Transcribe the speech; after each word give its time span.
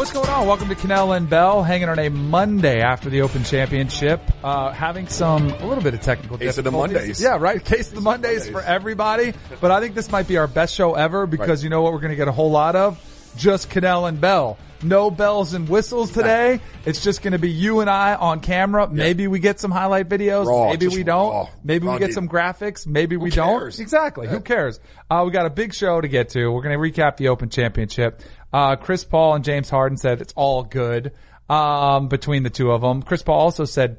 What's 0.00 0.14
going 0.14 0.30
on? 0.30 0.46
Welcome 0.46 0.70
to 0.70 0.74
Kanell 0.74 1.14
and 1.14 1.28
Bell, 1.28 1.62
hanging 1.62 1.90
on 1.90 1.98
a 1.98 2.08
Monday 2.08 2.80
after 2.80 3.10
the 3.10 3.20
Open 3.20 3.44
Championship, 3.44 4.22
uh, 4.42 4.72
having 4.72 5.06
some 5.08 5.50
a 5.50 5.66
little 5.66 5.84
bit 5.84 5.92
of 5.92 6.00
technical 6.00 6.38
Case 6.38 6.56
of 6.56 6.64
the. 6.64 6.70
Mondays. 6.70 7.20
Yeah, 7.20 7.36
right. 7.36 7.62
Case 7.62 7.90
of 7.90 7.96
the 7.96 8.00
Mondays, 8.00 8.48
for 8.48 8.62
everybody. 8.62 9.34
But 9.60 9.72
I 9.72 9.80
think 9.80 9.94
this 9.94 10.10
might 10.10 10.26
be 10.26 10.38
our 10.38 10.46
best 10.46 10.74
show 10.74 10.94
ever 10.94 11.26
because 11.26 11.60
Right. 11.60 11.64
you 11.64 11.68
know 11.68 11.82
what 11.82 11.92
we're 11.92 12.00
going 12.00 12.12
to 12.12 12.16
get 12.16 12.28
a 12.28 12.32
whole 12.32 12.50
lot 12.50 12.76
of? 12.76 12.98
Just 13.36 13.68
Kanell 13.68 14.08
and 14.08 14.18
Bell. 14.22 14.56
No 14.82 15.10
bells 15.10 15.52
and 15.52 15.68
whistles 15.68 16.10
today. 16.10 16.60
It's 16.86 17.04
just 17.04 17.20
going 17.22 17.32
to 17.32 17.38
be 17.38 17.50
you 17.50 17.80
and 17.80 17.90
I 17.90 18.14
on 18.14 18.40
camera. 18.40 18.88
Maybe 18.88 19.28
we 19.28 19.38
get 19.38 19.60
some 19.60 19.70
highlight 19.70 20.08
videos. 20.08 20.46
Raw, 20.46 20.70
Maybe 20.70 20.88
we 20.88 21.02
don't. 21.02 21.30
raw. 21.30 21.48
Maybe 21.62 21.86
we 21.86 21.98
get 21.98 22.06
deal. 22.06 22.14
some 22.14 22.28
graphics. 22.30 22.86
Maybe 22.86 23.18
we 23.18 23.30
cares? 23.30 23.76
don't. 23.76 23.82
Exactly. 23.82 24.26
Who 24.26 24.40
cares? 24.40 24.80
Uh, 25.10 25.24
we 25.26 25.32
got 25.32 25.44
a 25.44 25.50
big 25.50 25.74
show 25.74 26.00
to 26.00 26.08
get 26.08 26.30
to. 26.30 26.48
We're 26.48 26.62
going 26.62 26.80
to 26.80 27.02
recap 27.02 27.18
the 27.18 27.28
Open 27.28 27.50
Championship. 27.50 28.22
Uh, 28.52 28.76
Chris 28.76 29.04
Paul 29.04 29.34
and 29.34 29.44
James 29.44 29.70
Harden 29.70 29.96
said 29.96 30.20
it's 30.20 30.32
all 30.36 30.64
good, 30.64 31.12
um, 31.48 32.08
between 32.08 32.42
the 32.42 32.50
two 32.50 32.70
of 32.70 32.80
them. 32.80 33.02
Chris 33.02 33.22
Paul 33.22 33.40
also 33.40 33.64
said 33.64 33.98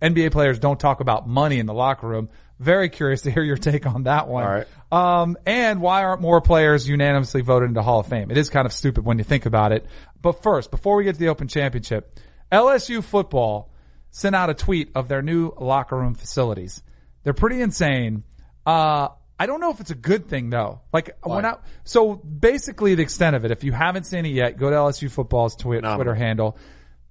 NBA 0.00 0.32
players 0.32 0.58
don't 0.58 0.78
talk 0.78 1.00
about 1.00 1.28
money 1.28 1.58
in 1.58 1.66
the 1.66 1.74
locker 1.74 2.06
room. 2.06 2.28
Very 2.58 2.88
curious 2.88 3.22
to 3.22 3.30
hear 3.30 3.42
your 3.42 3.56
take 3.56 3.86
on 3.86 4.04
that 4.04 4.28
one. 4.28 4.44
All 4.44 4.50
right. 4.50 4.66
Um, 4.90 5.36
and 5.46 5.80
why 5.80 6.04
aren't 6.04 6.20
more 6.20 6.40
players 6.40 6.88
unanimously 6.88 7.40
voted 7.40 7.68
into 7.68 7.82
Hall 7.82 8.00
of 8.00 8.06
Fame? 8.06 8.30
It 8.30 8.36
is 8.36 8.50
kind 8.50 8.66
of 8.66 8.72
stupid 8.72 9.04
when 9.04 9.18
you 9.18 9.24
think 9.24 9.46
about 9.46 9.72
it. 9.72 9.86
But 10.20 10.42
first, 10.42 10.70
before 10.70 10.96
we 10.96 11.04
get 11.04 11.14
to 11.14 11.20
the 11.20 11.28
Open 11.28 11.46
Championship, 11.48 12.18
LSU 12.50 13.02
football 13.02 13.70
sent 14.10 14.34
out 14.34 14.50
a 14.50 14.54
tweet 14.54 14.90
of 14.94 15.08
their 15.08 15.22
new 15.22 15.52
locker 15.58 15.96
room 15.96 16.14
facilities. 16.14 16.82
They're 17.22 17.34
pretty 17.34 17.60
insane. 17.60 18.24
Uh, 18.64 19.08
I 19.38 19.46
don't 19.46 19.60
know 19.60 19.70
if 19.70 19.80
it's 19.80 19.90
a 19.90 19.94
good 19.94 20.28
thing 20.28 20.50
though. 20.50 20.80
Like 20.92 21.16
when 21.22 21.44
I, 21.44 21.56
so 21.84 22.16
basically 22.16 22.94
the 22.94 23.02
extent 23.02 23.36
of 23.36 23.44
it, 23.44 23.50
if 23.50 23.62
you 23.62 23.72
haven't 23.72 24.04
seen 24.04 24.26
it 24.26 24.30
yet, 24.30 24.56
go 24.58 24.70
to 24.70 24.76
LSU 24.76 25.10
football's 25.10 25.54
twi-. 25.54 25.80
Twitter 25.80 26.14
handle. 26.14 26.56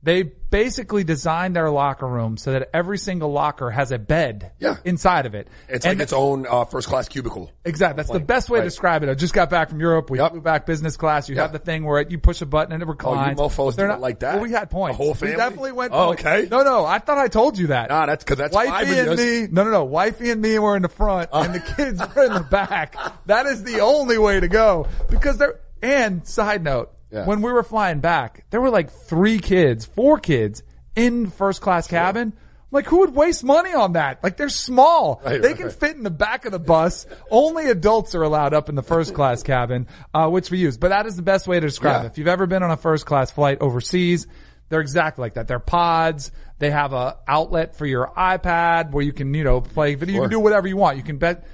They 0.04 0.24
basically 0.24 1.04
designed 1.04 1.56
their 1.56 1.70
locker 1.70 2.08
room 2.08 2.38
so 2.38 2.52
that 2.54 2.70
every 2.74 2.98
single 2.98 3.32
locker 3.32 3.70
has 3.72 3.92
a 3.92 3.98
bed 3.98 4.52
Yeah. 4.60 4.76
inside 4.86 5.26
of 5.26 5.34
it. 5.36 5.48
It's 5.68 5.86
like 5.86 6.00
its 6.00 6.14
own 6.14 6.46
uh, 6.48 6.64
first 6.66 6.88
class 6.88 7.10
cubicle. 7.10 7.52
Exactly. 7.66 7.98
That's 7.98 8.12
the 8.12 8.20
best 8.20 8.50
way 8.50 8.60
to 8.60 8.64
describe 8.66 9.04
it. 9.04 9.10
I 9.10 9.16
just 9.16 9.34
got 9.34 9.50
back 9.50 9.70
from 9.70 9.80
Europe. 9.82 10.10
We 10.10 10.20
Yep. 10.20 10.32
flew 10.32 10.42
back 10.42 10.66
business 10.66 10.96
class. 10.98 11.28
You 11.28 11.36
have 11.38 11.52
the 11.52 11.60
thing 11.60 11.84
where 11.84 12.00
you 12.08 12.20
push 12.20 12.42
a 12.42 12.46
button 12.46 12.72
and 12.74 12.82
it 12.82 12.88
reclines. 12.88 13.38
mofos 13.40 13.76
They're 13.76 13.88
do 13.88 13.94
it 13.96 14.00
like 14.00 14.20
that? 14.20 14.36
Well, 14.36 14.44
we 14.44 14.52
had 14.52 14.70
points. 14.70 14.98
The 14.98 15.04
whole 15.04 15.14
We 15.14 15.18
family? 15.20 15.36
definitely 15.36 15.72
went. 15.74 15.94
Oh, 15.94 16.06
points. 16.08 16.22
okay. 16.26 16.48
No, 16.50 16.62
no. 16.64 16.86
I 16.86 17.00
thought 17.00 17.18
I 17.18 17.28
told 17.28 17.58
you 17.58 17.68
that. 17.68 17.92
Ah, 17.92 18.06
that's 18.06 18.24
'cause 18.24 18.38
that's 18.38 18.54
five 18.56 18.68
wifey 18.70 19.00
and 19.00 19.18
me. 19.18 19.48
No, 19.52 19.64
no, 19.66 19.72
no. 19.72 19.84
Wifey 19.84 20.30
and 20.30 20.42
me 20.42 20.58
were 20.60 20.76
in 20.78 20.84
the 20.84 20.90
front, 20.90 21.30
and 21.34 21.56
the 21.56 21.60
kids 21.76 22.00
were 22.16 22.24
in 22.24 22.34
the 22.34 22.40
back. 22.50 22.96
That 23.26 23.48
is 23.48 23.64
the 23.64 23.82
only 23.82 24.18
way 24.20 24.40
to 24.40 24.48
go 24.48 24.88
because 25.10 25.38
they're. 25.40 25.60
And 25.80 26.26
side 26.28 26.64
note, 26.64 26.92
Yeah. 27.12 27.26
when 27.26 27.42
we 27.42 27.52
were 27.52 27.64
flying 27.64 28.00
back, 28.00 28.46
there 28.50 28.60
were 28.60 28.70
like 28.70 28.92
three 28.92 29.40
kids, 29.40 29.86
four 29.86 30.20
kids 30.20 30.64
in 30.96 31.30
first 31.30 31.62
class 31.62 31.88
cabin. 31.88 32.34
Like 32.70 32.86
who 32.86 33.00
would 33.00 33.16
waste 33.16 33.46
money 33.46 33.74
on 33.74 33.94
that? 33.94 34.22
Like 34.22 34.36
they're 34.36 34.50
small. 34.50 35.22
Right, 35.24 35.42
they 35.42 35.48
right, 35.50 35.56
can 35.58 35.66
right. 35.68 35.74
fit 35.76 35.96
in 35.96 36.04
the 36.04 36.10
back 36.10 36.44
of 36.44 36.52
the 36.52 36.60
bus. 36.60 37.06
Only 37.32 37.70
adults 37.70 38.14
are 38.14 38.24
allowed 38.24 38.54
up 38.54 38.68
in 38.68 38.76
the 38.76 38.84
first 38.84 39.14
class 39.14 39.42
cabin, 39.42 39.88
uh, 40.14 40.28
which 40.28 40.52
we 40.52 40.58
use. 40.58 40.78
But 40.78 40.90
that 40.90 41.06
is 41.06 41.16
the 41.16 41.22
best 41.22 41.48
way 41.48 41.62
to 41.62 41.66
describe 41.66 42.02
Yeah. 42.02 42.08
it. 42.08 42.12
If 42.12 42.18
you've 42.18 42.28
ever 42.28 42.46
been 42.46 42.64
on 42.64 42.72
a 42.72 42.76
first 42.78 43.06
class 43.06 43.32
flight 43.32 43.60
overseas, 43.62 44.28
they're 44.68 44.82
exactly 44.82 45.22
like 45.22 45.36
that. 45.36 45.48
They're 45.48 45.60
pods. 45.60 46.32
They 46.60 46.70
have 46.72 46.92
a 46.92 47.18
outlet 47.26 47.78
for 47.78 47.86
your 47.86 48.12
iPad 48.18 48.92
where 48.92 49.04
you 49.04 49.14
can, 49.14 49.34
you 49.34 49.46
know, 49.46 49.62
play 49.62 49.96
video. 49.96 50.16
You 50.16 50.22
can 50.24 50.30
do 50.30 50.40
whatever 50.42 50.68
you 50.68 50.76
want. 50.76 50.98
You 50.98 51.04
can 51.04 51.20
bet. 51.20 51.48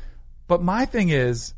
But 0.47 0.63
my 0.63 0.85
thing 0.85 1.09
is, 1.09 1.53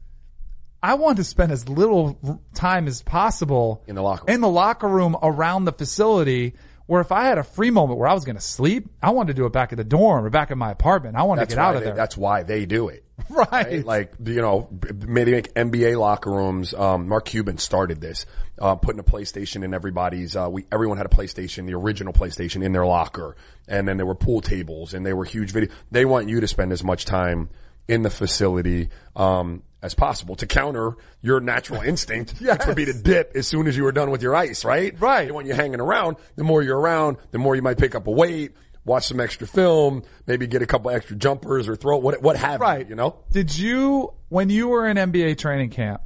I 0.86 0.94
want 0.94 1.18
to 1.18 1.24
spend 1.24 1.52
as 1.52 1.68
little 1.68 2.40
time 2.54 2.88
as 2.88 3.02
possible 3.02 3.84
In 3.88 3.96
the 3.96 4.04
locker 4.04 4.26
room. 4.28 4.36
in 4.36 4.42
the 4.42 4.50
locker 4.50 4.88
room 4.88 5.18
around 5.20 5.66
the 5.66 5.72
facility. 5.72 6.54
Where 6.86 7.02
if 7.02 7.12
I 7.12 7.26
had 7.26 7.40
a 7.40 7.44
free 7.44 7.72
moment 7.72 7.98
where 7.98 8.08
I 8.08 8.14
was 8.14 8.26
going 8.26 8.36
to 8.36 8.42
sleep, 8.42 8.88
I 9.02 9.10
wanted 9.10 9.34
to 9.36 9.42
do 9.42 9.48
it 9.48 9.52
back 9.52 9.74
at 9.74 9.78
the 9.80 9.84
dorm 9.84 10.24
or 10.24 10.30
back 10.30 10.52
at 10.52 10.58
my 10.60 10.70
apartment. 10.70 11.16
I 11.16 11.24
wanted 11.24 11.42
That's 11.42 11.54
to 11.54 11.56
get 11.56 11.66
out 11.66 11.76
of 11.76 11.82
they, 11.82 11.86
there. 11.88 11.96
That's 11.96 12.16
why 12.16 12.44
they 12.44 12.68
do 12.68 12.90
it. 12.90 13.04
right. 13.30 13.52
Right? 13.52 13.84
Like, 13.84 14.14
you 14.24 14.40
know, 14.40 14.70
maybe 15.08 15.32
make 15.32 15.52
NBA 15.56 16.00
locker 16.00 16.30
rooms. 16.30 16.76
Um, 16.76 17.08
Mark 17.08 17.26
Cuban 17.26 17.58
started 17.58 18.02
this, 18.02 18.28
uh, 18.60 18.76
putting 18.76 19.00
a 19.00 19.04
PlayStation 19.04 19.64
in 19.64 19.74
everybody's, 19.74 20.36
uh, 20.36 20.48
we, 20.52 20.68
everyone 20.72 20.98
had 20.98 21.08
a 21.08 21.10
PlayStation, 21.10 21.66
the 21.66 21.74
original 21.74 22.14
PlayStation 22.14 22.64
in 22.64 22.72
their 22.72 22.86
locker. 22.86 23.36
And 23.68 23.88
then 23.88 23.98
there 23.98 24.06
were 24.06 24.14
pool 24.14 24.42
tables 24.42 24.94
and 24.94 25.04
they 25.04 25.14
were 25.14 25.26
huge 25.26 25.54
video. 25.54 25.72
They 25.90 26.06
want 26.06 26.30
you 26.30 26.40
to 26.42 26.48
spend 26.48 26.72
as 26.72 26.84
much 26.84 27.06
time 27.06 27.50
in 27.88 28.02
the 28.02 28.10
facility, 28.10 28.90
um, 29.16 29.62
as 29.82 29.94
possible 29.94 30.36
to 30.36 30.48
counter 30.48 30.94
your 31.22 31.40
natural 31.40 31.82
instinct, 31.86 32.34
which 32.40 32.66
would 32.66 32.76
be 32.76 32.86
to 32.86 32.94
dip 32.94 33.34
as 33.36 33.48
soon 33.48 33.68
as 33.68 33.78
you 33.78 33.84
were 33.84 33.92
done 33.92 34.10
with 34.10 34.22
your 34.24 34.36
ice, 34.36 34.66
right? 34.66 35.00
Right. 35.00 35.28
And 35.28 35.36
when 35.36 35.46
you're 35.46 35.56
hanging 35.56 35.80
around, 35.80 36.18
the 36.36 36.44
more 36.44 36.64
you're 36.64 36.80
around, 36.80 37.18
the 37.32 37.38
more 37.38 37.56
you 37.56 37.62
might 37.62 37.78
pick 37.78 37.94
up 37.94 38.08
a 38.08 38.12
weight, 38.12 38.54
watch 38.84 39.06
some 39.08 39.20
extra 39.20 39.46
film, 39.48 40.04
maybe 40.26 40.48
get 40.48 40.62
a 40.62 40.66
couple 40.66 40.90
extra 40.92 41.16
jumpers 41.16 41.68
or 41.68 41.76
throw, 41.76 41.98
what, 41.98 42.22
what 42.22 42.36
have 42.38 42.62
Right. 42.62 42.82
you, 42.86 42.90
you 42.90 42.96
know? 42.96 43.18
Did 43.32 43.56
you, 43.56 44.14
when 44.30 44.50
you 44.50 44.68
were 44.70 44.88
in 44.88 44.98
NBA 44.98 45.38
training 45.38 45.70
camp, 45.70 46.02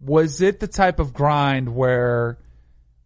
was 0.00 0.40
it 0.40 0.60
the 0.60 0.66
type 0.66 0.98
of 0.98 1.12
grind 1.12 1.74
where, 1.74 2.38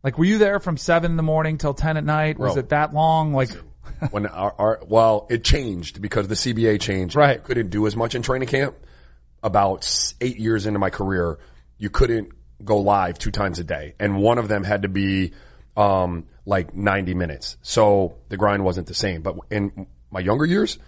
like, 0.03 0.19
were 0.19 0.25
you 0.25 0.39
there 0.39 0.59
from 0.61 0.77
seven 0.77 1.13
in 1.13 1.17
the 1.17 1.23
morning 1.23 1.59
till 1.59 1.75
10 1.75 1.97
at 1.97 2.05
night? 2.05 2.39
Was 2.39 2.55
Bro. 2.55 2.61
it 2.61 2.69
that 2.71 2.95
long? 2.95 3.33
Like, 3.35 3.51
when 4.11 4.27
our, 4.27 4.55
our 4.59 4.81
well, 4.87 5.27
it 5.31 5.45
changed 5.45 6.01
because 6.01 6.29
the 6.29 6.35
CBA 6.35 6.81
changed. 6.81 7.15
Right. 7.15 7.43
Couldn't 7.43 7.71
do 7.71 7.87
as 7.87 7.97
much 7.97 8.15
in 8.15 8.23
training 8.23 8.49
camp. 8.49 8.77
About 9.41 10.15
eight 10.21 10.39
years 10.39 10.67
into 10.67 10.81
my 10.81 10.91
career, 10.91 11.39
you 11.77 11.91
couldn't 11.91 12.33
go 12.65 12.79
live 12.79 13.19
two 13.19 13.31
times 13.31 13.61
a 13.61 13.65
day, 13.65 13.95
and 14.01 14.21
one 14.21 14.39
of 14.39 14.49
them 14.49 14.65
had 14.65 14.83
to 14.83 14.89
be 14.89 15.33
um, 15.77 16.27
like 16.45 16.75
ninety 16.75 17.15
minutes. 17.15 17.57
So 17.63 18.19
the 18.31 18.37
grind 18.37 18.65
wasn't 18.65 18.89
the 18.89 18.95
same. 18.95 19.23
But 19.23 19.37
in 19.49 19.87
my 20.11 20.19
younger 20.19 20.45
years, 20.45 20.79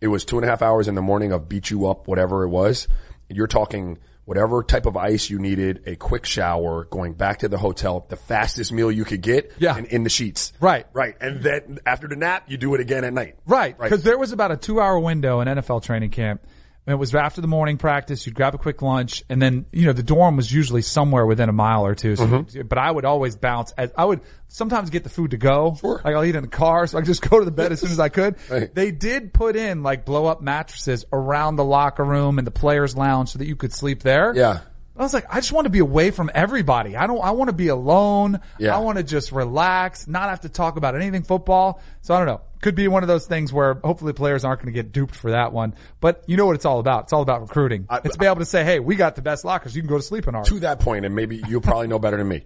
it 0.00 0.08
was 0.08 0.24
two 0.24 0.36
and 0.36 0.44
a 0.44 0.48
half 0.48 0.62
hours 0.62 0.88
in 0.88 0.96
the 0.96 1.02
morning 1.02 1.30
of 1.30 1.48
beat 1.48 1.70
you 1.70 1.86
up, 1.86 2.08
whatever 2.08 2.42
it 2.42 2.48
was. 2.48 2.88
You're 3.28 3.46
talking 3.46 3.98
whatever 4.26 4.62
type 4.62 4.84
of 4.86 4.96
ice 4.96 5.30
you 5.30 5.38
needed, 5.38 5.82
a 5.86 5.96
quick 5.96 6.26
shower, 6.26 6.84
going 6.84 7.14
back 7.14 7.38
to 7.38 7.48
the 7.48 7.56
hotel, 7.56 8.04
the 8.10 8.16
fastest 8.16 8.72
meal 8.72 8.92
you 8.92 9.04
could 9.04 9.22
get, 9.22 9.52
Yeah. 9.58 9.76
and 9.76 9.86
in 9.86 10.02
the 10.04 10.10
sheets. 10.10 10.52
Right. 10.60 10.86
Right. 10.92 11.14
And 11.20 11.40
then 11.42 11.78
after 11.86 12.06
the 12.08 12.16
nap, 12.16 12.44
you 12.48 12.56
do 12.58 12.74
it 12.74 12.80
again 12.80 13.04
at 13.04 13.12
night. 13.14 13.36
Right, 13.46 13.76
Right. 13.78 13.88
because 13.90 14.04
there 14.04 14.18
was 14.18 14.32
about 14.32 14.50
a 14.52 14.56
two-hour 14.56 14.98
window 14.98 15.40
in 15.40 15.48
NFL 15.48 15.80
training 15.82 16.10
camp. 16.10 16.42
It 16.86 16.94
was 16.94 17.12
after 17.16 17.40
the 17.40 17.48
morning 17.48 17.78
practice. 17.78 18.24
You'd 18.26 18.36
grab 18.36 18.54
a 18.54 18.58
quick 18.58 18.80
lunch, 18.80 19.24
and 19.28 19.42
then 19.42 19.66
you 19.72 19.86
know 19.86 19.92
the 19.92 20.04
dorm 20.04 20.36
was 20.36 20.52
usually 20.52 20.82
somewhere 20.82 21.26
within 21.26 21.48
a 21.48 21.52
mile 21.52 21.84
or 21.84 21.94
two. 21.96 22.14
So, 22.14 22.26
Mm-hmm. 22.26 22.68
but 22.68 22.78
I 22.78 22.90
would 22.90 23.04
always 23.04 23.34
bounce. 23.34 23.72
As, 23.72 23.90
I 23.98 24.04
would 24.04 24.20
sometimes 24.48 24.90
get 24.90 25.02
the 25.02 25.10
food 25.10 25.32
to 25.32 25.36
go. 25.36 25.76
Sure. 25.80 26.00
Like 26.04 26.14
I'll 26.14 26.24
eat 26.24 26.36
in 26.36 26.42
the 26.42 26.48
car, 26.48 26.86
so 26.86 26.96
I 26.96 27.00
could 27.00 27.08
just 27.08 27.22
go 27.28 27.40
to 27.40 27.44
the 27.44 27.50
bed 27.50 27.72
as 27.72 27.80
soon 27.80 27.90
as 27.90 27.98
I 27.98 28.08
could. 28.08 28.36
Right. 28.48 28.72
They 28.72 28.92
did 28.92 29.32
put 29.34 29.56
in 29.56 29.82
like 29.82 30.04
blow 30.04 30.26
up 30.26 30.40
mattresses 30.40 31.04
around 31.12 31.56
the 31.56 31.64
locker 31.64 32.04
room 32.04 32.38
and 32.38 32.46
the 32.46 32.52
players' 32.52 32.96
lounge 32.96 33.30
so 33.30 33.38
that 33.40 33.46
you 33.46 33.56
could 33.56 33.72
sleep 33.72 34.02
there. 34.04 34.32
Yeah. 34.36 34.60
I 34.98 35.02
was 35.02 35.12
like, 35.14 35.26
I 35.28 35.36
just 35.36 35.52
want 35.52 35.66
to 35.66 35.70
be 35.70 35.80
away 35.80 36.10
from 36.10 36.30
everybody. 36.34 36.96
I 36.96 37.06
don't, 37.06 37.20
I 37.22 37.32
want 37.32 37.48
to 37.48 37.54
be 37.54 37.68
alone. 37.68 38.40
Yeah. 38.58 38.74
I 38.74 38.80
want 38.80 38.96
to 38.98 39.04
just 39.04 39.30
relax, 39.30 40.06
not 40.08 40.30
have 40.30 40.40
to 40.40 40.48
talk 40.48 40.76
about 40.76 40.96
anything 40.96 41.22
football. 41.22 41.80
So 42.02 42.14
I 42.14 42.18
don't 42.18 42.26
know. 42.26 42.40
Could 42.62 42.74
be 42.74 42.88
one 42.88 43.02
of 43.02 43.06
those 43.08 43.26
things 43.26 43.52
where 43.52 43.74
hopefully 43.74 44.14
players 44.14 44.44
aren't 44.44 44.60
going 44.62 44.72
to 44.72 44.82
get 44.82 44.92
duped 44.92 45.14
for 45.14 45.32
that 45.32 45.52
one. 45.52 45.74
But 46.00 46.24
you 46.26 46.36
know 46.38 46.46
what 46.46 46.54
it's 46.56 46.64
all 46.64 46.78
about. 46.80 47.04
It's 47.04 47.12
all 47.12 47.20
about 47.22 47.42
recruiting. 47.42 47.86
I- 47.90 47.98
it's 48.04 48.14
to 48.14 48.18
be 48.18 48.26
able 48.26 48.36
to 48.36 48.46
say, 48.46 48.64
hey, 48.64 48.80
we 48.80 48.96
got 48.96 49.16
the 49.16 49.22
best 49.22 49.44
lockers. 49.44 49.76
You 49.76 49.82
can 49.82 49.88
go 49.88 49.98
to 49.98 50.02
sleep 50.02 50.26
in 50.28 50.34
ours. 50.34 50.48
To 50.48 50.60
that 50.60 50.80
point, 50.80 51.04
and 51.04 51.14
maybe 51.14 51.42
you 51.46 51.60
probably 51.60 51.88
know 51.88 51.98
better 51.98 52.16
than 52.16 52.28
me. 52.28 52.44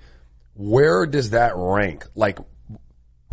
Where 0.54 1.06
does 1.06 1.30
that 1.30 1.52
rank? 1.56 2.04
Like, 2.16 2.38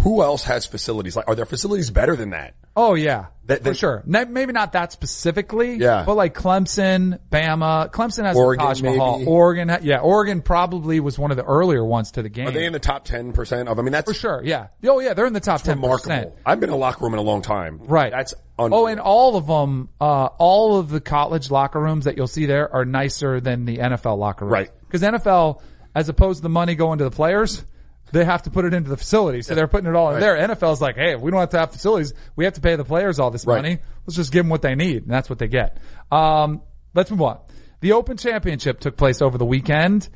who 0.02 0.22
else 0.22 0.44
has 0.44 0.66
facilities? 0.66 1.16
Like, 1.16 1.28
are 1.28 1.36
there 1.36 1.46
facilities 1.46 1.90
better 1.90 2.16
than 2.16 2.30
that? 2.30 2.54
Oh 2.80 2.94
yeah, 2.94 3.26
That- 3.48 3.64
for 3.64 3.74
sure. 3.74 4.04
Maybe 4.06 4.54
not 4.54 4.74
that 4.74 4.92
specifically. 4.94 5.76
Yeah. 5.78 6.04
But 6.06 6.16
like 6.16 6.36
Clemson, 6.36 7.20
Bama, 7.32 7.90
Clemson 7.92 8.24
has 8.26 8.38
Oregon, 8.38 8.64
the 8.64 8.68
Taj 8.70 8.82
Mahal. 8.84 9.18
maybe. 9.20 9.30
Oregon, 9.32 9.78
yeah, 9.82 9.98
Oregon 10.00 10.42
probably 10.44 11.00
was 11.00 11.18
one 11.18 11.32
of 11.32 11.38
the 11.38 11.44
earlier 11.44 11.84
ones 11.84 12.12
to 12.12 12.22
the 12.22 12.30
game. 12.30 12.48
Are 12.48 12.52
they 12.52 12.66
in 12.66 12.74
the 12.74 12.80
top 12.80 13.06
10% 13.08 13.68
of, 13.68 13.80
I 13.80 13.82
mean, 13.82 13.92
that's 13.94 14.10
for 14.10 14.14
sure. 14.14 14.42
Yeah. 14.46 14.68
Oh 14.86 15.00
yeah, 15.00 15.14
they're 15.16 15.26
in 15.26 15.34
the 15.34 15.40
top 15.40 15.62
ten 15.64 15.78
remarkable. 15.78 16.14
percent. 16.16 16.34
I've 16.46 16.60
been 16.60 16.70
in 16.70 16.76
a 16.76 16.78
locker 16.78 17.04
room 17.04 17.14
in 17.14 17.20
a 17.20 17.24
long 17.24 17.42
time. 17.42 17.80
Right. 17.84 18.12
That's 18.12 18.34
Oh, 18.60 18.88
and 18.88 19.00
all 19.00 19.38
of 19.38 19.46
them, 19.48 19.90
uh, 20.02 20.30
all 20.40 20.78
of 20.80 20.90
the 20.90 21.00
college 21.02 21.52
locker 21.52 21.80
rooms 21.80 22.06
that 22.06 22.18
you'll 22.18 22.26
see 22.28 22.46
there 22.48 22.74
are 22.74 22.86
nicer 22.86 23.40
than 23.40 23.66
the 23.66 23.78
NFL 23.78 24.18
locker 24.18 24.46
room. 24.46 24.54
Right. 24.54 24.70
Because 24.88 25.04
NFL, 25.04 25.62
as 25.96 26.10
opposed 26.10 26.40
to 26.40 26.44
the 26.44 26.50
money 26.50 26.74
going 26.76 26.98
to 26.98 27.04
the 27.04 27.12
players, 27.12 27.64
they 28.12 28.24
have 28.26 28.44
to 28.44 28.50
put 28.50 28.66
it 28.66 28.74
into 28.74 28.90
the 28.90 28.98
facility. 28.98 29.42
So 29.42 29.54
they're 29.56 29.68
putting 29.68 29.90
it 29.90 29.96
all 29.96 30.08
in 30.10 30.14
Right. 30.16 30.20
there. 30.22 30.38
NFL's 30.38 30.82
like, 30.82 30.96
hey, 30.96 31.14
if 31.14 31.22
we 31.22 31.32
don't 31.32 31.40
have 31.40 31.50
to 31.50 31.60
have 31.60 31.72
facilities, 31.72 32.14
we 32.36 32.46
have 32.46 32.54
to 32.54 32.62
pay 32.62 32.76
the 32.76 32.86
players 32.86 33.20
all 33.20 33.32
this 33.32 33.46
Right. 33.46 33.58
money. 33.58 33.80
Let's 34.06 34.16
just 34.16 34.32
give 34.32 34.44
them 34.46 34.50
what 34.50 34.62
they 34.62 34.76
need. 34.76 35.04
And 35.04 35.12
that's 35.12 35.30
what 35.30 35.40
they 35.40 35.48
get. 35.48 35.78
Um, 36.12 36.62
let's 36.94 37.12
move 37.12 37.22
on. 37.22 37.40
The 37.82 37.92
Open 37.94 38.18
Championship 38.18 38.80
took 38.80 38.98
place 38.98 39.22
over 39.22 39.38
the 39.38 39.46
weekend. 39.46 40.08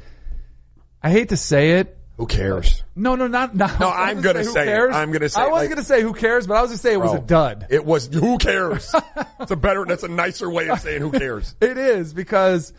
I 1.03 1.09
hate 1.11 1.29
to 1.29 1.37
say 1.37 1.71
it. 1.73 1.97
Who 2.17 2.27
cares? 2.27 2.83
No, 2.95 3.15
no, 3.15 3.25
not, 3.27 3.55
not 3.55 3.79
No, 3.79 3.89
I'm 3.89 4.21
gonna 4.21 4.39
who 4.43 4.51
say 4.51 4.61
it. 4.63 4.65
cares. 4.65 4.95
I'm 4.95 5.11
gonna 5.11 5.29
say 5.29 5.41
I 5.41 5.47
was 5.47 5.61
like- 5.61 5.69
gonna 5.69 5.83
say 5.83 6.01
who 6.03 6.13
cares, 6.13 6.45
but 6.45 6.55
I 6.55 6.61
was 6.61 6.69
gonna 6.69 6.77
say 6.77 6.93
it 6.93 7.01
was 7.01 7.13
a 7.13 7.19
dud. 7.19 7.65
It 7.69 7.83
was, 7.83 8.07
who 8.13 8.37
cares? 8.37 8.93
It's 9.39 9.49
a 9.51 9.55
better, 9.55 9.85
that's 9.85 10.03
a 10.03 10.07
nicer 10.07 10.47
way 10.49 10.69
of 10.69 10.79
saying 10.79 11.01
who 11.01 11.11
cares. 11.11 11.55
It 11.61 11.79
is 11.79 12.13
because 12.13 12.73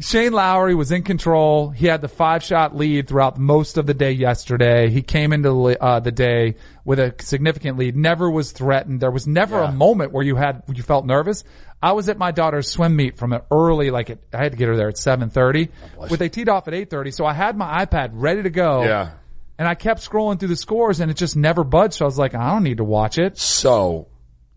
Shane 0.00 0.32
Lowry 0.32 0.74
was 0.74 0.90
in 0.90 1.02
control. 1.02 1.68
He 1.68 1.86
had 1.86 2.00
the 2.00 2.08
five 2.08 2.42
shot 2.42 2.74
lead 2.74 3.08
throughout 3.08 3.36
most 3.38 3.76
of 3.76 3.84
the 3.86 3.92
day 3.92 4.12
yesterday. 4.12 4.88
He 4.88 5.02
came 5.02 5.34
into 5.34 5.50
uh, 5.78 6.00
the 6.00 6.10
day 6.10 6.54
with 6.84 6.98
a 6.98 7.14
significant 7.20 7.76
lead. 7.78 7.94
Never 7.94 8.30
was 8.30 8.52
threatened. 8.52 9.00
There 9.00 9.10
was 9.10 9.26
never 9.26 9.56
Yeah. 9.58 9.68
a 9.68 9.72
moment 9.72 10.12
where 10.12 10.24
you 10.24 10.36
had 10.36 10.62
you 10.72 10.82
felt 10.82 11.04
nervous. 11.04 11.44
I 11.82 11.92
was 11.92 12.08
at 12.08 12.16
my 12.16 12.30
daughter's 12.30 12.70
swim 12.70 12.96
meet 12.96 13.18
from 13.18 13.34
an 13.34 13.42
early, 13.50 13.90
like 13.90 14.08
it, 14.08 14.22
I 14.32 14.38
had 14.38 14.52
to 14.52 14.58
get 14.58 14.68
her 14.68 14.76
there 14.76 14.88
at 14.88 14.96
seven 14.96 15.28
thirty. 15.28 15.68
But 15.98 16.18
they 16.18 16.30
teed 16.30 16.48
off 16.48 16.68
at 16.68 16.74
eight 16.74 16.88
thirty, 16.88 17.10
so 17.10 17.26
I 17.26 17.34
had 17.34 17.56
my 17.58 17.84
iPad 17.84 18.12
ready 18.14 18.42
to 18.44 18.50
go. 18.50 18.84
Yeah. 18.84 19.10
And 19.58 19.68
I 19.68 19.74
kept 19.74 20.00
scrolling 20.00 20.38
through 20.38 20.48
the 20.48 20.56
scores, 20.56 21.00
and 21.00 21.10
it 21.10 21.18
just 21.18 21.36
never 21.36 21.64
budged. 21.64 21.94
So 21.94 22.06
I 22.06 22.08
was 22.08 22.18
like, 22.18 22.34
I 22.34 22.50
don't 22.52 22.62
need 22.64 22.78
to 22.78 22.84
watch 22.84 23.18
it. 23.18 23.36
So, 23.38 24.08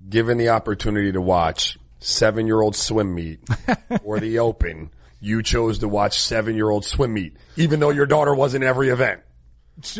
given 0.08 0.38
the 0.38 0.50
opportunity 0.50 1.12
to 1.12 1.20
watch 1.22 1.78
seven 2.00 2.48
year 2.48 2.62
old 2.62 2.76
swim 2.78 3.14
meet 3.14 3.40
or 4.04 4.20
the 4.22 4.40
open, 4.40 4.92
you 5.26 5.42
chose 5.44 5.80
to 5.80 5.88
watch 5.88 6.20
seven 6.22 6.56
year 6.56 6.70
old 6.70 6.86
swim 6.86 7.14
meet, 7.14 7.36
even 7.56 7.80
though 7.80 7.90
your 7.90 8.06
daughter 8.06 8.34
was 8.36 8.54
in 8.54 8.64
every 8.64 8.90
event. 8.90 9.22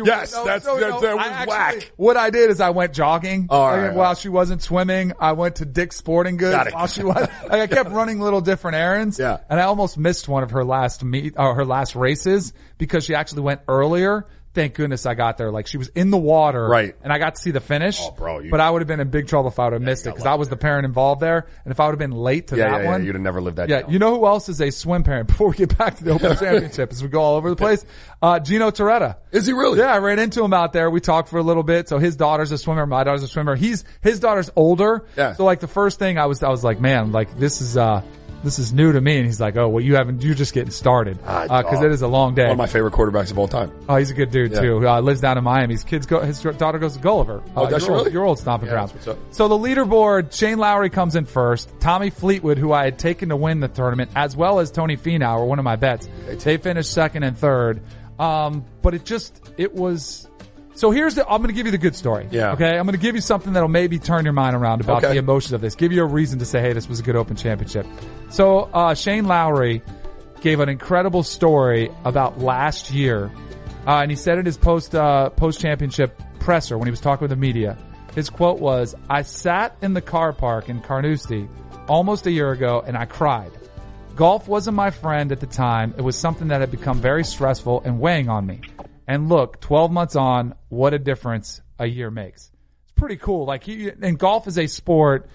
Yes, 0.02 0.32
that's- 0.32 0.64
that- 0.64 0.78
that 0.80 0.94
was 0.94 1.04
I 1.04 1.44
whack. 1.44 1.92
What 1.96 2.16
I 2.16 2.30
did 2.30 2.48
is 2.50 2.62
I 2.62 2.70
went 2.70 2.94
jogging 2.94 3.42
Like, 3.42 3.94
while 3.94 3.94
right. 3.94 4.16
she 4.16 4.30
wasn't 4.30 4.62
swimming. 4.62 5.12
I 5.20 5.32
went 5.32 5.56
to 5.56 5.66
Dick's 5.66 5.96
Sporting 5.96 6.38
Goods 6.38 6.72
while 6.72 6.86
she 6.86 7.02
was. 7.04 7.14
Like 7.16 7.60
I 7.60 7.66
kept 7.66 7.90
running 7.90 8.18
little 8.18 8.40
different 8.40 8.76
errands. 8.78 9.18
Yeah. 9.18 9.38
and 9.50 9.60
I 9.60 9.64
almost 9.64 9.98
missed 9.98 10.28
one 10.28 10.42
of 10.42 10.52
her 10.52 10.64
last 10.64 11.04
meet 11.04 11.34
or 11.36 11.54
her 11.54 11.66
last 11.66 11.94
races 11.94 12.54
because 12.78 13.04
she 13.04 13.14
actually 13.14 13.42
went 13.42 13.60
earlier. 13.68 14.26
Thank 14.56 14.74
goodness 14.74 15.04
I 15.06 15.14
got 15.14 15.36
there. 15.36 15.50
Like 15.52 15.66
she 15.68 15.76
was 15.76 15.88
in 15.88 16.10
the 16.10 16.16
water, 16.18 16.66
Right. 16.66 16.96
And 17.04 17.12
I 17.12 17.18
got 17.18 17.34
to 17.36 17.40
see 17.40 17.50
the 17.52 17.60
finish. 17.60 17.98
Oh, 18.00 18.10
bro, 18.10 18.38
you- 18.40 18.50
but 18.50 18.58
I 18.58 18.68
would 18.70 18.80
have 18.80 18.88
been 18.88 19.00
in 19.00 19.10
big 19.10 19.28
trouble 19.28 19.50
if 19.50 19.58
I 19.58 19.64
would 19.64 19.74
have 19.74 19.82
missed 19.82 20.06
it 20.06 20.10
because 20.10 20.24
I 20.26 20.34
was 20.34 20.48
the 20.48 20.56
parent 20.56 20.86
involved 20.86 21.20
there, 21.20 21.46
and 21.64 21.70
if 21.70 21.78
I 21.78 21.84
would 21.86 21.92
have 21.92 21.98
been 21.98 22.10
late 22.10 22.48
to 22.48 22.56
Yeah, 22.56 22.70
that 22.70 22.76
yeah, 22.78 22.82
yeah. 22.82 22.88
one, 22.90 23.04
You'd 23.04 23.14
have 23.14 23.22
never 23.22 23.40
lived 23.42 23.58
that 23.58 23.68
yeah, 23.68 23.82
down. 23.82 23.90
you 23.92 23.98
know 23.98 24.16
who 24.18 24.26
else 24.26 24.48
is 24.48 24.60
a 24.60 24.70
swim 24.70 25.02
parent? 25.04 25.28
Before 25.36 25.50
we 25.50 25.56
get 25.56 25.76
back 25.78 25.96
to 25.98 26.04
the 26.04 26.12
Open 26.12 26.36
Championship, 26.38 26.90
as 26.90 27.02
we 27.02 27.08
go 27.10 27.20
all 27.20 27.36
over 27.36 27.50
the 27.50 27.56
place, 27.56 27.84
uh, 28.22 28.40
Gino 28.40 28.70
Torretta. 28.70 29.16
Is 29.30 29.46
he 29.46 29.52
really? 29.52 29.78
Yeah, 29.78 29.92
I 29.92 29.98
ran 29.98 30.18
into 30.18 30.42
him 30.42 30.52
out 30.54 30.72
there. 30.72 30.90
We 30.90 31.00
talked 31.00 31.28
for 31.28 31.38
a 31.38 31.42
little 31.42 31.62
bit. 31.62 31.88
So 31.88 31.98
his 31.98 32.16
daughter's 32.16 32.50
a 32.50 32.56
swimmer. 32.58 32.86
My 32.86 33.04
daughter's 33.04 33.22
a 33.22 33.28
swimmer. 33.28 33.54
He's 33.56 33.84
his 34.00 34.20
daughter's 34.20 34.50
older. 34.56 35.04
Yeah. 35.16 35.34
So 35.34 35.44
like 35.44 35.60
the 35.60 35.68
first 35.68 35.98
thing 35.98 36.16
I 36.18 36.24
was, 36.26 36.42
I 36.42 36.48
was 36.48 36.64
like, 36.64 36.80
man, 36.80 37.12
like 37.12 37.38
this 37.38 37.60
is 37.60 37.76
uh 37.76 38.00
this 38.46 38.58
is 38.58 38.72
new 38.72 38.92
to 38.92 39.00
me. 39.00 39.16
And 39.18 39.26
he's 39.26 39.40
like, 39.40 39.56
oh 39.56 39.68
well, 39.68 39.84
you 39.84 39.96
haven't, 39.96 40.22
you're 40.22 40.34
just 40.34 40.54
getting 40.54 40.70
started 40.70 41.18
because 41.18 41.50
Ah, 41.50 41.62
dog. 41.62 41.84
it 41.84 41.90
is 41.92 42.00
a 42.02 42.06
long 42.08 42.34
day. 42.34 42.44
One 42.44 42.52
of 42.52 42.58
my 42.58 42.66
favorite 42.66 42.94
quarterbacks 42.94 43.30
of 43.30 43.38
all 43.38 43.48
time. 43.48 43.70
Oh, 43.88 43.96
he's 43.96 44.10
a 44.10 44.14
good 44.14 44.30
dude 44.30 44.52
Yeah. 44.52 44.60
too. 44.60 44.88
Uh, 44.88 45.00
lives 45.00 45.20
down 45.20 45.36
in 45.36 45.44
Miami. 45.44 45.74
His 45.74 45.84
kids 45.84 46.06
go. 46.06 46.20
His 46.20 46.40
daughter 46.40 46.78
goes 46.78 46.94
to 46.96 47.00
Gulliver. 47.02 47.42
Oh, 47.56 47.64
uh, 47.64 47.68
does 47.68 47.82
your 47.82 47.88
she 47.88 47.90
old, 47.90 47.98
really? 48.06 48.12
Your 48.12 48.24
old 48.24 48.38
stomping 48.38 48.68
Yeah, 48.68 48.74
grounds. 48.74 48.92
that's 48.92 49.06
what's 49.06 49.18
up. 49.18 49.34
So 49.34 49.48
the 49.48 49.58
leaderboard: 49.58 50.32
Shane 50.32 50.58
Lowry 50.58 50.88
comes 50.90 51.16
in 51.16 51.24
first. 51.26 51.68
Tommy 51.80 52.10
Fleetwood, 52.10 52.56
who 52.58 52.72
I 52.72 52.84
had 52.84 52.98
taken 52.98 53.28
to 53.30 53.36
win 53.36 53.60
the 53.60 53.68
tournament, 53.68 54.10
as 54.14 54.36
well 54.36 54.60
as 54.60 54.70
Tony 54.70 54.96
Finau, 54.96 55.38
were 55.40 55.44
one 55.46 55.58
of 55.58 55.64
my 55.64 55.76
bets. 55.76 56.08
They 56.44 56.56
finished 56.56 56.92
second 56.92 57.24
and 57.24 57.36
third. 57.36 57.82
Um, 58.18 58.64
but 58.82 58.94
it 58.94 59.04
just 59.04 59.40
it 59.58 59.74
was. 59.74 60.28
So 60.76 60.90
here's 60.90 61.14
the. 61.14 61.26
I'm 61.26 61.38
going 61.38 61.48
to 61.48 61.54
give 61.54 61.66
you 61.66 61.72
the 61.72 61.78
good 61.78 61.96
story. 61.96 62.28
Yeah. 62.30 62.52
Okay. 62.52 62.76
I'm 62.78 62.84
going 62.86 62.92
to 62.96 63.02
give 63.02 63.14
you 63.14 63.20
something 63.20 63.54
that'll 63.54 63.68
maybe 63.68 63.98
turn 63.98 64.24
your 64.24 64.32
mind 64.34 64.54
around 64.54 64.82
about 64.82 65.02
Okay. 65.02 65.14
the 65.14 65.18
emotions 65.18 65.52
of 65.52 65.60
this. 65.60 65.74
Give 65.74 65.90
you 65.90 66.02
a 66.02 66.06
reason 66.06 66.38
to 66.40 66.44
say, 66.44 66.60
hey, 66.60 66.72
this 66.74 66.88
was 66.88 67.00
a 67.00 67.02
good 67.02 67.16
Open 67.16 67.34
Championship. 67.34 67.86
So 68.30 68.68
uh, 68.74 68.94
Shane 68.94 69.24
Lowry 69.26 69.82
gave 70.42 70.60
an 70.60 70.68
incredible 70.68 71.22
story 71.22 71.90
about 72.04 72.38
last 72.38 72.90
year, 72.92 73.32
uh, 73.86 74.00
and 74.02 74.10
he 74.10 74.16
said 74.16 74.38
in 74.38 74.44
his 74.46 74.58
post 74.58 74.94
uh, 74.94 75.30
post 75.30 75.60
championship 75.60 76.20
presser 76.40 76.76
when 76.78 76.86
he 76.86 76.90
was 76.90 77.00
talking 77.00 77.22
with 77.22 77.30
the 77.30 77.36
media, 77.36 77.76
his 78.14 78.28
quote 78.30 78.60
was, 78.60 78.94
"I 79.08 79.22
sat 79.22 79.76
in 79.82 79.94
the 79.94 80.02
car 80.02 80.32
park 80.32 80.68
in 80.68 80.80
Carnoustie 80.82 81.48
almost 81.88 82.26
a 82.26 82.30
year 82.30 82.50
ago 82.50 82.82
and 82.86 82.96
I 82.96 83.04
cried. 83.06 83.50
Golf 84.14 84.48
wasn't 84.48 84.76
my 84.76 84.90
friend 84.90 85.30
at 85.32 85.40
the 85.40 85.46
time. 85.46 85.94
It 85.96 86.02
was 86.02 86.16
something 86.16 86.48
that 86.48 86.60
had 86.60 86.70
become 86.70 87.00
very 87.00 87.22
stressful 87.24 87.82
and 87.84 88.00
weighing 88.00 88.28
on 88.28 88.44
me. 88.46 88.60
And 89.06 89.28
look, 89.28 89.60
12 89.60 89.90
months 89.92 90.16
on, 90.16 90.54
what 90.68 90.94
a 90.94 90.98
difference 90.98 91.60
a 91.78 91.86
year 91.86 92.10
makes. 92.10 92.50
It's 92.84 92.92
pretty 92.92 93.16
cool. 93.16 93.46
Like 93.46 93.64
he, 93.64 93.88
and 93.88 94.18
golf 94.18 94.46
is 94.46 94.58
a 94.58 94.66
sport 94.66 95.28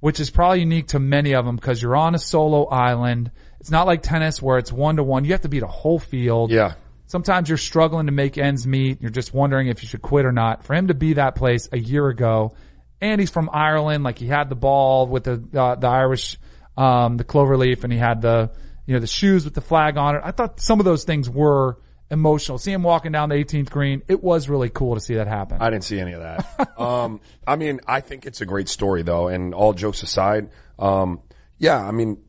which 0.00 0.18
is 0.18 0.30
probably 0.30 0.60
unique 0.60 0.88
to 0.88 0.98
many 0.98 1.34
of 1.34 1.44
them 1.44 1.56
because 1.56 1.80
you're 1.80 1.96
on 1.96 2.14
a 2.14 2.18
solo 2.18 2.64
island. 2.64 3.30
It's 3.60 3.70
not 3.70 3.86
like 3.86 4.02
tennis 4.02 4.40
where 4.42 4.58
it's 4.58 4.72
one 4.72 4.96
to 4.96 5.02
one. 5.02 5.24
You 5.24 5.32
have 5.32 5.42
to 5.42 5.48
beat 5.48 5.62
a 5.62 5.68
whole 5.68 5.98
field. 5.98 6.50
Yeah. 6.50 6.74
Sometimes 7.06 7.48
you're 7.48 7.58
struggling 7.58 8.06
to 8.06 8.12
make 8.12 8.38
ends 8.38 8.66
meet. 8.66 9.02
You're 9.02 9.10
just 9.10 9.34
wondering 9.34 9.68
if 9.68 9.82
you 9.82 9.88
should 9.88 10.00
quit 10.00 10.24
or 10.24 10.32
not. 10.32 10.64
For 10.64 10.74
him 10.74 10.88
to 10.88 10.94
be 10.94 11.14
that 11.14 11.34
place 11.34 11.68
a 11.70 11.78
year 11.78 12.08
ago, 12.08 12.54
and 13.00 13.20
he's 13.20 13.30
from 13.30 13.50
Ireland, 13.52 14.04
like 14.04 14.18
he 14.18 14.26
had 14.26 14.48
the 14.48 14.54
ball 14.54 15.06
with 15.06 15.24
the 15.24 15.42
uh, 15.60 15.74
the 15.74 15.88
Irish, 15.88 16.38
um, 16.76 17.16
the 17.16 17.24
clover 17.24 17.56
leaf, 17.56 17.84
and 17.84 17.92
he 17.92 17.98
had 17.98 18.22
the 18.22 18.50
you 18.86 18.94
know 18.94 19.00
the 19.00 19.06
shoes 19.06 19.44
with 19.44 19.54
the 19.54 19.60
flag 19.60 19.96
on 19.96 20.16
it. 20.16 20.22
I 20.24 20.30
thought 20.30 20.60
some 20.60 20.78
of 20.78 20.84
those 20.84 21.04
things 21.04 21.28
were 21.28 21.78
emotional. 22.10 22.58
See 22.58 22.72
him 22.72 22.82
walking 22.82 23.12
down 23.12 23.28
the 23.28 23.36
18th 23.36 23.70
green. 23.70 24.02
It 24.08 24.22
was 24.22 24.48
really 24.48 24.68
cool 24.68 24.94
to 24.94 25.00
see 25.00 25.14
that 25.14 25.26
happen. 25.28 25.58
I 25.60 25.70
didn't 25.70 25.84
see 25.84 26.00
any 26.00 26.12
of 26.12 26.20
that. 26.22 26.72
um, 26.80 27.20
I 27.46 27.56
mean, 27.56 27.80
I 27.86 28.00
think 28.00 28.26
it's 28.26 28.40
a 28.40 28.46
great 28.46 28.68
story 28.68 29.02
though, 29.02 29.28
and 29.28 29.54
all 29.54 29.72
jokes 29.72 30.02
aside, 30.02 30.50
um, 30.78 31.20
yeah, 31.58 31.78
I 31.80 31.90
mean, 31.90 32.22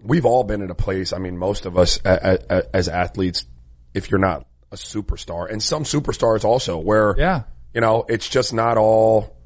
we've 0.00 0.26
all 0.26 0.44
been 0.44 0.60
in 0.62 0.70
a 0.70 0.74
place. 0.74 1.12
I 1.12 1.18
mean, 1.18 1.38
most 1.38 1.64
of 1.66 1.78
us 1.78 1.98
a, 2.04 2.38
a, 2.50 2.56
a- 2.58 2.76
as 2.76 2.88
athletes, 2.88 3.46
if 3.94 4.10
you're 4.10 4.20
not 4.20 4.46
a 4.72 4.76
superstar, 4.76 5.50
and 5.50 5.62
some 5.62 5.84
superstars 5.84 6.44
also, 6.44 6.76
where 6.78 7.14
Yeah. 7.16 7.42
you 7.72 7.80
know, 7.80 8.04
it's 8.08 8.28
just 8.28 8.52
not 8.52 8.76
all 8.76 9.36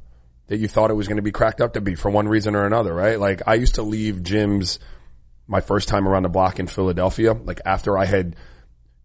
that 0.46 0.56
you 0.56 0.66
thought 0.66 0.90
it 0.90 0.94
was 0.94 1.06
going 1.06 1.16
to 1.16 1.22
be 1.22 1.30
cracked 1.30 1.60
up 1.60 1.74
to 1.74 1.80
be 1.82 1.94
for 1.94 2.10
one 2.10 2.26
reason 2.26 2.56
or 2.56 2.64
another, 2.66 2.94
right? 2.94 3.20
Like 3.20 3.42
I 3.46 3.54
used 3.54 3.74
to 3.74 3.82
leave 3.82 4.16
gyms 4.22 4.78
my 5.46 5.60
first 5.60 5.88
time 5.88 6.08
around 6.08 6.22
the 6.22 6.28
block 6.30 6.58
in 6.58 6.66
Philadelphia, 6.66 7.34
like 7.34 7.60
after 7.66 7.98
I 7.98 8.06
had, 8.06 8.34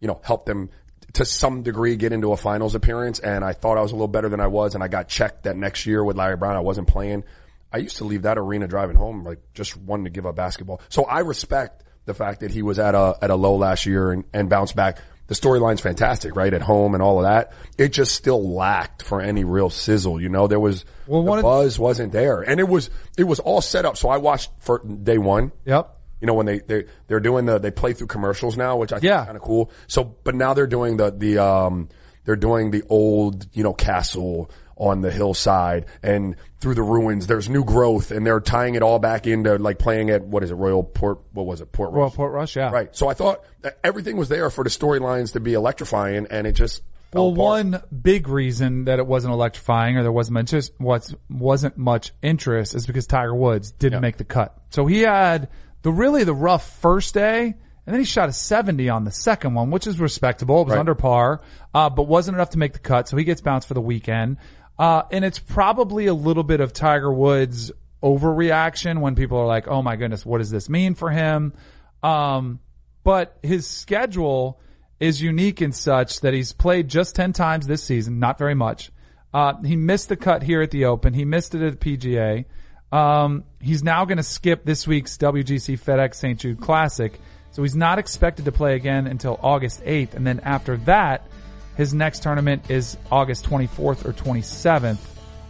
you 0.04 0.08
know, 0.08 0.20
helped 0.22 0.46
them 0.46 0.70
to 1.14 1.24
some 1.24 1.64
degree 1.64 1.96
get 1.96 2.12
into 2.12 2.34
a 2.34 2.38
finals 2.38 2.76
appearance 2.76 3.20
and 3.20 3.44
I 3.46 3.54
thought 3.54 3.78
I 3.78 3.82
was 3.82 3.92
a 3.92 3.96
little 3.96 4.10
better 4.10 4.28
than 4.28 4.42
I 4.42 4.48
was 4.48 4.76
and 4.76 4.84
I 4.84 4.90
got 4.90 5.08
checked 5.08 5.44
that 5.44 5.56
next 5.56 5.86
year 5.86 6.04
with 6.04 6.18
Larry 6.18 6.36
Brown. 6.36 6.58
I 6.58 6.60
wasn't 6.60 6.90
playing. 6.90 7.24
I 7.72 7.78
used 7.78 7.98
to 7.98 8.04
leave 8.04 8.24
that 8.24 8.38
arena 8.38 8.68
driving 8.68 8.98
home, 8.98 9.24
like 9.24 9.40
just 9.54 9.78
wanting 9.78 10.04
to 10.04 10.12
give 10.12 10.26
up 10.26 10.36
basketball. 10.36 10.82
So 10.90 11.06
I 11.06 11.20
respect 11.20 11.84
the 12.06 12.14
fact 12.14 12.42
that 12.42 12.52
he 12.52 12.62
was 12.62 12.80
at 12.80 12.96
a, 12.96 13.16
at 13.22 13.30
a 13.30 13.36
low 13.36 13.56
last 13.56 13.86
year 13.86 14.12
and, 14.12 14.26
and 14.34 14.50
bounced 14.50 14.76
back. 14.76 15.00
The 15.28 15.36
storyline's 15.36 15.80
fantastic, 15.80 16.36
right? 16.36 16.54
At 16.54 16.62
home 16.62 16.96
and 16.96 17.02
all 17.02 17.20
of 17.20 17.24
that. 17.24 17.54
It 17.78 17.94
just 17.94 18.14
still 18.14 18.54
lacked 18.54 19.04
for 19.04 19.22
any 19.22 19.46
real 19.46 19.70
sizzle, 19.70 20.20
you 20.20 20.28
know? 20.28 20.48
There 20.48 20.60
was, 20.60 20.84
Well, 21.08 21.24
the 21.24 21.42
buzz 21.42 21.80
wasn't 21.80 22.12
there 22.12 22.42
and 22.42 22.60
it 22.60 22.68
was, 22.68 22.90
it 23.18 23.24
was 23.24 23.40
all 23.40 23.62
set 23.62 23.86
up. 23.86 23.96
So 23.96 24.10
I 24.10 24.18
watched 24.18 24.52
for 24.60 24.80
day 24.80 25.18
one. 25.18 25.54
Yep. 25.64 25.98
You 26.24 26.28
know, 26.28 26.36
when 26.36 26.46
they, 26.46 26.60
they, 26.60 26.86
they're 27.08 27.20
doing 27.20 27.46
the, 27.46 27.60
they 27.60 27.70
play 27.70 27.92
through 27.92 28.08
commercials 28.08 28.56
now, 28.56 28.78
which 28.78 28.94
I 28.94 28.96
think 28.96 29.04
Yeah. 29.10 29.20
is 29.24 29.26
kind 29.26 29.36
of 29.36 29.44
cool. 29.44 29.70
So, 29.88 30.06
but 30.06 30.36
now 30.36 30.54
they're 30.54 30.68
doing 30.68 30.96
the, 30.96 31.12
the, 31.12 31.38
um, 31.38 31.90
they're 32.24 32.38
doing 32.38 32.72
the 32.72 32.82
old, 32.88 33.46
you 33.52 33.62
know, 33.62 33.74
castle 33.74 34.50
on 34.78 35.02
the 35.02 35.12
hillside 35.12 35.86
and 36.02 36.38
through 36.62 36.76
the 36.76 36.82
ruins, 36.82 37.28
there's 37.28 37.50
new 37.50 37.66
growth 37.66 38.10
and 38.10 38.26
they're 38.26 38.40
tying 38.40 38.76
it 38.76 38.82
all 38.82 39.00
back 39.00 39.28
into 39.28 39.58
like 39.58 39.80
playing 39.80 40.12
at, 40.12 40.24
what 40.24 40.44
is 40.44 40.50
it, 40.52 40.56
Royal 40.56 40.82
Port, 40.82 41.20
what 41.34 41.46
was 41.46 41.60
it, 41.60 41.74
Port 41.74 41.92
Royal 41.92 42.06
Rush? 42.06 42.16
Portrush, 42.16 42.56
yeah. 42.56 42.72
Right. 42.72 42.96
So 42.96 43.10
I 43.10 43.14
thought 43.16 43.44
that 43.62 43.78
everything 43.84 44.16
was 44.16 44.30
there 44.30 44.50
for 44.50 44.64
the 44.64 44.70
storylines 44.70 45.34
to 45.34 45.42
be 45.42 45.56
electrifying 45.56 46.28
and 46.32 46.48
it 46.48 46.54
just, 46.54 46.82
Well, 47.12 47.28
apart. 47.34 47.38
one 47.38 47.82
big 48.02 48.30
reason 48.30 48.86
that 48.86 48.98
it 49.00 49.06
wasn't 49.06 49.34
electrifying 49.34 49.98
or 49.98 50.04
there 50.04 50.12
wasn't 50.12 50.36
much, 50.36 50.52
just 50.52 50.72
what's, 50.78 51.14
wasn't 51.30 51.78
much 51.78 52.14
interest 52.22 52.76
is 52.76 52.88
because 52.88 53.08
Tiger 53.08 53.36
Woods 53.36 53.72
didn't 53.72 54.00
make 54.02 54.16
the 54.16 54.24
cut. 54.24 54.58
So 54.70 54.86
he 54.86 55.02
had 55.02 55.50
the 55.84 55.92
really 55.92 56.24
the 56.24 56.34
rough 56.34 56.68
first 56.80 57.14
day 57.14 57.56
and 57.86 57.94
then 57.94 58.00
he 58.00 58.06
shot 58.06 58.30
a 58.30 58.34
70 58.34 58.88
on 58.90 59.04
the 59.04 59.12
second 59.12 59.54
one, 59.56 59.70
which 59.70 59.88
is 59.88 60.00
respectable. 60.00 60.62
It 60.62 60.66
was 60.66 60.72
Right. 60.72 60.80
under 60.80 60.96
par, 60.96 61.42
uh, 61.74 61.90
but 61.90 62.04
wasn't 62.04 62.36
enough 62.36 62.52
to 62.52 62.58
make 62.58 62.74
the 62.74 62.80
cut. 62.80 63.10
So 63.10 63.18
he 63.18 63.26
gets 63.26 63.42
bounced 63.42 63.68
for 63.68 63.74
the 63.74 63.82
weekend. 63.82 64.38
Uh, 64.80 65.04
and 65.12 65.26
it's 65.26 65.40
probably 65.40 66.08
a 66.08 66.14
little 66.14 66.44
bit 66.44 66.62
of 66.62 66.72
Tiger 66.74 67.14
Woods 67.14 67.72
overreaction 68.02 69.00
when 69.02 69.16
people 69.16 69.38
are 69.38 69.46
like, 69.46 69.68
oh 69.68 69.82
my 69.82 69.96
goodness, 69.98 70.26
what 70.26 70.38
does 70.38 70.50
this 70.50 70.70
mean 70.70 70.96
for 70.96 71.10
him? 71.10 71.54
Um, 72.02 72.60
but 73.04 73.38
his 73.44 73.68
schedule 73.68 74.60
is 75.00 75.22
unique 75.22 75.62
in 75.62 75.74
such 75.74 76.22
that 76.22 76.34
he's 76.34 76.54
played 76.54 76.88
just 76.88 77.16
10 77.16 77.34
times 77.34 77.68
this 77.68 77.84
season, 77.84 78.20
not 78.20 78.38
very 78.38 78.56
much. 78.56 78.92
Uh, 79.34 79.62
he 79.64 79.76
missed 79.76 80.10
the 80.10 80.16
cut 80.16 80.44
here 80.44 80.62
at 80.62 80.72
the 80.72 80.86
Open. 80.86 81.14
He 81.14 81.26
missed 81.26 81.54
it 81.54 81.62
at 81.62 81.80
the 81.80 81.98
PGA. 81.98 82.46
Um, 82.94 83.44
he's 83.60 83.84
now 83.84 84.06
going 84.06 84.18
to 84.18 84.24
skip 84.24 84.66
this 84.66 84.86
week's 84.86 85.18
WGC 85.18 85.80
FedEx 85.80 86.14
St. 86.14 86.40
Jude 86.40 86.62
Classic. 86.62 87.20
So 87.50 87.64
he's 87.64 87.76
not 87.76 87.98
expected 87.98 88.46
to 88.46 88.52
play 88.52 88.76
again 88.76 89.08
until 89.08 89.40
August 89.42 89.84
8th. 89.84 90.14
And 90.14 90.28
then 90.28 90.42
after 90.42 90.78
that, 90.78 91.28
his 91.76 91.92
next 91.92 92.22
tournament 92.22 92.70
is 92.70 92.96
August 93.12 93.46
24th 93.46 94.06
or 94.06 94.14
27th, 94.14 95.00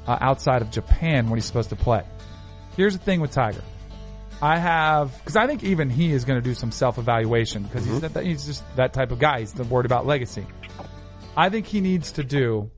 uh, 0.07 0.17
outside 0.21 0.61
of 0.61 0.71
Japan 0.71 1.29
when 1.29 1.37
he's 1.37 1.45
supposed 1.45 1.69
to 1.71 1.75
play. 1.75 2.03
Here's 2.77 2.97
the 2.97 3.03
thing 3.03 3.19
with 3.19 3.31
Tiger. 3.31 3.61
I 4.41 4.57
have, 4.57 5.11
cause 5.25 5.35
I 5.35 5.45
think 5.45 5.65
even 5.65 5.89
he 5.89 6.13
is 6.13 6.23
going 6.23 6.41
to 6.41 6.43
do 6.43 6.53
some 6.53 6.71
self-evaluation 6.71 7.63
because 7.63 7.85
he's, 7.85 7.99
that, 7.99 8.23
he's 8.23 8.45
just 8.45 8.63
that 8.77 8.93
type 8.93 9.11
of 9.11 9.19
guy. 9.19 9.41
He's 9.41 9.53
worried 9.53 9.85
about 9.85 10.05
legacy. 10.05 10.45
I 11.35 11.49
think 11.49 11.67
he 11.67 11.81
needs 11.81 12.13
to 12.13 12.23
do 12.23 12.71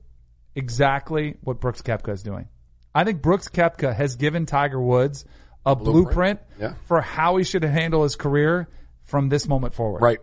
exactly 0.56 1.36
what 1.42 1.60
Brooks 1.60 1.82
Koepka 1.82 2.12
is 2.12 2.24
doing. 2.24 2.48
I 2.96 3.04
think 3.04 3.20
Brooks 3.20 3.48
Koepka 3.48 3.94
has 3.94 4.16
given 4.16 4.46
Tiger 4.46 4.80
Woods 4.80 5.26
a 5.66 5.76
blueprint, 5.76 6.40
Yeah. 6.58 6.74
for 6.86 7.02
how 7.02 7.36
he 7.36 7.44
should 7.44 7.62
handle 7.62 8.04
his 8.04 8.16
career 8.16 8.68
from 9.04 9.28
this 9.28 9.46
moment 9.46 9.74
forward. 9.74 10.00
Right. 10.00 10.18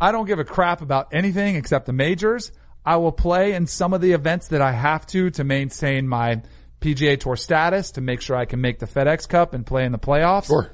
I 0.00 0.12
don't 0.12 0.26
give 0.26 0.38
a 0.38 0.44
crap 0.44 0.82
about 0.82 1.08
anything 1.12 1.56
except 1.56 1.86
the 1.86 1.92
majors. 1.92 2.52
I 2.84 2.96
will 2.96 3.10
play 3.10 3.54
in 3.54 3.66
some 3.66 3.92
of 3.92 4.00
the 4.00 4.12
events 4.12 4.48
that 4.48 4.62
I 4.62 4.70
have 4.70 5.04
to 5.08 5.30
to 5.30 5.42
maintain 5.44 6.06
my 6.06 6.42
PGA 6.80 7.18
Tour 7.18 7.36
status 7.36 7.92
to 7.92 8.00
make 8.00 8.20
sure 8.20 8.36
I 8.36 8.44
can 8.44 8.60
make 8.60 8.78
the 8.78 8.86
FedEx 8.86 9.28
Cup 9.28 9.52
and 9.54 9.66
play 9.66 9.84
in 9.84 9.90
the 9.90 9.98
playoffs. 9.98 10.46
Sure. 10.46 10.70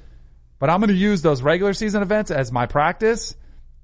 But 0.58 0.68
I'm 0.68 0.80
going 0.80 0.88
to 0.88 0.94
use 0.94 1.22
those 1.22 1.40
regular 1.40 1.72
season 1.72 2.02
events 2.02 2.30
as 2.30 2.52
my 2.52 2.66
practice 2.66 3.34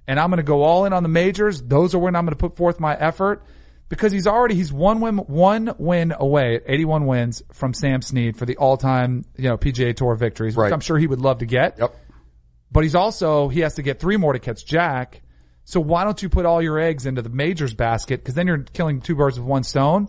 and 0.06 0.21
I'm 0.21 0.28
going 0.28 0.37
to 0.37 0.42
go 0.42 0.62
all 0.62 0.85
in 0.85 0.92
on 0.92 1.02
the 1.02 1.09
majors. 1.09 1.62
Those 1.62 1.94
are 1.94 1.99
when 1.99 2.14
I'm 2.14 2.26
going 2.26 2.37
to 2.37 2.38
put 2.49 2.56
forth 2.56 2.78
my 2.78 2.94
effort 2.94 3.42
because 3.95 4.13
he's 4.13 4.27
already, 4.27 4.55
he's 4.55 4.73
one 4.73 5.01
win, 5.01 5.19
one 5.19 5.75
win 5.79 6.13
away 6.19 6.57
at 6.57 6.63
81 6.67 7.07
wins 7.07 7.43
from 7.53 7.73
Sam 7.73 8.03
Snead 8.03 8.37
for 8.37 8.45
the 8.45 8.57
all 8.57 8.77
time, 8.77 9.25
you 9.37 9.49
know, 9.49 9.57
PGA 9.57 9.95
Tour 9.95 10.15
victories, 10.17 10.57
which 10.57 10.73
I'm 10.73 10.81
sure 10.81 10.99
he 10.99 11.07
would 11.07 11.21
love 11.21 11.39
to 11.39 11.47
get 11.47 11.79
Yep. 11.79 11.95
but 12.73 12.83
he's 12.83 12.95
also 12.95 13.49
he 13.49 13.61
has 13.61 13.77
to 13.77 13.83
get 13.83 14.01
three 14.01 14.17
more 14.17 14.33
to 14.33 14.39
catch 14.39 14.67
Jack. 14.67 15.23
So 15.65 15.81
why 15.81 16.05
don't 16.05 16.21
you 16.23 16.29
put 16.29 16.45
all 16.45 16.61
your 16.61 16.79
eggs 16.79 17.07
into 17.07 17.23
the 17.23 17.31
majors 17.31 17.73
basket? 17.73 18.21
Because 18.21 18.35
then 18.35 18.47
you're 18.47 18.59
killing 18.59 19.01
two 19.01 19.15
birds 19.15 19.39
with 19.39 19.47
one 19.49 19.63
stone. 19.63 20.09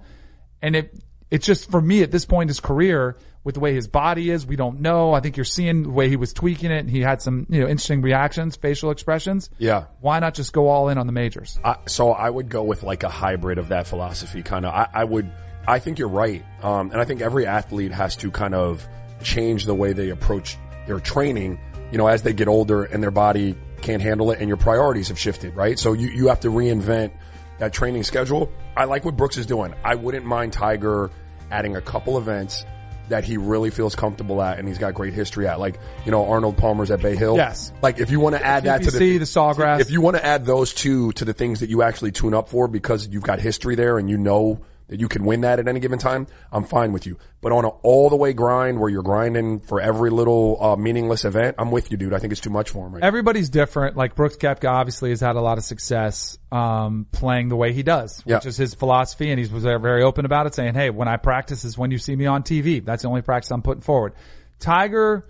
And 0.61 0.75
it 0.75 0.99
it's 1.31 1.45
just 1.45 1.69
for 1.69 1.81
me 1.81 2.01
at 2.01 2.11
this 2.11 2.25
point 2.25 2.43
in 2.43 2.47
his 2.49 2.59
career 2.59 3.17
with 3.45 3.53
the 3.53 3.61
way 3.61 3.75
his 3.75 3.87
body 3.87 4.31
is, 4.31 4.45
we 4.45 4.55
don't 4.55 4.81
know. 4.81 5.13
I 5.13 5.21
think 5.21 5.37
you're 5.37 5.45
seeing 5.45 5.83
the 5.83 5.89
way 5.91 6.09
he 6.09 6.15
was 6.15 6.33
tweaking 6.33 6.71
it, 6.71 6.79
and 6.79 6.89
he 6.89 7.01
had 7.01 7.21
some 7.21 7.45
you 7.47 7.61
know 7.61 7.67
interesting 7.67 8.01
reactions, 8.01 8.55
facial 8.57 8.89
expressions. 8.89 9.51
Yeah. 9.59 9.85
Why 10.01 10.19
not 10.19 10.33
just 10.33 10.51
go 10.51 10.67
all 10.67 10.89
in 10.89 10.97
on 10.97 11.05
the 11.05 11.13
majors? 11.13 11.57
I, 11.63 11.77
so 11.85 12.11
I 12.11 12.29
would 12.29 12.49
go 12.49 12.63
with 12.63 12.81
like 12.83 13.03
a 13.03 13.09
hybrid 13.09 13.59
of 13.59 13.69
that 13.69 13.87
philosophy, 13.87 14.41
kind 14.41 14.65
of. 14.65 14.73
I, 14.73 14.89
I 14.91 15.03
would. 15.05 15.31
I 15.67 15.79
think 15.79 15.99
you're 15.99 16.09
right, 16.09 16.43
um, 16.63 16.91
and 16.91 16.99
I 16.99 17.05
think 17.05 17.21
every 17.21 17.45
athlete 17.45 17.91
has 17.91 18.15
to 18.17 18.31
kind 18.31 18.55
of 18.55 18.85
change 19.23 19.65
the 19.65 19.75
way 19.75 19.93
they 19.93 20.09
approach 20.09 20.57
their 20.87 20.99
training. 20.99 21.59
You 21.91 21.99
know, 21.99 22.07
as 22.07 22.23
they 22.23 22.33
get 22.33 22.47
older 22.47 22.83
and 22.83 23.01
their 23.01 23.11
body 23.11 23.55
can't 23.81 24.01
handle 24.01 24.31
it, 24.31 24.39
and 24.39 24.47
your 24.47 24.57
priorities 24.57 25.09
have 25.09 25.19
shifted, 25.19 25.55
right? 25.55 25.77
So 25.77 25.93
you 25.93 26.07
you 26.09 26.27
have 26.29 26.39
to 26.41 26.49
reinvent 26.49 27.11
that 27.59 27.73
training 27.73 28.03
schedule. 28.03 28.51
I 28.75 28.85
like 28.85 29.05
what 29.05 29.15
Brooks 29.15 29.37
is 29.37 29.45
doing. 29.45 29.75
I 29.83 29.93
wouldn't 29.93 30.25
mind 30.25 30.51
Tiger 30.51 31.11
adding 31.51 31.75
a 31.75 31.81
couple 31.81 32.17
events 32.17 32.65
that 33.09 33.23
he 33.23 33.37
really 33.37 33.69
feels 33.69 33.95
comfortable 33.95 34.41
at 34.41 34.59
and 34.59 34.67
he's 34.67 34.77
got 34.77 34.93
great 34.93 35.13
history 35.13 35.47
at. 35.47 35.59
Like, 35.59 35.79
you 36.05 36.11
know, 36.11 36.25
Arnold 36.27 36.57
Palmer's 36.57 36.91
at 36.91 37.01
Bay 37.01 37.15
Hill. 37.15 37.35
Yes. 37.35 37.71
Like 37.81 37.99
if 37.99 38.11
you 38.11 38.19
want 38.19 38.35
to 38.35 38.45
add 38.45 38.63
that 38.63 38.83
to 38.83 38.91
the, 38.91 39.17
the 39.17 39.25
Sawgrass. 39.25 39.79
If 39.79 39.91
you 39.91 40.01
want 40.01 40.17
to 40.17 40.25
add 40.25 40.45
those 40.45 40.73
two 40.73 41.11
to 41.13 41.25
the 41.25 41.33
things 41.33 41.59
that 41.59 41.69
you 41.69 41.81
actually 41.81 42.11
tune 42.11 42.33
up 42.33 42.49
for 42.49 42.67
because 42.67 43.07
you've 43.07 43.23
got 43.23 43.39
history 43.39 43.75
there 43.75 43.97
and 43.97 44.09
you 44.09 44.17
know 44.17 44.61
that 44.87 44.99
you 44.99 45.07
can 45.07 45.25
win 45.25 45.41
that 45.41 45.57
at 45.59 45.67
any 45.67 45.79
given 45.79 45.97
time, 45.97 46.27
I'm 46.51 46.63
fine 46.63 46.91
with 46.91 47.05
you. 47.07 47.17
But 47.41 47.51
on 47.51 47.65
an 47.65 47.71
all 47.81 48.09
the 48.09 48.15
way 48.15 48.33
grind 48.33 48.79
where 48.79 48.89
you're 48.89 49.01
grinding 49.03 49.59
for 49.59 49.81
every 49.81 50.09
little 50.11 50.57
uh, 50.63 50.75
meaningless 50.75 51.25
event, 51.25 51.55
I'm 51.57 51.71
with 51.71 51.89
you, 51.91 51.97
dude. 51.97 52.13
I 52.13 52.19
think 52.19 52.31
it's 52.31 52.41
too 52.41 52.49
much 52.49 52.69
for 52.69 52.85
him 52.85 52.93
right 52.93 53.01
now. 53.01 53.07
Everybody's 53.07 53.49
different. 53.49 53.97
Like 53.97 54.15
Brooks 54.15 54.35
Koepka 54.37 54.69
obviously 54.69 55.09
has 55.09 55.21
had 55.21 55.35
a 55.35 55.41
lot 55.41 55.57
of 55.57 55.63
success 55.63 56.37
um, 56.51 57.07
playing 57.11 57.49
the 57.49 57.55
way 57.55 57.73
he 57.73 57.81
does, 57.83 58.21
Yeah. 58.25 58.35
which 58.35 58.45
is 58.45 58.57
his 58.57 58.73
philosophy, 58.75 59.31
and 59.31 59.39
he 59.39 59.51
was 59.51 59.63
very 59.63 60.03
open 60.03 60.25
about 60.25 60.45
it, 60.47 60.53
saying, 60.55 60.73
"Hey, 60.75 60.89
when 60.89 61.07
I 61.07 61.17
practice 61.17 61.65
is 61.65 61.77
when 61.77 61.91
you 61.91 61.97
see 61.97 62.15
me 62.15 62.25
on 62.27 62.43
TV. 62.43 62.79
That's 62.85 63.01
the 63.03 63.09
only 63.09 63.21
practice 63.23 63.51
I'm 63.51 63.61
putting 63.63 63.81
forward." 63.81 64.13
Tiger, 64.59 65.25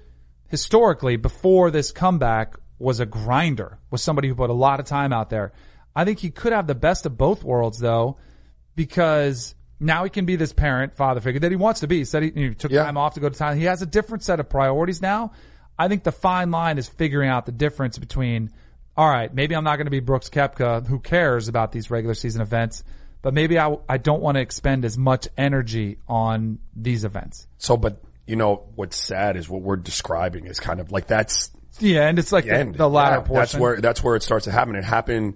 historically, 0.50 1.16
before 1.16 1.72
this 1.72 1.92
comeback, 1.92 2.56
was 2.78 3.00
a 3.00 3.06
grinder, 3.06 3.80
was 3.90 4.04
somebody 4.04 4.28
who 4.28 4.36
put 4.36 4.50
a 4.50 4.54
lot 4.54 4.80
of 4.80 4.86
time 4.86 5.14
out 5.14 5.30
there. 5.30 5.54
I 5.96 6.04
think 6.04 6.20
he 6.20 6.30
could 6.30 6.52
have 6.52 6.68
the 6.68 6.76
best 6.76 7.06
of 7.06 7.18
both 7.18 7.44
worlds, 7.44 7.80
though, 7.80 8.18
because 8.76 9.56
now 9.80 10.04
he 10.04 10.10
can 10.10 10.26
be 10.26 10.36
this 10.36 10.54
parent, 10.54 10.96
father 10.96 11.22
figure 11.22 11.40
that 11.42 11.52
he 11.52 11.58
wants 11.58 11.82
to 11.82 11.88
be. 11.88 11.98
He 12.00 12.06
said 12.06 12.24
he, 12.24 12.32
he 12.32 12.54
took 12.56 12.72
Yeah. 12.72 12.84
time 12.84 12.98
off 12.98 13.16
to 13.16 13.20
go 13.20 13.30
to 13.30 13.38
town. 13.38 13.58
He 13.58 13.66
has 13.66 13.82
a 13.82 13.86
different 13.86 14.24
set 14.24 14.40
of 14.40 14.50
priorities 14.50 15.02
now. 15.02 15.32
I 15.78 15.88
think 15.88 16.04
the 16.04 16.12
fine 16.12 16.52
line 16.52 16.78
is 16.78 16.88
figuring 16.88 17.30
out 17.30 17.46
the 17.46 17.52
difference 17.52 17.98
between, 17.98 18.52
all 18.96 19.10
right, 19.10 19.34
maybe 19.34 19.56
I'm 19.56 19.64
not 19.66 19.76
going 19.76 19.88
to 19.88 19.92
be 19.92 20.00
Brooks 20.00 20.30
Koepka, 20.30 20.88
who 20.88 21.00
cares 21.00 21.48
about 21.50 21.72
these 21.74 21.92
regular 21.92 22.14
season 22.14 22.42
events, 22.42 22.84
but 23.22 23.34
maybe 23.34 23.60
I, 23.60 23.76
I 23.90 23.98
don't 23.98 24.22
want 24.22 24.36
to 24.36 24.42
expend 24.42 24.86
as 24.86 24.98
much 24.98 25.28
energy 25.38 25.98
on 26.08 26.60
these 26.76 27.04
events. 27.04 27.48
So, 27.58 27.76
but 27.76 28.02
you 28.26 28.38
know, 28.38 28.68
what's 28.76 28.96
sad 28.98 29.36
is 29.36 29.50
what 29.50 29.62
we're 29.62 29.76
describing 29.76 30.46
is 30.46 30.60
kind 30.60 30.80
of 30.80 30.92
like 30.94 31.08
that's 31.08 31.52
Yeah, 31.80 32.08
and 32.08 32.18
it's 32.18 32.32
like 32.32 32.46
the 32.46 32.52
the, 32.52 32.58
end. 32.58 32.76
the 32.76 32.90
latter 32.90 33.18
Yeah, 33.18 33.22
portion. 33.22 33.36
That's 33.42 33.56
where 33.56 33.82
that's 33.82 34.04
where 34.04 34.16
it 34.16 34.24
starts 34.24 34.46
to 34.46 34.52
happen. 34.52 34.76
It 34.76 34.86
happened. 34.86 35.36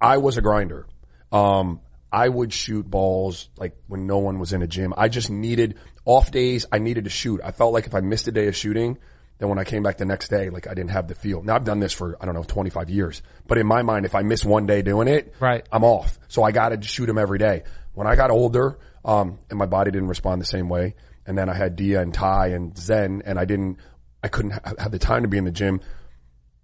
I 0.00 0.18
was 0.18 0.36
a 0.36 0.42
grinder. 0.42 0.86
Um, 1.32 1.80
I 2.12 2.28
would 2.28 2.52
shoot 2.52 2.90
balls 2.90 3.48
like 3.56 3.76
when 3.86 4.06
no 4.06 4.18
one 4.18 4.38
was 4.38 4.52
in 4.52 4.62
a 4.62 4.66
gym. 4.66 4.92
I 4.96 5.08
just 5.08 5.30
needed 5.30 5.76
off 6.04 6.30
days. 6.30 6.66
I 6.72 6.78
needed 6.78 7.04
to 7.04 7.10
shoot. 7.10 7.40
I 7.44 7.52
felt 7.52 7.72
like 7.72 7.86
if 7.86 7.94
I 7.94 8.00
missed 8.00 8.26
a 8.28 8.32
day 8.32 8.48
of 8.48 8.56
shooting, 8.56 8.98
then 9.38 9.48
when 9.48 9.58
I 9.58 9.64
came 9.64 9.82
back 9.82 9.98
the 9.98 10.04
next 10.04 10.28
day, 10.28 10.50
like 10.50 10.66
I 10.66 10.74
didn't 10.74 10.90
have 10.90 11.08
the 11.08 11.14
feel. 11.14 11.42
Now 11.42 11.54
I've 11.54 11.64
done 11.64 11.80
this 11.80 11.92
for 11.92 12.16
I 12.20 12.26
don't 12.26 12.34
know 12.34 12.42
25 12.42 12.90
years, 12.90 13.22
but 13.46 13.58
in 13.58 13.66
my 13.66 13.82
mind, 13.82 14.06
if 14.06 14.14
I 14.14 14.22
miss 14.22 14.44
one 14.44 14.66
day 14.66 14.82
doing 14.82 15.08
it, 15.08 15.34
Right. 15.40 15.66
I'm 15.72 15.84
off. 15.84 16.18
So 16.28 16.42
I 16.42 16.50
got 16.52 16.70
to 16.70 16.82
shoot 16.82 17.06
them 17.06 17.18
every 17.18 17.38
day. 17.38 17.62
When 17.94 18.06
I 18.06 18.16
got 18.16 18.30
older, 18.30 18.78
um, 19.04 19.38
and 19.48 19.58
my 19.58 19.66
body 19.66 19.90
didn't 19.90 20.08
respond 20.08 20.40
the 20.40 20.46
same 20.46 20.68
way, 20.68 20.94
and 21.26 21.38
then 21.38 21.48
I 21.48 21.54
had 21.54 21.76
Dia 21.76 22.00
and 22.00 22.12
Ty 22.12 22.48
and 22.48 22.76
Zen, 22.76 23.22
and 23.24 23.38
I 23.38 23.44
didn't, 23.44 23.78
I 24.22 24.28
couldn't 24.28 24.52
ha- 24.52 24.74
have 24.78 24.92
the 24.92 24.98
time 24.98 25.22
to 25.22 25.28
be 25.28 25.38
in 25.38 25.44
the 25.44 25.50
gym 25.50 25.80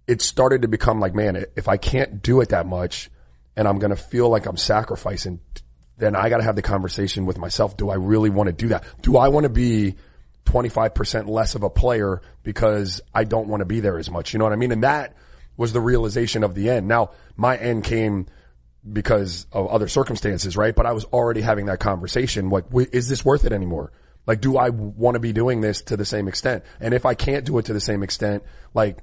it 0.07 0.21
started 0.21 0.61
to 0.61 0.67
become 0.69 0.99
like, 1.01 1.13
man, 1.13 1.45
if 1.55 1.67
I 1.67 1.77
can't 1.77 2.21
do 2.21 2.39
it 2.39 2.49
that 2.49 2.65
much 2.65 3.09
and 3.57 3.67
I'm 3.67 3.79
going 3.79 3.89
to 3.89 3.97
feel 3.97 4.29
like 4.29 4.45
I'm 4.45 4.55
sacrificing, 4.55 5.41
then 5.97 6.15
I 6.15 6.29
got 6.29 6.37
to 6.37 6.43
have 6.43 6.55
the 6.55 6.61
conversation 6.61 7.25
with 7.25 7.39
myself. 7.39 7.75
Do 7.75 7.89
I 7.89 7.95
really 7.95 8.29
want 8.29 8.47
to 8.47 8.53
do 8.53 8.69
that? 8.69 8.85
Do 9.01 9.17
I 9.17 9.29
want 9.29 9.45
to 9.45 9.49
be 9.49 9.95
25% 10.45 11.27
less 11.27 11.55
of 11.55 11.63
a 11.63 11.69
player 11.69 12.21
because 12.43 13.01
I 13.13 13.23
don't 13.23 13.47
want 13.47 13.61
to 13.61 13.65
be 13.65 13.79
there 13.79 13.97
as 13.97 14.11
much? 14.11 14.31
You 14.31 14.39
know 14.39 14.45
what 14.45 14.53
I 14.53 14.57
mean? 14.57 14.71
And 14.71 14.83
that 14.83 15.17
was 15.57 15.73
the 15.73 15.81
realization 15.81 16.43
of 16.43 16.53
the 16.53 16.69
end. 16.69 16.87
Now 16.87 17.09
my 17.35 17.57
end 17.57 17.83
came 17.83 18.27
because 18.89 19.47
of 19.51 19.67
other 19.67 19.87
circumstances, 19.87 20.55
right? 20.55 20.75
But 20.75 20.85
I 20.85 20.93
was 20.93 21.05
already 21.05 21.41
having 21.41 21.65
that 21.65 21.79
conversation. 21.79 22.51
Like, 22.51 22.65
is 22.93 23.09
this 23.09 23.25
worth 23.25 23.43
it 23.43 23.51
anymore? 23.51 23.91
Like, 24.27 24.39
do 24.39 24.55
I 24.57 24.69
want 24.69 25.15
to 25.15 25.19
be 25.19 25.33
doing 25.33 25.61
this 25.61 25.81
to 25.83 25.97
the 25.97 26.05
same 26.05 26.27
extent? 26.27 26.63
And 26.79 26.93
if 26.93 27.07
I 27.07 27.15
can't 27.15 27.43
do 27.43 27.57
it 27.57 27.65
to 27.65 27.73
the 27.73 27.81
same 27.81 28.03
extent, 28.03 28.43
like, 28.75 28.99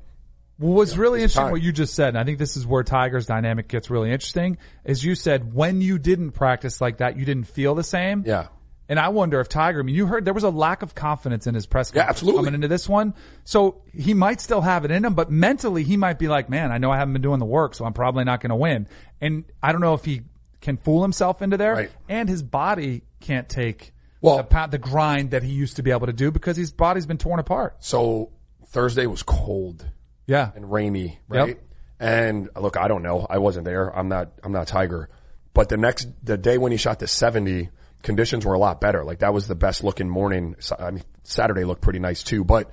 Well, 0.58 0.72
what's 0.74 0.96
really 0.96 1.18
interesting 1.20 1.42
time. 1.44 1.52
what 1.52 1.62
you 1.62 1.72
just 1.72 1.94
said, 1.94 2.08
and 2.10 2.18
I 2.18 2.24
think 2.24 2.38
this 2.38 2.56
is 2.56 2.66
where 2.66 2.82
Tiger's 2.84 3.26
dynamic 3.26 3.68
gets 3.68 3.90
really 3.90 4.10
interesting, 4.12 4.58
is 4.84 5.04
you 5.04 5.14
said 5.14 5.52
when 5.52 5.80
you 5.80 5.98
didn't 5.98 6.32
practice 6.32 6.80
like 6.80 6.98
that, 6.98 7.16
you 7.16 7.24
didn't 7.24 7.48
feel 7.48 7.74
the 7.74 7.84
same. 7.84 8.22
yeah. 8.26 8.48
And 8.86 8.98
I 9.00 9.08
wonder 9.08 9.40
if 9.40 9.48
Tiger, 9.48 9.80
I 9.80 9.82
mean, 9.82 9.94
you 9.94 10.04
heard 10.06 10.26
there 10.26 10.34
was 10.34 10.44
a 10.44 10.50
lack 10.50 10.82
of 10.82 10.94
confidence 10.94 11.46
in 11.46 11.54
his 11.54 11.64
press 11.64 11.90
Yeah, 11.94 12.04
absolutely. 12.06 12.40
coming 12.40 12.54
into 12.54 12.68
this 12.68 12.86
one. 12.86 13.14
So 13.42 13.80
he 13.94 14.12
might 14.12 14.42
still 14.42 14.60
have 14.60 14.84
it 14.84 14.90
in 14.90 15.06
him, 15.06 15.14
but 15.14 15.30
mentally 15.30 15.84
he 15.84 15.96
might 15.96 16.18
be 16.18 16.28
like, 16.28 16.50
man, 16.50 16.70
I 16.70 16.76
know 16.76 16.90
I 16.90 16.98
haven't 16.98 17.14
been 17.14 17.22
doing 17.22 17.38
the 17.38 17.46
work, 17.46 17.74
so 17.74 17.86
I'm 17.86 17.94
probably 17.94 18.24
not 18.24 18.42
going 18.42 18.50
to 18.50 18.56
win. 18.56 18.86
And 19.22 19.44
I 19.62 19.72
don't 19.72 19.80
know 19.80 19.94
if 19.94 20.04
he 20.04 20.20
can 20.60 20.76
fool 20.76 21.00
himself 21.00 21.40
into 21.40 21.56
there 21.56 21.72
Right. 21.72 21.90
and 22.10 22.28
his 22.28 22.42
body 22.42 23.00
can't 23.20 23.48
take 23.48 23.94
Well- 24.20 24.42
the, 24.42 24.66
the 24.72 24.78
grind 24.78 25.30
that 25.30 25.42
he 25.42 25.50
used 25.52 25.76
to 25.76 25.82
be 25.82 25.90
able 25.90 26.06
to 26.06 26.12
do 26.12 26.30
because 26.30 26.58
his 26.58 26.70
body's 26.70 27.06
been 27.06 27.16
torn 27.18 27.40
apart. 27.40 27.76
So 27.80 28.32
Thursday 28.66 29.06
was 29.06 29.22
cold 29.22 29.86
Yeah. 30.26 30.50
and 30.54 30.70
rainy, 30.70 31.18
right? 31.28 31.48
Yep. 31.48 31.60
And 32.00 32.48
look, 32.56 32.76
I 32.76 32.88
don't 32.88 33.02
know. 33.02 33.26
I 33.28 33.38
wasn't 33.38 33.64
there. 33.64 33.88
I'm 33.88 34.08
not, 34.08 34.32
I'm 34.42 34.52
not 34.52 34.66
Tiger. 34.66 35.08
But 35.52 35.68
the 35.68 35.76
next, 35.76 36.08
the 36.22 36.36
day 36.36 36.58
when 36.58 36.72
he 36.72 36.78
shot 36.78 36.98
the 36.98 37.06
70, 37.06 37.70
conditions 38.02 38.44
were 38.44 38.54
a 38.54 38.58
lot 38.58 38.80
better. 38.80 39.04
Like 39.04 39.20
that 39.20 39.32
was 39.32 39.48
the 39.48 39.54
best 39.54 39.82
looking 39.84 40.08
morning. 40.08 40.56
I 40.78 40.90
mean, 40.90 41.04
Saturday 41.22 41.64
looked 41.64 41.82
pretty 41.82 41.98
nice 42.00 42.22
too, 42.22 42.44
but 42.44 42.70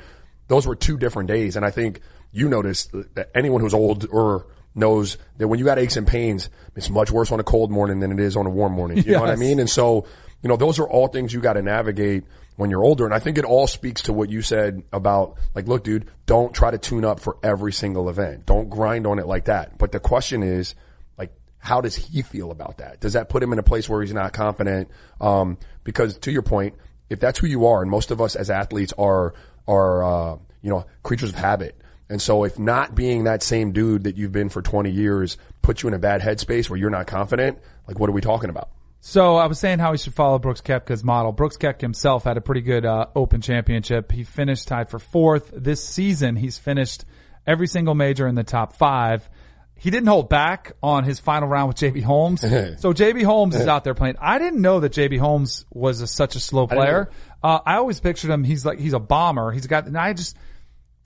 those 0.47 0.67
were 0.67 0.75
two 0.75 0.97
different 0.97 1.29
days. 1.29 1.55
And 1.55 1.65
I 1.65 1.71
think 1.71 2.01
you 2.31 2.49
noticed 2.49 2.91
that 3.15 3.29
anyone 3.33 3.61
who's 3.61 3.73
old 3.73 4.07
or 4.11 4.47
knows 4.73 5.17
that 5.37 5.47
when 5.47 5.59
you 5.59 5.65
got 5.65 5.79
aches 5.79 5.97
and 5.97 6.07
pains, 6.07 6.49
it's 6.75 6.89
much 6.89 7.11
worse 7.11 7.31
on 7.31 7.39
a 7.39 7.43
cold 7.43 7.71
morning 7.71 7.99
than 7.99 8.11
it 8.11 8.19
is 8.19 8.35
on 8.35 8.45
a 8.45 8.49
warm 8.49 8.73
morning. 8.73 8.97
You 8.97 9.13
know 9.13 9.21
what 9.21 9.29
I 9.29 9.35
mean? 9.35 9.59
And 9.59 9.69
so, 9.69 10.05
you 10.41 10.49
know, 10.49 10.57
those 10.57 10.79
are 10.79 10.87
all 10.87 11.07
things 11.07 11.33
you 11.33 11.41
got 11.41 11.53
to 11.53 11.61
navigate 11.61 12.23
when 12.55 12.69
you're 12.69 12.83
older. 12.83 13.05
And 13.05 13.13
I 13.13 13.19
think 13.19 13.37
it 13.37 13.45
all 13.45 13.67
speaks 13.67 14.03
to 14.03 14.13
what 14.13 14.29
you 14.29 14.41
said 14.41 14.83
about 14.91 15.37
like, 15.55 15.67
look, 15.67 15.83
dude, 15.83 16.09
don't 16.25 16.53
try 16.53 16.71
to 16.71 16.77
tune 16.77 17.05
up 17.05 17.19
for 17.19 17.37
every 17.43 17.73
single 17.73 18.09
event. 18.09 18.45
Don't 18.45 18.69
grind 18.69 19.07
on 19.07 19.19
it 19.19 19.27
like 19.27 19.45
that. 19.45 19.77
But 19.77 19.91
the 19.91 19.99
question 19.99 20.43
is, 20.43 20.75
like, 21.17 21.31
how 21.57 21.81
does 21.81 21.95
he 21.95 22.21
feel 22.21 22.51
about 22.51 22.77
that? 22.77 22.99
Does 22.99 23.13
that 23.13 23.29
put 23.29 23.41
him 23.41 23.53
in 23.53 23.59
a 23.59 23.63
place 23.63 23.89
where 23.89 24.01
he's 24.01 24.13
not 24.13 24.33
confident? 24.33 24.89
Um, 25.19 25.57
because 25.83 26.17
to 26.19 26.31
your 26.31 26.43
point, 26.43 26.75
if 27.09 27.19
that's 27.19 27.39
who 27.39 27.47
you 27.47 27.67
are, 27.67 27.81
and 27.81 27.89
most 27.89 28.11
of 28.11 28.21
us 28.21 28.35
as 28.35 28.49
athletes 28.49 28.93
are, 28.97 29.33
are, 29.67 30.03
uh, 30.03 30.37
you 30.61 30.69
know, 30.69 30.85
creatures 31.03 31.29
of 31.29 31.35
habit. 31.35 31.75
And 32.09 32.21
so 32.21 32.43
if 32.43 32.59
not 32.59 32.93
being 32.93 33.23
that 33.23 33.41
same 33.41 33.71
dude 33.71 34.03
that 34.03 34.17
you've 34.17 34.33
been 34.33 34.49
for 34.49 34.61
20 34.61 34.91
years 34.91 35.37
puts 35.61 35.81
you 35.81 35.87
in 35.87 35.93
a 35.93 35.99
bad 35.99 36.21
headspace 36.21 36.69
where 36.69 36.77
you're 36.77 36.89
not 36.89 37.07
confident, 37.07 37.59
like 37.87 37.99
what 37.99 38.09
are 38.09 38.13
we 38.13 38.21
talking 38.21 38.49
about? 38.49 38.69
So 39.03 39.35
I 39.35 39.47
was 39.47 39.57
saying 39.57 39.79
how 39.79 39.91
he 39.91 39.97
should 39.97 40.13
follow 40.13 40.37
Brooks 40.37 40.61
Koepka's 40.61 41.03
model. 41.03 41.31
Brooks 41.31 41.57
Koepka 41.57 41.81
himself 41.81 42.23
had 42.23 42.37
a 42.37 42.41
pretty 42.41 42.61
good 42.61 42.85
uh, 42.85 43.07
Open 43.15 43.41
Championship. 43.41 44.11
He 44.11 44.23
finished 44.23 44.67
tied 44.67 44.89
for 44.91 44.99
fourth 44.99 45.51
this 45.51 45.83
season. 45.83 46.35
He's 46.35 46.59
finished 46.59 47.05
every 47.47 47.65
single 47.65 47.95
major 47.95 48.27
in 48.27 48.35
the 48.35 48.43
top 48.43 48.73
five. 48.73 49.27
He 49.73 49.89
didn't 49.89 50.07
hold 50.07 50.29
back 50.29 50.73
on 50.83 51.03
his 51.03 51.19
final 51.19 51.47
round 51.47 51.69
with 51.69 51.77
JB 51.77 52.03
Holmes. 52.03 52.41
so 52.41 52.93
JB 52.93 53.23
Holmes 53.23 53.55
is 53.55 53.65
out 53.65 53.83
there 53.83 53.95
playing. 53.95 54.17
I 54.21 54.37
didn't 54.37 54.61
know 54.61 54.81
that 54.81 54.93
JB 54.93 55.17
Holmes 55.17 55.65
was 55.71 56.01
a, 56.01 56.07
such 56.07 56.35
a 56.35 56.39
slow 56.39 56.67
player. 56.67 57.09
Uh, 57.41 57.59
I 57.65 57.77
always 57.77 57.99
pictured 57.99 58.29
him. 58.29 58.43
He's 58.43 58.63
like 58.63 58.77
he's 58.77 58.93
a 58.93 58.99
bomber. 58.99 59.51
He's 59.51 59.65
got. 59.65 59.87
And 59.87 59.97
I 59.97 60.13
just 60.13 60.37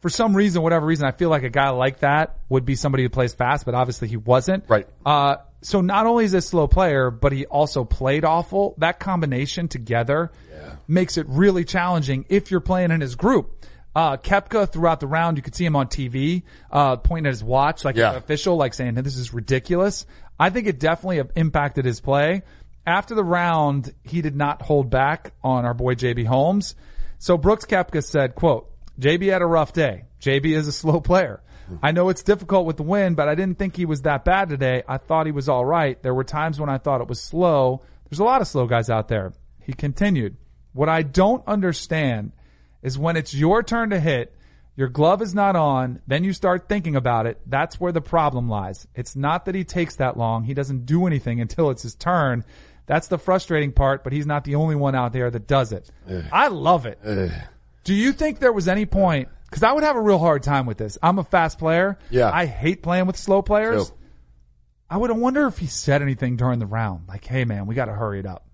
for 0.02 0.10
some 0.10 0.36
reason, 0.36 0.62
whatever 0.62 0.86
reason, 0.86 1.06
I 1.08 1.12
feel 1.12 1.30
like 1.30 1.44
a 1.44 1.50
guy 1.50 1.70
like 1.70 2.00
that 2.00 2.38
would 2.50 2.66
be 2.66 2.75
somebody 2.75 3.04
who 3.04 3.10
plays 3.10 3.34
fast, 3.34 3.66
but 3.66 3.74
obviously 3.74 4.08
he 4.08 4.18
wasn't. 4.18 4.66
Right. 4.68 4.88
Uh, 5.06 5.38
so 5.62 5.82
not 5.82 6.06
only 6.06 6.25
is 6.25 6.34
a 6.36 6.42
slow 6.42 6.68
player, 6.68 7.10
but 7.10 7.32
he 7.32 7.46
also 7.48 7.84
played 7.86 8.24
awful. 8.24 8.75
That 8.78 9.00
combination 9.00 9.68
together 9.68 10.32
makes 10.88 11.18
it 11.18 11.25
really 11.28 11.64
challenging 11.66 12.25
if 12.30 12.52
you're 12.52 12.60
playing 12.60 12.92
in 12.92 13.02
his 13.02 13.16
group. 13.16 13.66
Uh, 13.96 14.18
Koepka 14.18 14.72
throughout 14.72 15.00
the 15.00 15.08
round, 15.08 15.38
you 15.38 15.42
could 15.44 15.56
see 15.56 15.66
him 15.66 15.75
on 15.75 15.88
TV, 15.88 16.44
uh, 16.70 16.98
pointing 16.98 17.25
at 17.28 17.32
his 17.32 17.44
watch 17.44 17.84
like 17.86 17.96
Yeah. 17.96 18.12
an 18.12 18.18
official, 18.18 18.58
like 18.58 18.74
saying, 18.74 18.94
this 18.96 19.16
is 19.16 19.34
ridiculous. 19.34 20.06
I 20.40 20.50
think 20.50 20.68
it 20.68 20.80
definitely 20.80 21.24
impacted 21.36 21.86
his 21.86 22.02
play. 22.02 22.44
After 22.86 23.16
the 23.16 23.24
round, 23.24 23.92
he 24.04 24.22
did 24.22 24.36
not 24.36 24.62
hold 24.62 24.90
back 24.92 25.32
on 25.44 25.66
our 25.66 25.74
boy 25.74 25.96
JB 25.96 26.25
Holmes. 26.25 26.75
So 27.18 27.38
Brooks 27.38 27.66
Koepka 27.66 28.04
said, 28.04 28.36
quote, 28.36 28.70
JB 29.00 29.32
had 29.32 29.42
a 29.42 29.46
rough 29.46 29.74
day. 29.74 30.06
JB 30.22 30.56
is 30.56 30.68
a 30.68 30.72
slow 30.72 31.02
player. 31.02 31.42
Hmm. 31.68 31.75
I 31.82 31.92
know 31.92 32.10
it's 32.10 32.24
difficult 32.24 32.66
with 32.66 32.78
the 32.78 32.84
wind, 32.84 33.16
but 33.16 33.28
I 33.28 33.36
didn't 33.36 33.60
think 33.60 33.75
he 33.75 33.86
was 33.86 34.04
that 34.04 34.25
bad 34.25 34.50
today. 34.50 34.84
I 34.88 34.98
thought 34.98 35.25
he 35.25 35.32
was 35.32 35.50
all 35.50 35.66
right. 35.66 36.02
There 36.02 36.14
were 36.14 36.24
times 36.24 36.60
when 36.60 36.70
I 36.70 36.78
thought 36.78 37.02
it 37.02 37.08
was 37.08 37.22
slow. 37.22 37.82
There's 38.10 38.20
a 38.20 38.24
lot 38.24 38.42
of 38.42 38.48
slow 38.48 38.68
guys 38.68 38.90
out 38.90 39.08
there. 39.08 39.34
He 39.62 39.74
continued, 39.74 40.38
what 40.74 40.90
I 40.90 41.02
don't 41.02 41.46
understand 41.48 42.32
is 42.84 43.00
when 43.00 43.18
it's 43.18 43.34
your 43.34 43.64
turn 43.64 43.90
to 43.90 44.00
hit, 44.00 44.36
your 44.75 44.90
glove 44.90 45.22
is 45.22 45.34
not 45.34 45.56
on, 45.56 46.02
then 46.06 46.24
you 46.24 46.34
start 46.34 46.68
thinking 46.68 46.96
about 46.96 47.25
it. 47.25 47.40
That's 47.46 47.80
where 47.80 47.94
the 47.94 48.02
problem 48.02 48.50
lies. 48.50 48.88
It's 48.94 49.16
not 49.16 49.46
that 49.46 49.56
he 49.56 49.64
takes 49.64 49.96
that 49.96 50.18
long. 50.18 50.44
He 50.44 50.54
doesn't 50.54 50.86
do 50.86 51.08
anything 51.08 51.40
until 51.40 51.70
it's 51.70 51.84
his 51.84 51.96
turn. 51.96 52.44
That's 52.86 53.08
the 53.08 53.18
frustrating 53.18 53.72
part, 53.72 54.04
but 54.04 54.14
he's 54.14 54.28
not 54.28 54.44
the 54.44 54.56
only 54.56 54.75
one 54.75 54.94
out 54.94 55.14
there 55.14 55.32
that 55.32 55.48
does 55.48 55.72
it. 55.72 55.90
Eh. 56.08 56.22
I 56.32 56.50
love 56.50 56.86
it. 56.86 57.00
Eh. 57.04 57.30
Do 57.86 57.94
you 57.94 58.12
think 58.12 58.39
there 58.39 58.51
was 58.51 58.68
any 58.68 58.86
point? 58.86 59.30
Because 59.50 59.63
I 59.63 59.72
would 59.72 59.84
have 59.84 59.96
a 59.96 60.01
real 60.01 60.20
hard 60.20 60.44
time 60.44 60.65
with 60.65 60.77
this. 60.77 60.98
I'm 61.01 61.18
a 61.18 61.24
fast 61.24 61.58
player. 61.58 61.98
Yeah. 62.10 62.30
I 62.34 62.46
hate 62.46 62.84
playing 62.84 63.06
with 63.06 63.15
slow 63.15 63.42
players. 63.42 63.89
Too. 63.89 63.96
I 64.89 64.98
would 64.98 65.12
wonder 65.12 65.48
if 65.48 65.58
he 65.58 65.68
said 65.68 66.01
anything 66.01 66.36
during 66.36 66.60
the 66.60 66.65
round, 66.65 67.08
like, 67.08 67.25
"Hey, 67.25 67.46
man, 67.46 67.65
we 67.65 67.74
got 67.74 67.86
to 67.86 67.94
hurry 67.94 68.20
it 68.20 68.25
up." 68.25 68.46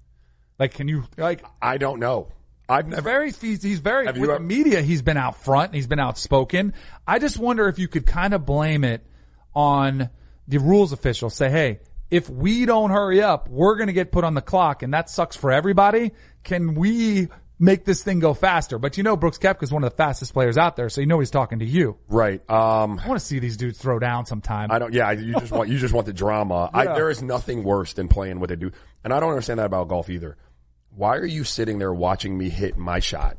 Like, 0.59 0.73
can 0.73 0.87
you 0.87 1.05
like? 1.17 1.43
I 1.61 1.77
don't 1.77 1.99
know. 1.99 2.29
I've 2.71 2.87
never. 2.87 3.01
very 3.01 3.31
he's, 3.31 3.61
he's 3.61 3.79
very 3.79 4.05
with 4.05 4.15
you 4.15 4.27
the 4.27 4.39
media 4.39 4.81
he's 4.81 5.01
been 5.01 5.17
out 5.17 5.35
front 5.43 5.67
and 5.67 5.75
he's 5.75 5.87
been 5.87 5.99
outspoken 5.99 6.73
i 7.05 7.19
just 7.19 7.37
wonder 7.37 7.67
if 7.67 7.79
you 7.79 7.89
could 7.89 8.05
kind 8.05 8.33
of 8.33 8.45
blame 8.45 8.85
it 8.85 9.05
on 9.53 10.09
the 10.47 10.57
rules 10.57 10.93
officials 10.93 11.35
say 11.35 11.49
hey 11.49 11.79
if 12.09 12.29
we 12.29 12.65
don't 12.65 12.91
hurry 12.91 13.21
up 13.21 13.49
we're 13.49 13.75
going 13.75 13.87
to 13.87 13.93
get 13.93 14.11
put 14.11 14.23
on 14.23 14.35
the 14.35 14.41
clock 14.41 14.83
and 14.83 14.93
that 14.93 15.09
sucks 15.09 15.35
for 15.35 15.51
everybody 15.51 16.11
can 16.43 16.73
we 16.75 17.27
make 17.61 17.85
this 17.85 18.01
thing 18.03 18.19
go 18.19 18.33
faster 18.33 18.77
but 18.79 18.97
you 18.97 19.03
know 19.03 19.15
brooks 19.15 19.37
Koepka 19.37 19.63
is 19.63 19.71
one 19.71 19.83
of 19.83 19.91
the 19.91 19.95
fastest 19.95 20.33
players 20.33 20.57
out 20.57 20.75
there 20.75 20.89
so 20.89 20.99
you 20.99 21.07
know 21.07 21.19
he's 21.19 21.31
talking 21.31 21.59
to 21.59 21.65
you 21.65 21.97
Right. 22.09 22.41
Um, 22.49 22.99
i 22.99 23.07
want 23.07 23.19
to 23.19 23.25
see 23.25 23.39
these 23.39 23.55
dudes 23.55 23.77
throw 23.77 23.99
down 23.99 24.25
sometime 24.25 24.71
I 24.71 24.79
don't. 24.79 24.93
Yeah, 24.93 25.11
you 25.11 25.33
just 25.33 25.51
want 25.51 25.69
you 25.69 25.77
just 25.77 25.93
want 25.93 26.07
the 26.07 26.13
drama. 26.13 26.69
Yeah. 26.73 26.79
I, 26.79 26.85
there 26.95 27.09
is 27.09 27.21
nothing 27.21 27.63
worse 27.63 27.93
than 27.93 28.07
playing 28.07 28.39
with 28.39 28.51
a 28.51 28.55
dude, 28.55 28.73
and 29.03 29.13
I 29.13 29.19
don't 29.19 29.29
understand 29.29 29.59
that 29.59 29.65
about 29.65 29.87
golf 29.87 30.09
either. 30.09 30.37
Why 30.89 31.15
are 31.17 31.25
you 31.25 31.43
sitting 31.43 31.77
there 31.79 31.93
watching 31.93 32.37
me 32.37 32.49
hit 32.49 32.77
my 32.77 32.99
shot, 32.99 33.37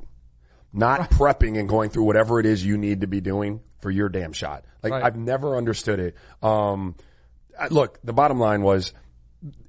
not 0.72 1.10
prepping 1.10 1.58
and 1.58 1.68
going 1.68 1.90
through 1.90 2.04
whatever 2.04 2.38
it 2.40 2.46
is 2.46 2.64
you 2.64 2.78
need 2.78 3.00
to 3.02 3.06
be 3.06 3.20
doing 3.20 3.60
for 3.80 3.90
your 3.90 4.08
damn 4.08 4.32
shot? 4.32 4.64
Like 4.82 4.92
Right. 4.92 5.02
I've 5.02 5.16
never 5.16 5.56
understood 5.56 5.98
it. 6.00 6.16
Um, 6.42 6.94
look, 7.70 7.98
the 8.04 8.12
bottom 8.12 8.38
line 8.38 8.62
was. 8.62 8.92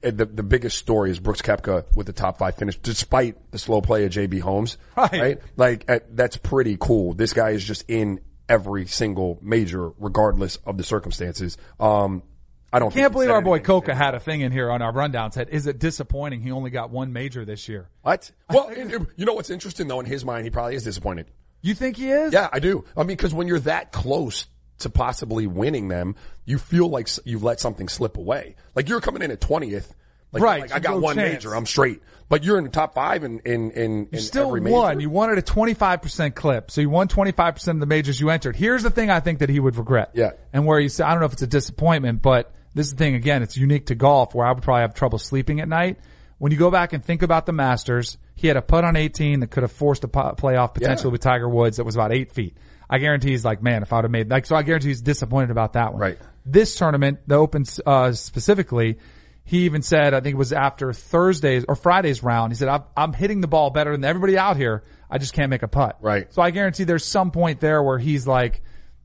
Uh, 0.03 0.11
The, 0.11 0.25
the 0.25 0.43
biggest 0.43 0.77
story 0.77 1.11
is 1.11 1.19
Brooks 1.19 1.41
Koepka 1.41 1.85
with 1.95 2.07
the 2.07 2.13
top 2.13 2.37
five 2.37 2.55
finish, 2.55 2.77
despite 2.77 3.51
the 3.51 3.57
slow 3.57 3.81
play 3.81 4.05
of 4.05 4.11
JB 4.11 4.41
Holmes. 4.41 4.77
Right. 4.95 5.39
Like 5.55 5.89
uh, 5.89 5.99
that's 6.11 6.37
pretty 6.37 6.77
cool. 6.79 7.13
This 7.13 7.33
guy 7.33 7.51
is 7.51 7.63
just 7.63 7.85
in 7.87 8.19
every 8.47 8.85
single 8.85 9.39
major, 9.41 9.89
regardless 9.97 10.57
of 10.57 10.77
the 10.77 10.83
circumstances. 10.83 11.57
Um, 11.79 12.23
I 12.71 12.79
don't 12.79 12.91
think 12.91 13.03
can't 13.03 13.13
believe 13.13 13.29
our 13.29 13.41
boy. 13.41 13.59
Coca 13.59 13.93
had 13.93 14.15
a 14.15 14.19
thing 14.19 14.41
in 14.41 14.51
here 14.51 14.71
on 14.71 14.81
our 14.81 14.91
rundown 14.91 15.31
said, 15.31 15.49
is 15.49 15.67
it 15.67 15.77
disappointing 15.77 16.41
he 16.41 16.51
only 16.51 16.71
got 16.71 16.89
one 16.89 17.13
major 17.13 17.45
this 17.45 17.69
year? 17.69 17.87
What? 18.01 18.31
Well, 18.49 18.71
you 18.75 19.25
know 19.25 19.33
what's 19.33 19.51
interesting 19.51 19.87
though? 19.87 19.99
In 19.99 20.07
his 20.07 20.25
mind, 20.25 20.45
he 20.45 20.49
probably 20.49 20.75
is 20.75 20.83
disappointed. 20.83 21.27
You 21.61 21.75
think 21.75 21.97
he 21.97 22.09
is? 22.09 22.33
Yeah, 22.33 22.49
I 22.51 22.59
do. 22.59 22.83
I 22.97 23.01
mean, 23.01 23.15
because 23.15 23.33
when 23.33 23.47
you're 23.47 23.59
that 23.59 23.91
close 23.91 24.47
to 24.83 24.89
possibly 24.89 25.47
winning 25.47 25.87
them, 25.89 26.15
you 26.45 26.57
feel 26.57 26.87
like 26.89 27.09
you've 27.25 27.43
let 27.43 27.59
something 27.59 27.87
slip 27.89 28.17
away. 28.17 28.55
Like 28.75 28.87
you're 28.89 29.01
coming 29.01 29.21
in 29.21 29.31
at 29.31 29.41
twentieth. 29.41 29.93
Like, 30.31 30.41
Right, 30.41 30.61
Like 30.61 30.73
I 30.73 30.79
got 30.79 30.91
no 30.95 30.99
one 30.99 31.15
chance. 31.15 31.33
major. 31.33 31.55
I'm 31.55 31.65
straight. 31.67 32.01
But 32.27 32.43
you're 32.43 32.57
in 32.57 32.63
the 32.63 32.69
top 32.71 32.95
five 32.95 33.23
in 33.23 33.39
in 33.39 33.69
in, 33.71 34.07
in 34.11 34.19
still 34.19 34.49
won. 34.49 34.99
You 34.99 35.09
won 35.11 35.29
at 35.29 35.37
a 35.37 35.41
25% 35.43 36.33
clip. 36.33 36.71
So 36.71 36.81
you 36.81 36.89
won 36.89 37.07
25% 37.07 37.67
of 37.67 37.79
the 37.79 37.85
majors 37.85 38.19
you 38.19 38.29
entered. 38.31 38.55
Here's 38.55 38.81
the 38.81 38.89
thing 38.89 39.11
I 39.11 39.19
think 39.19 39.39
that 39.39 39.49
he 39.49 39.59
would 39.59 39.75
regret. 39.75 40.11
Yeah. 40.13 40.31
And 40.51 40.65
where 40.65 40.79
you 40.79 40.89
say, 40.89 41.03
I 41.03 41.11
don't 41.11 41.19
know 41.19 41.27
if 41.27 41.33
it's 41.33 41.43
a 41.43 41.47
disappointment, 41.47 42.23
but 42.23 42.51
this 42.73 42.87
is 42.87 42.93
the 42.93 42.97
thing 42.97 43.13
again, 43.13 43.43
it's 43.43 43.55
unique 43.57 43.87
to 43.87 43.95
golf 43.95 44.33
where 44.33 44.47
I 44.47 44.51
would 44.51 44.63
probably 44.63 44.81
have 44.81 44.95
trouble 44.95 45.19
sleeping 45.19 45.59
at 45.59 45.67
night. 45.67 45.99
When 46.39 46.51
you 46.51 46.57
go 46.57 46.71
back 46.71 46.93
and 46.93 47.05
think 47.05 47.21
about 47.21 47.45
the 47.45 47.53
Masters, 47.53 48.17
he 48.33 48.47
had 48.47 48.57
a 48.57 48.61
putt 48.63 48.83
on 48.83 48.95
18 48.95 49.41
that 49.41 49.47
could 49.51 49.61
have 49.63 49.71
forced 49.71 50.03
a 50.03 50.07
playoff 50.07 50.73
potentially 50.73 51.09
Yeah. 51.09 51.11
with 51.11 51.21
Tiger 51.21 51.47
Woods 51.47 51.77
that 51.77 51.83
was 51.83 51.93
about 51.95 52.11
eight 52.11 52.31
feet. 52.31 52.57
I 52.93 52.99
guarantee 52.99 53.31
he's 53.31 53.43
like, 53.43 53.63
man, 53.63 53.81
if 53.81 53.91
I 53.91 53.95
would 53.95 54.05
have 54.05 54.11
made, 54.11 54.29
like, 54.29 54.45
so 54.45 54.55
I 54.55 54.61
guarantee 54.61 54.89
he's 54.89 55.01
disappointed 55.01 55.49
about 55.49 55.73
that 55.73 55.93
one. 55.93 55.99
Right. 55.99 56.19
This 56.45 56.75
tournament, 56.75 57.21
the 57.25 57.33
Open, 57.33 57.65
uh, 57.87 58.11
specifically, 58.11 58.99
he 59.43 59.65
even 59.65 59.81
said, 59.81 60.13
I 60.13 60.19
think 60.19 60.35
it 60.35 60.37
was 60.37 60.53
after 60.53 60.93
Thursday's 60.93 61.65
or 61.67 61.75
Friday's 61.75 62.21
round, 62.21 62.51
he 62.51 62.55
said, 62.55 62.67
I'm, 62.67 62.83
I'm 62.95 63.11
hitting 63.13 63.41
the 63.41 63.47
ball 63.47 63.71
better 63.71 63.93
than 63.93 64.03
everybody 64.05 64.37
out 64.37 64.57
here. 64.57 64.83
I 65.09 65.17
just 65.17 65.33
can't 65.33 65.49
make 65.49 65.63
a 65.63 65.67
putt. 65.67 65.97
Right. 66.01 66.31
So 66.31 66.43
I 66.43 66.51
guarantee 66.51 66.83
there's 66.83 67.03
some 67.03 67.31
point 67.31 67.59
there 67.59 67.81
where 67.81 67.97
he's 67.97 68.27
like, 68.27 68.61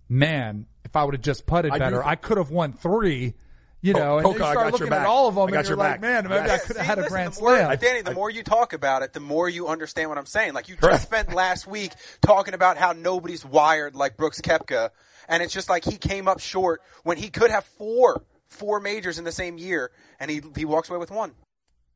man, 0.06 0.66
if 0.84 0.94
I 0.94 1.04
would 1.04 1.14
have 1.14 1.22
just 1.22 1.46
putted 1.46 1.72
I 1.72 1.78
better, 1.78 1.96
think- 1.96 2.06
I 2.08 2.16
could 2.16 2.36
have 2.36 2.50
won 2.50 2.74
three. 2.74 3.36
You 3.80 3.92
Co- 3.92 3.98
know, 4.00 4.18
and 4.18 4.26
oh, 4.26 4.32
then 4.32 4.38
Coca, 4.40 4.44
you 4.44 4.44
I 4.44 4.52
start 4.52 4.64
got 4.72 4.80
looking 4.80 4.92
at 4.92 5.06
all 5.06 5.28
of 5.28 5.34
them 5.36 5.42
I 5.42 5.44
and 5.46 5.52
got 5.52 5.64
you're 5.64 5.68
your 5.70 5.76
like, 5.76 5.92
back. 5.92 6.00
man, 6.00 6.24
maybe 6.28 6.46
Yes. 6.48 6.64
I 6.64 6.66
could 6.66 6.76
have 6.78 6.86
had 6.86 6.98
a 6.98 7.08
grand 7.08 7.32
the 7.34 7.40
more, 7.40 7.56
slam. 7.56 7.78
Danny, 7.78 8.02
the 8.02 8.12
more 8.12 8.28
you 8.30 8.42
talk 8.42 8.72
about 8.72 9.02
it, 9.02 9.12
the 9.12 9.20
more 9.20 9.48
you 9.48 9.68
understand 9.68 10.08
what 10.08 10.18
I'm 10.18 10.26
saying. 10.26 10.52
Like 10.54 10.68
you 10.68 10.74
just 10.74 10.82
Correct. 10.82 11.02
spent 11.02 11.32
last 11.32 11.66
week 11.68 11.92
talking 12.20 12.54
about 12.54 12.76
how 12.76 12.92
nobody's 12.92 13.44
wired 13.44 13.94
like 13.94 14.16
Brooks 14.16 14.40
Koepka, 14.40 14.90
and 15.28 15.42
it's 15.44 15.52
just 15.52 15.68
like 15.68 15.84
he 15.84 15.96
came 15.96 16.26
up 16.26 16.40
short 16.40 16.82
when 17.04 17.18
he 17.18 17.28
could 17.30 17.50
have 17.52 17.64
four, 17.64 18.24
four 18.48 18.80
majors 18.80 19.18
in 19.20 19.24
the 19.24 19.30
same 19.32 19.58
year, 19.58 19.92
and 20.18 20.28
he 20.28 20.42
he 20.56 20.64
walks 20.64 20.88
away 20.90 20.98
with 20.98 21.12
one. 21.12 21.32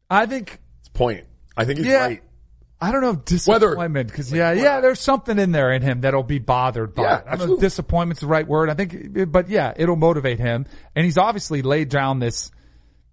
I 0.08 0.26
think, 0.26 0.60
It's 0.80 0.88
point. 0.90 1.24
I 1.56 1.64
think 1.64 1.78
he's 1.78 1.88
yeah, 1.88 2.06
right. 2.06 2.22
I 2.82 2.90
don't 2.90 3.00
know 3.00 3.14
disappointment 3.14 4.08
because 4.08 4.32
yeah, 4.32 4.50
yeah, 4.50 4.80
there's 4.80 4.98
something 4.98 5.38
in 5.38 5.52
there 5.52 5.70
in 5.70 5.82
him 5.82 6.00
that'll 6.00 6.24
be 6.24 6.40
bothered 6.40 6.96
by. 6.96 7.02
Yeah, 7.04 7.18
it. 7.18 7.24
I 7.28 7.36
don't 7.36 7.48
know 7.48 7.54
if 7.54 7.60
disappointment's 7.60 8.22
the 8.22 8.26
right 8.26 8.46
word. 8.46 8.70
I 8.70 8.74
think, 8.74 9.30
but 9.30 9.48
yeah, 9.48 9.72
it'll 9.76 9.94
motivate 9.94 10.40
him, 10.40 10.66
and 10.96 11.04
he's 11.04 11.16
obviously 11.16 11.62
laid 11.62 11.90
down 11.90 12.18
this 12.18 12.50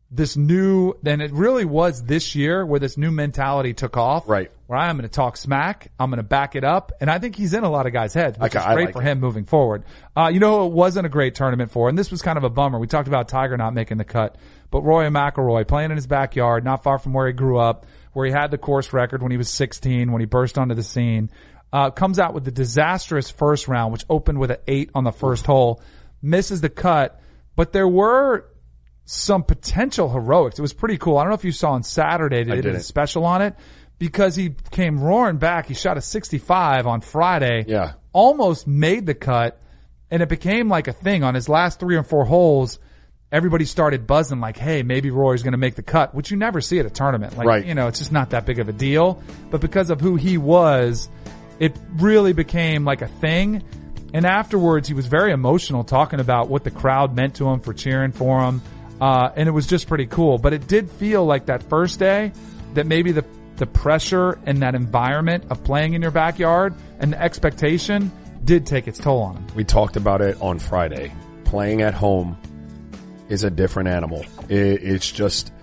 this 0.09 0.35
new. 0.35 0.95
Then 1.03 1.21
it 1.21 1.31
really 1.33 1.65
was 1.65 2.03
this 2.03 2.33
year 2.33 2.65
where 2.65 2.79
this 2.79 2.97
new 2.97 3.11
mentality 3.11 3.75
took 3.75 3.95
off. 3.95 4.27
Right. 4.27 4.51
Where 4.65 4.79
I 4.79 4.89
am 4.89 4.97
going 4.97 5.07
to 5.07 5.13
talk 5.13 5.37
smack, 5.37 5.91
I'm 5.99 6.09
going 6.09 6.17
to 6.17 6.23
back 6.23 6.55
it 6.55 6.63
up, 6.63 6.91
and 6.99 7.07
I 7.07 7.19
think 7.19 7.35
he's 7.35 7.53
in 7.53 7.63
a 7.63 7.69
lot 7.69 7.85
of 7.85 7.93
guys' 7.93 8.15
heads, 8.15 8.39
which 8.39 8.55
I 8.55 8.69
is 8.69 8.73
great 8.73 8.85
like 8.85 8.93
for 8.93 9.03
it. 9.03 9.05
him 9.05 9.19
moving 9.19 9.45
forward. 9.45 9.83
Uh, 10.17 10.31
you 10.33 10.39
know, 10.39 10.65
it 10.65 10.71
wasn't 10.71 11.05
a 11.05 11.09
great 11.09 11.35
tournament 11.35 11.69
for, 11.69 11.89
and 11.89 11.97
this 11.97 12.09
was 12.09 12.23
kind 12.23 12.39
of 12.39 12.43
a 12.43 12.49
bummer. 12.49 12.79
We 12.79 12.87
talked 12.87 13.07
about 13.07 13.27
Tiger 13.27 13.55
not 13.55 13.75
making 13.75 13.97
the 13.97 14.03
cut, 14.03 14.35
but 14.71 14.81
Rory 14.81 15.09
McIlroy 15.09 15.67
playing 15.67 15.91
in 15.91 15.97
his 15.97 16.07
backyard, 16.07 16.63
not 16.63 16.81
far 16.81 16.97
from 16.97 17.13
where 17.13 17.27
he 17.27 17.33
grew 17.33 17.59
up, 17.59 17.85
where 18.13 18.25
he 18.25 18.31
had 18.31 18.51
the 18.51 18.57
course 18.57 18.93
record 18.93 19.21
when 19.21 19.31
he 19.31 19.37
was 19.37 19.49
16, 19.49 20.11
when 20.11 20.19
he 20.19 20.25
burst 20.25 20.57
onto 20.57 20.75
the 20.75 20.83
scene, 20.83 21.29
uh, 21.71 21.91
comes 21.91 22.19
out 22.19 22.33
with 22.33 22.45
the 22.45 22.51
disastrous 22.51 23.29
first 23.29 23.67
round, 23.67 23.91
which 23.91 24.05
opened 24.09 24.39
with 24.39 24.51
an 24.51 24.57
eight 24.67 24.89
on 24.95 25.03
the 25.03 25.11
first 25.11 25.45
hole, 25.45 25.81
misses 26.21 26.61
the 26.61 26.69
cut, 26.69 27.21
but 27.55 27.71
there 27.73 27.87
were 27.87 28.45
some 29.05 29.43
potential 29.43 30.09
heroics. 30.09 30.59
It 30.59 30.61
was 30.61 30.73
pretty 30.73 30.97
cool. 30.97 31.17
I 31.17 31.23
don't 31.23 31.29
know 31.29 31.35
if 31.35 31.45
you 31.45 31.51
saw 31.51 31.71
on 31.71 31.83
Saturday 31.83 32.43
they 32.43 32.61
did 32.61 32.75
a 32.75 32.79
special 32.79 33.25
on 33.25 33.41
it 33.41 33.55
because 33.97 34.35
he 34.35 34.55
came 34.71 34.99
roaring 34.99 35.37
back. 35.37 35.65
He 35.65 35.73
shot 35.73 35.97
a 35.97 36.01
65 36.01 36.85
on 36.85 37.01
Friday. 37.01 37.65
Yeah. 37.67 37.93
Almost 38.13 38.67
made 38.67 39.05
the 39.05 39.15
cut 39.15 39.59
and 40.11 40.21
it 40.21 40.29
became 40.29 40.69
like 40.69 40.87
a 40.87 40.93
thing 40.93 41.23
on 41.23 41.35
his 41.35 41.49
last 41.49 41.79
three 41.79 41.95
or 41.95 42.03
four 42.03 42.25
holes. 42.25 42.79
Everybody 43.31 43.65
started 43.65 44.07
buzzing 44.07 44.39
like, 44.39 44.57
Hey, 44.57 44.81
maybe 44.81 45.11
Rory's 45.11 45.43
going 45.43 45.51
to 45.51 45.57
make 45.59 45.75
the 45.75 45.83
cut, 45.83 46.15
which 46.15 46.31
you 46.31 46.37
never 46.37 46.61
see 46.61 46.79
at 46.79 46.85
a 46.87 46.89
tournament. 46.89 47.37
Like, 47.37 47.47
Right. 47.47 47.65
you 47.65 47.75
know, 47.75 47.87
it's 47.87 47.99
just 47.99 48.11
not 48.11 48.31
that 48.31 48.45
big 48.47 48.57
of 48.59 48.69
a 48.69 48.73
deal, 48.73 49.21
but 49.51 49.61
because 49.61 49.91
of 49.91 50.01
who 50.01 50.15
he 50.15 50.39
was, 50.39 51.09
it 51.59 51.77
really 51.97 52.33
became 52.33 52.85
like 52.85 53.03
a 53.03 53.07
thing. 53.07 53.63
And 54.15 54.25
afterwards, 54.25 54.87
he 54.87 54.95
was 54.95 55.05
very 55.05 55.31
emotional 55.31 55.83
talking 55.83 56.19
about 56.19 56.49
what 56.49 56.63
the 56.63 56.71
crowd 56.71 57.15
meant 57.15 57.35
to 57.35 57.47
him 57.47 57.59
for 57.59 57.71
cheering 57.71 58.11
for 58.13 58.43
him. 58.43 58.63
Uh, 58.99 59.29
and 59.35 59.47
it 59.47 59.51
was 59.51 59.67
just 59.67 59.87
pretty 59.87 60.07
cool. 60.07 60.39
But 60.39 60.53
it 60.53 60.67
did 60.67 60.89
feel 60.89 61.23
like 61.23 61.45
that 61.45 61.61
first 61.61 61.99
day 61.99 62.31
that 62.73 62.87
maybe 62.87 63.11
the, 63.11 63.23
the 63.57 63.67
pressure 63.67 64.39
and 64.47 64.63
that 64.63 64.73
environment 64.73 65.45
of 65.51 65.63
playing 65.63 65.93
in 65.93 66.01
your 66.01 66.09
backyard 66.09 66.73
and 66.99 67.13
the 67.13 67.21
expectation 67.21 68.11
did 68.43 68.65
take 68.65 68.87
its 68.87 68.97
toll 68.97 69.21
on 69.21 69.35
him. 69.35 69.45
We 69.55 69.65
talked 69.65 69.97
about 69.97 70.21
it 70.21 70.41
on 70.41 70.57
Friday. 70.57 71.13
Playing 71.43 71.83
at 71.83 71.93
home 71.93 72.35
is 73.29 73.43
a 73.43 73.49
different 73.49 73.89
animal. 73.89 74.25
It, 74.49 74.83
it's 74.83 75.09
just, 75.09 75.53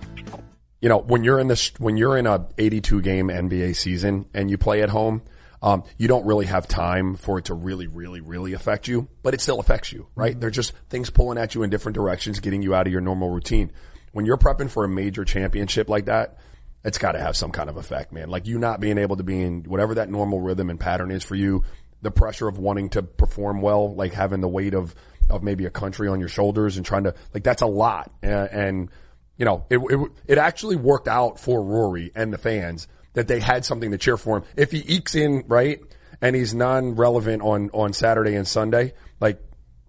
you 0.81 0.89
know, 0.89 0.99
when 0.99 1.23
you're 1.23 1.39
in 1.39 1.47
this, 1.47 1.71
when 1.77 1.97
you're 1.97 2.17
in 2.17 2.25
a 2.25 2.47
82 2.57 3.01
game 3.01 3.27
NBA 3.27 3.75
season 3.75 4.25
and 4.33 4.49
you 4.49 4.57
play 4.57 4.81
at 4.81 4.89
home, 4.89 5.21
um, 5.61 5.83
you 5.97 6.07
don't 6.07 6.25
really 6.25 6.45
have 6.45 6.67
time 6.67 7.15
for 7.15 7.39
it 7.39 7.45
to 7.45 7.53
really, 7.53 7.87
really, 7.87 8.21
really 8.21 8.53
affect 8.53 8.87
you, 8.87 9.07
but 9.23 9.33
it 9.33 9.41
still 9.41 9.59
affects 9.59 9.91
you, 9.91 10.07
right? 10.15 10.31
Mm-hmm. 10.31 10.39
They're 10.39 10.49
just 10.49 10.73
things 10.89 11.09
pulling 11.09 11.37
at 11.37 11.55
you 11.55 11.63
in 11.63 11.69
different 11.69 11.95
directions, 11.95 12.39
getting 12.39 12.61
you 12.61 12.75
out 12.75 12.87
of 12.87 12.93
your 12.93 13.01
normal 13.01 13.29
routine. 13.29 13.71
When 14.11 14.25
you're 14.25 14.37
prepping 14.37 14.69
for 14.69 14.83
a 14.83 14.89
major 14.89 15.25
championship 15.25 15.89
like 15.89 16.05
that, 16.05 16.37
it's 16.83 16.97
got 16.97 17.13
to 17.13 17.19
have 17.19 17.35
some 17.35 17.51
kind 17.51 17.69
of 17.69 17.77
effect, 17.77 18.13
man. 18.13 18.29
Like 18.29 18.45
you 18.47 18.59
not 18.59 18.79
being 18.79 18.97
able 18.97 19.17
to 19.17 19.23
be 19.23 19.41
in 19.41 19.63
whatever 19.63 19.95
that 19.95 20.09
normal 20.09 20.39
rhythm 20.39 20.69
and 20.69 20.79
pattern 20.79 21.11
is 21.11 21.23
for 21.23 21.35
you, 21.35 21.63
the 22.01 22.11
pressure 22.11 22.47
of 22.47 22.59
wanting 22.59 22.89
to 22.89 23.01
perform 23.03 23.61
well, 23.61 23.93
like 23.93 24.13
having 24.13 24.41
the 24.41 24.47
weight 24.47 24.75
of, 24.75 24.95
of 25.29 25.43
maybe 25.43 25.65
a 25.65 25.69
country 25.69 26.07
on 26.07 26.19
your 26.19 26.29
shoulders 26.29 26.77
and 26.77 26.85
trying 26.85 27.03
to, 27.03 27.15
like 27.33 27.43
that's 27.43 27.61
a 27.61 27.67
lot. 27.67 28.11
And, 28.21 28.49
and 28.51 28.89
you 29.37 29.45
know, 29.45 29.65
it, 29.69 29.77
it, 29.77 30.11
it 30.27 30.37
actually 30.37 30.75
worked 30.75 31.07
out 31.07 31.39
for 31.39 31.61
Rory 31.61 32.11
and 32.15 32.33
the 32.33 32.37
fans 32.37 32.87
that 33.13 33.27
they 33.27 33.39
had 33.39 33.65
something 33.65 33.91
to 33.91 33.97
cheer 33.97 34.17
for 34.17 34.37
him. 34.37 34.43
If 34.55 34.71
he 34.71 34.79
ekes 34.79 35.15
in, 35.15 35.43
right, 35.47 35.79
and 36.21 36.35
he's 36.35 36.53
non-relevant 36.53 37.41
on, 37.41 37.69
on 37.73 37.93
Saturday 37.93 38.35
and 38.35 38.47
Sunday, 38.47 38.93
like 39.19 39.39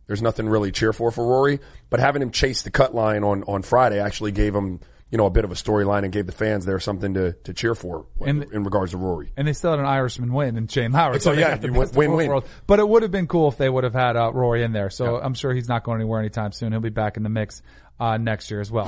there's 0.07 0.23
nothing 0.23 0.49
really 0.49 0.73
cheer 0.73 0.93
for 0.93 1.11
for 1.11 1.27
Rory, 1.27 1.61
but 1.91 2.01
having 2.01 2.23
him 2.23 2.31
chase 2.31 2.63
the 2.63 2.71
cut 2.71 2.95
line 2.95 3.25
on, 3.25 3.45
on 3.45 3.63
Friday 3.63 4.01
actually 4.01 4.33
gave 4.33 4.55
him, 4.55 4.81
you 5.11 5.19
know, 5.19 5.27
a 5.27 5.31
bit 5.31 5.45
of 5.45 5.51
a 5.51 5.55
storyline 5.55 6.05
and 6.05 6.13
gave 6.13 6.27
the 6.27 6.33
fans 6.33 6.67
there 6.67 6.79
something 6.79 7.15
to, 7.15 7.33
to 7.45 7.55
cheer 7.55 7.75
for 7.75 8.07
in, 8.21 8.43
in 8.53 8.65
regards 8.65 8.93
to 8.93 8.99
Rory. 8.99 9.33
And 9.37 9.49
they 9.49 9.53
still 9.55 9.71
had 9.71 9.81
an 9.81 9.87
Irishman 9.87 10.33
win 10.33 10.57
and 10.57 10.71
Shane 10.71 10.93
Lowry. 10.93 11.21
So, 11.21 11.35
they 11.35 11.41
yeah, 11.41 11.59
you 11.61 11.73
win- 11.73 11.91
win-win. 11.95 12.29
worlds. 12.29 12.47
But 12.67 12.79
it 12.79 12.89
would 12.89 13.03
have 13.03 13.11
been 13.11 13.27
cool 13.27 13.49
if 13.49 13.57
they 13.57 13.71
would 13.71 13.85
have 13.85 13.95
had 13.95 14.17
uh, 14.17 14.33
Rory 14.33 14.63
in 14.63 14.73
there. 14.73 14.91
So 14.91 15.17
I'm 15.17 15.35
sure 15.35 15.55
he's 15.55 15.69
not 15.69 15.83
going 15.85 16.01
anywhere 16.01 16.21
anytime 16.21 16.53
soon. 16.53 16.73
He'll 16.73 16.81
be 16.81 16.91
back 16.91 17.17
in 17.17 17.23
the 17.23 17.31
mix 17.31 17.63
uh, 17.99 18.19
next 18.19 18.51
year 18.51 18.61
as 18.61 18.71
well. 18.71 18.87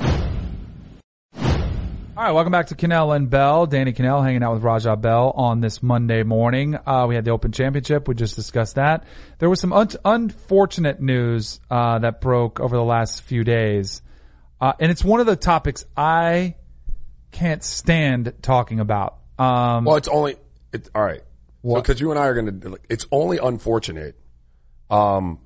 All 2.17 2.27
right, 2.27 2.33
welcome 2.33 2.51
back 2.51 2.67
to 2.67 2.75
Kanell 2.75 3.15
and 3.15 3.29
Bell. 3.29 3.65
Danny 3.65 3.93
Kanell 3.93 4.21
hanging 4.21 4.43
out 4.43 4.53
with 4.53 4.63
Raja 4.63 4.95
Bell 4.95 5.31
on 5.35 5.61
this 5.61 5.81
Monday 5.81 6.21
morning. 6.23 6.77
Uh, 6.85 7.05
we 7.07 7.15
had 7.15 7.25
the 7.25 7.31
Open 7.31 7.51
Championship. 7.51 8.07
We 8.07 8.13
just 8.13 8.35
discussed 8.35 8.75
that. 8.75 9.05
There 9.39 9.49
was 9.49 9.59
some 9.59 9.73
un- 9.73 9.89
unfortunate 10.05 11.01
news 11.01 11.61
uh, 11.71 11.97
that 11.99 12.21
broke 12.21 12.59
over 12.59 12.75
the 12.75 12.83
last 12.83 13.23
few 13.23 13.43
days, 13.43 14.03
uh, 14.61 14.73
and 14.79 14.91
it's 14.91 15.03
one 15.03 15.19
of 15.19 15.25
the 15.25 15.35
topics 15.35 15.83
I 15.97 16.55
can't 17.31 17.63
stand 17.63 18.33
talking 18.41 18.79
about. 18.79 19.17
Um, 19.39 19.85
Well, 19.85 19.95
it's 19.97 20.07
only, 20.07 20.35
it's, 20.71 20.89
all 20.93 21.03
right. 21.03 21.21
So, 21.63 21.81
cause 21.81 21.99
you 21.99 22.11
and 22.11 22.19
I 22.19 22.27
are 22.27 22.33
going 22.33 22.61
to, 22.61 22.77
it's 22.89 23.05
only 23.11 23.37
unfortunate, 23.37 24.15
um, 24.89 25.39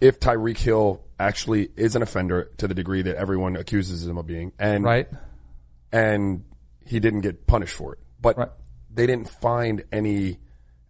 if 0.00 0.20
Tyreek 0.20 0.58
Hill 0.58 1.02
actually 1.18 1.70
is 1.76 1.96
an 1.96 2.02
offender 2.02 2.50
to 2.58 2.68
the 2.68 2.74
degree 2.74 3.02
that 3.02 3.16
everyone 3.16 3.56
accuses 3.56 4.06
him 4.06 4.18
of 4.18 4.26
being. 4.26 4.52
And, 4.58 4.84
right? 4.84 5.08
and 5.92 6.44
he 6.84 7.00
didn't 7.00 7.20
get 7.20 7.46
punished 7.46 7.74
for 7.74 7.94
it. 7.94 8.00
But 8.20 8.36
Right. 8.36 8.48
they 8.92 9.06
didn't 9.06 9.28
find 9.28 9.84
any 9.92 10.38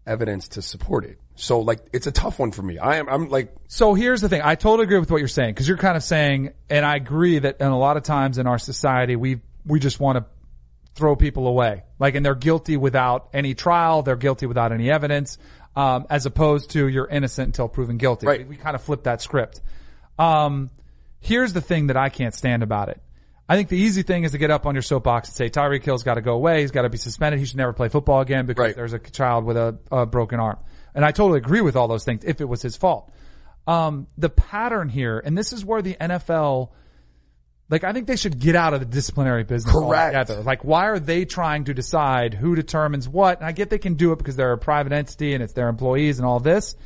evidence 0.06 0.48
to 0.48 0.62
support 0.62 1.04
it. 1.04 1.18
So 1.36 1.60
like, 1.60 1.80
it's 1.92 2.06
a 2.06 2.12
tough 2.12 2.38
one 2.38 2.52
for 2.52 2.62
me. 2.62 2.78
I 2.78 2.96
am, 2.96 3.08
I'm 3.08 3.28
like, 3.28 3.54
So 3.68 3.94
here's 3.94 4.20
the 4.20 4.28
thing. 4.28 4.42
I 4.42 4.54
totally 4.54 4.84
agree 4.84 4.98
with 5.00 5.10
what 5.10 5.18
you're 5.18 5.28
saying 5.28 5.50
because 5.54 5.66
you're 5.66 5.76
kind 5.78 5.96
of 5.96 6.02
saying, 6.02 6.52
and 6.70 6.86
I 6.86 6.96
agree 6.96 7.38
that 7.40 7.60
in 7.60 7.66
a 7.66 7.78
lot 7.78 7.96
of 7.96 8.02
times 8.04 8.38
in 8.38 8.46
our 8.46 8.58
society, 8.58 9.16
we, 9.16 9.40
we 9.66 9.80
just 9.80 9.98
want 9.98 10.18
to 10.18 10.24
throw 10.94 11.16
people 11.16 11.48
away. 11.48 11.82
Like, 11.98 12.14
and 12.14 12.24
they're 12.24 12.36
guilty 12.36 12.76
without 12.76 13.30
any 13.32 13.54
trial. 13.54 14.02
They're 14.02 14.14
guilty 14.16 14.46
without 14.46 14.70
any 14.72 14.90
evidence. 14.90 15.38
Um, 15.76 16.06
as 16.08 16.24
opposed 16.24 16.70
to 16.70 16.86
you're 16.86 17.08
innocent 17.08 17.46
until 17.48 17.66
proven 17.66 17.96
guilty. 17.98 18.28
Right. 18.28 18.40
We, 18.40 18.50
we 18.50 18.56
kind 18.56 18.76
of 18.76 18.82
flip 18.82 19.02
that 19.04 19.20
script. 19.20 19.60
Um, 20.18 20.70
here's 21.18 21.52
the 21.52 21.60
thing 21.60 21.88
that 21.88 21.96
I 21.96 22.10
can't 22.10 22.32
stand 22.32 22.62
about 22.62 22.90
it. 22.90 23.00
I 23.48 23.56
think 23.56 23.68
the 23.68 23.76
easy 23.76 24.02
thing 24.02 24.22
is 24.22 24.32
to 24.32 24.38
get 24.38 24.52
up 24.52 24.66
on 24.66 24.74
your 24.76 24.82
soapbox 24.82 25.28
and 25.28 25.34
say 25.36 25.50
Tyreek 25.50 25.82
Hill's 25.84 26.04
got 26.04 26.14
to 26.14 26.20
go 26.22 26.34
away. 26.34 26.60
He's 26.60 26.70
got 26.70 26.82
to 26.82 26.88
be 26.90 26.96
suspended. 26.96 27.40
He 27.40 27.44
should 27.46 27.56
never 27.56 27.72
play 27.72 27.88
football 27.88 28.20
again 28.20 28.46
because 28.46 28.62
Right. 28.62 28.76
there's 28.76 28.92
a 28.92 28.98
child 29.00 29.44
with 29.44 29.56
a, 29.56 29.76
a 29.90 30.06
broken 30.06 30.38
arm. 30.38 30.58
And 30.94 31.04
I 31.04 31.10
totally 31.10 31.38
agree 31.38 31.60
with 31.60 31.76
all 31.76 31.88
those 31.88 32.04
things 32.04 32.24
if 32.24 32.40
it 32.40 32.48
was 32.48 32.62
his 32.62 32.76
fault. 32.76 33.10
Um, 33.66 34.06
the 34.16 34.28
pattern 34.28 34.88
here, 34.88 35.18
and 35.18 35.36
this 35.36 35.52
is 35.52 35.64
where 35.64 35.82
the 35.82 35.94
NFL, 35.94 36.70
like, 37.70 37.82
I 37.82 37.92
think 37.92 38.06
they 38.06 38.16
should 38.16 38.38
get 38.38 38.54
out 38.54 38.74
of 38.74 38.80
the 38.80 38.86
disciplinary 38.86 39.42
business 39.42 39.74
Correct. 39.74 40.14
altogether. 40.14 40.42
Like, 40.42 40.64
why 40.64 40.86
are 40.86 40.98
they 40.98 41.24
trying 41.24 41.64
to 41.64 41.74
decide 41.74 42.34
who 42.34 42.54
determines 42.54 43.08
what? 43.08 43.38
And 43.38 43.46
I 43.46 43.52
get 43.52 43.70
they 43.70 43.78
can 43.78 43.94
do 43.94 44.12
it 44.12 44.18
because 44.18 44.36
they're 44.36 44.52
a 44.52 44.58
private 44.58 44.92
entity 44.92 45.34
and 45.34 45.42
it's 45.42 45.54
their 45.54 45.68
employees 45.68 46.18
and 46.18 46.26
all 46.26 46.40
this. 46.40 46.76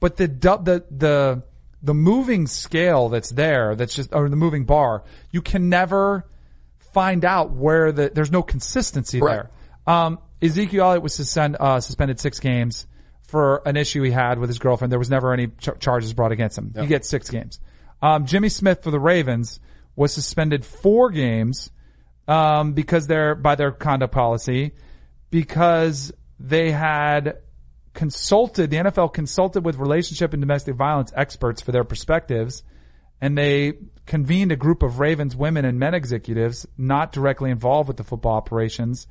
But 0.00 0.16
the 0.16 0.28
the 0.28 0.84
the 0.90 1.42
the 1.82 1.94
moving 1.94 2.46
scale 2.46 3.08
that's 3.08 3.30
there, 3.30 3.74
that's 3.74 3.94
just 3.94 4.14
or 4.14 4.28
the 4.28 4.36
moving 4.36 4.64
bar, 4.64 5.04
you 5.30 5.42
can 5.42 5.68
never 5.68 6.24
find 6.92 7.24
out 7.24 7.50
where 7.50 7.92
the 7.92 8.10
there's 8.12 8.32
no 8.32 8.42
consistency 8.42 9.20
Correct. 9.20 9.50
there. 9.86 9.94
Um, 9.94 10.18
Ezekiel 10.40 10.84
Elliott 10.84 11.02
was 11.02 11.14
suspend, 11.14 11.56
uh, 11.58 11.80
suspended 11.80 12.20
six 12.20 12.40
games 12.40 12.86
for 13.28 13.62
an 13.66 13.76
issue 13.76 14.02
he 14.02 14.10
had 14.10 14.38
with 14.38 14.48
his 14.48 14.58
girlfriend. 14.58 14.90
There 14.90 14.98
was 14.98 15.10
never 15.10 15.32
any 15.32 15.48
ch- 15.48 15.78
charges 15.78 16.12
brought 16.14 16.32
against 16.32 16.58
him. 16.58 16.72
He 16.82 16.86
gets 16.86 17.08
six 17.08 17.30
games. 17.30 17.60
Um, 18.02 18.26
Jimmy 18.26 18.48
Smith 18.48 18.82
for 18.82 18.90
the 18.90 18.98
Ravens 18.98 19.60
was 19.94 20.12
suspended 20.12 20.64
four 20.64 21.10
games 21.10 21.70
um, 22.26 22.72
because 22.72 23.06
they're 23.06 23.34
by 23.34 23.54
their 23.54 23.70
conduct 23.70 24.12
policy 24.12 24.72
because 25.30 26.12
they 26.40 26.70
had 26.70 27.38
consulted 27.94 28.70
the 28.70 28.76
NFL 28.76 29.12
consulted 29.12 29.64
with 29.64 29.76
relationship 29.76 30.32
and 30.32 30.40
domestic 30.40 30.74
violence 30.74 31.12
experts 31.16 31.60
for 31.60 31.72
their 31.72 31.84
perspectives 31.84 32.62
and 33.20 33.36
they 33.36 33.72
convened 34.06 34.52
a 34.52 34.56
group 34.56 34.82
of 34.82 35.00
Ravens 35.00 35.34
women 35.34 35.64
and 35.64 35.78
men 35.78 35.94
executives 35.94 36.66
not 36.76 37.12
directly 37.12 37.50
involved 37.50 37.88
with 37.88 37.96
the 37.96 38.04
football 38.04 38.36
operations 38.36 39.06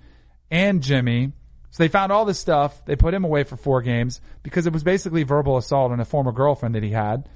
and 0.50 0.82
Jimmy. 0.82 1.34
So 1.72 1.84
they 1.84 1.90
found 1.90 2.12
all 2.12 2.26
this 2.26 2.40
stuff. 2.40 2.86
They 2.86 2.96
put 2.96 3.14
him 3.14 3.24
away 3.24 3.44
for 3.44 3.58
four 3.58 3.82
games 3.82 4.22
because 4.44 4.68
it 4.68 4.74
was 4.74 4.84
basically 4.84 5.24
verbal 5.24 5.58
assault 5.58 5.92
on 5.92 6.00
a 6.00 6.06
former 6.06 6.32
girlfriend 6.32 6.76
that 6.76 6.84
he 6.84 6.92
had. 6.92 7.28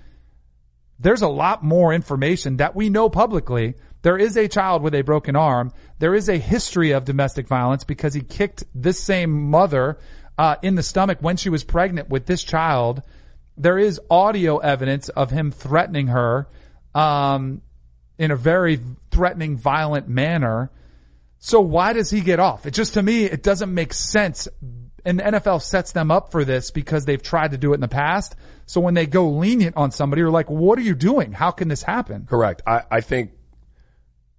There's 1.00 1.22
a 1.22 1.28
lot 1.28 1.64
more 1.64 1.94
information 1.94 2.58
that 2.58 2.76
we 2.76 2.90
know 2.90 3.10
publicly. 3.10 3.76
There 4.04 4.18
is 4.18 4.38
a 4.38 4.48
child 4.48 4.84
with 4.84 4.96
a 4.96 5.02
broken 5.02 5.36
arm. 5.36 5.72
There 6.00 6.16
is 6.16 6.30
a 6.30 6.38
history 6.38 6.92
of 6.92 7.06
domestic 7.06 7.48
violence 7.48 7.84
because 7.84 8.14
he 8.14 8.22
kicked 8.22 8.64
this 8.74 9.00
same 9.00 9.50
mother 9.50 9.98
uh, 10.38 10.56
in 10.62 10.76
the 10.76 10.84
stomach 10.84 11.18
when 11.22 11.38
she 11.38 11.50
was 11.50 11.64
pregnant 11.64 12.10
with 12.10 12.26
this 12.26 12.44
child. 12.44 13.02
There 13.58 13.78
is 13.78 14.00
audio 14.10 14.58
evidence 14.58 15.10
of 15.10 15.32
him 15.32 15.52
threatening 15.52 16.08
her 16.08 16.48
um, 16.96 17.62
in 18.18 18.32
a 18.32 18.36
very 18.36 18.80
threatening, 19.12 19.58
violent 19.58 20.08
manner. 20.08 20.72
So 21.44 21.60
why 21.60 21.94
does 21.94 22.12
he 22.12 22.22
get 22.22 22.40
off? 22.40 22.68
It 22.68 22.76
just 22.76 22.94
to 22.94 23.02
me, 23.02 23.26
it 23.26 23.42
doesn't 23.42 23.74
make 23.74 23.94
sense. 23.94 24.48
And 25.04 25.18
the 25.20 25.24
NFL 25.24 25.64
sets 25.64 25.92
them 25.92 26.12
up 26.12 26.32
for 26.32 26.46
this 26.46 26.70
because 26.70 27.06
they've 27.06 27.22
tried 27.22 27.52
to 27.52 27.58
do 27.58 27.72
it 27.72 27.76
in 27.76 27.82
the 27.82 27.88
past. 27.88 28.36
So 28.68 28.80
when 28.80 28.94
they 28.94 29.08
go 29.08 29.28
lenient 29.28 29.76
on 29.76 29.90
somebody, 29.90 30.20
you're 30.20 30.30
like, 30.30 30.52
what 30.52 30.78
are 30.78 30.84
you 30.84 30.94
doing? 30.94 31.32
How 31.32 31.50
can 31.50 31.68
this 31.68 31.82
happen? 31.82 32.28
correct. 32.30 32.62
I, 32.68 32.84
I 32.92 33.02
think, 33.02 33.32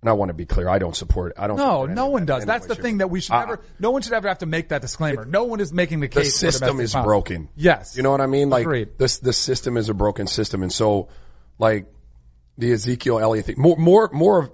and 0.00 0.08
I 0.08 0.12
want 0.12 0.28
to 0.28 0.34
be 0.34 0.46
clear, 0.46 0.68
I 0.68 0.78
don't 0.78 0.94
support, 0.94 1.32
I 1.36 1.48
don't 1.48 1.56
No, 1.56 1.86
no 1.86 2.06
one 2.06 2.24
does. 2.24 2.44
That's 2.44 2.66
the 2.66 2.76
thing 2.76 2.98
that 2.98 3.10
we 3.10 3.20
should 3.20 3.32
Uh, 3.32 3.40
never, 3.40 3.60
no 3.80 3.90
one 3.90 4.02
should 4.02 4.12
ever 4.12 4.28
have 4.28 4.38
to 4.38 4.46
make 4.46 4.68
that 4.68 4.80
disclaimer. 4.80 5.24
No 5.24 5.42
one 5.42 5.58
is 5.58 5.72
making 5.72 5.98
the 5.98 6.06
the 6.06 6.20
case. 6.20 6.38
for 6.38 6.52
system 6.52 6.78
is 6.78 6.92
violence. 6.92 7.06
broken. 7.06 7.48
Yes. 7.56 7.96
You 7.96 8.04
know 8.04 8.12
what 8.12 8.20
I 8.20 8.26
mean? 8.26 8.48
Like 8.48 8.62
Agreed. 8.62 8.90
this, 8.96 9.18
the 9.18 9.32
system 9.32 9.76
is 9.76 9.88
a 9.88 9.94
broken 9.94 10.28
system. 10.28 10.62
And 10.62 10.72
so 10.72 11.08
like 11.58 11.86
the 12.58 12.70
Ezekiel 12.70 13.18
Elliott 13.18 13.46
thing, 13.46 13.56
more, 13.58 13.76
more, 13.76 14.08
more 14.12 14.38
of 14.44 14.50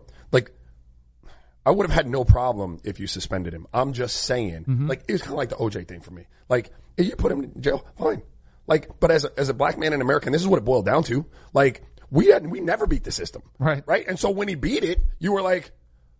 I 1.68 1.70
would 1.70 1.86
have 1.86 1.94
had 1.94 2.08
no 2.08 2.24
problem 2.24 2.80
if 2.82 2.98
you 2.98 3.06
suspended 3.06 3.52
him. 3.52 3.66
I'm 3.74 3.92
just 3.92 4.16
saying, 4.22 4.64
Mm-hmm. 4.64 4.86
like, 4.88 5.02
it 5.06 5.12
was 5.12 5.20
kind 5.20 5.32
of 5.34 5.36
like 5.38 5.50
the 5.50 5.56
OJ 5.56 5.86
thing 5.86 6.00
for 6.00 6.12
me. 6.12 6.24
Like, 6.48 6.70
if 6.96 7.06
you 7.06 7.14
put 7.14 7.30
him 7.30 7.44
in 7.44 7.60
jail, 7.60 7.84
fine. 7.98 8.22
Like, 8.66 8.98
but 9.00 9.10
as 9.10 9.24
a, 9.26 9.30
as 9.38 9.50
a 9.50 9.54
black 9.54 9.76
man 9.78 9.92
in 9.92 10.00
America, 10.00 10.26
and 10.28 10.34
this 10.34 10.40
is 10.40 10.48
what 10.48 10.56
it 10.56 10.64
boiled 10.64 10.86
down 10.86 11.02
to. 11.04 11.26
Like, 11.52 11.82
we 12.10 12.28
had, 12.28 12.46
we 12.50 12.60
never 12.60 12.86
beat 12.86 13.04
the 13.04 13.12
system. 13.12 13.42
Right. 13.58 13.82
Right. 13.86 14.08
And 14.08 14.18
so 14.18 14.30
when 14.30 14.48
he 14.48 14.54
beat 14.54 14.82
it, 14.82 14.98
you 15.18 15.32
were 15.32 15.42
like, 15.42 15.70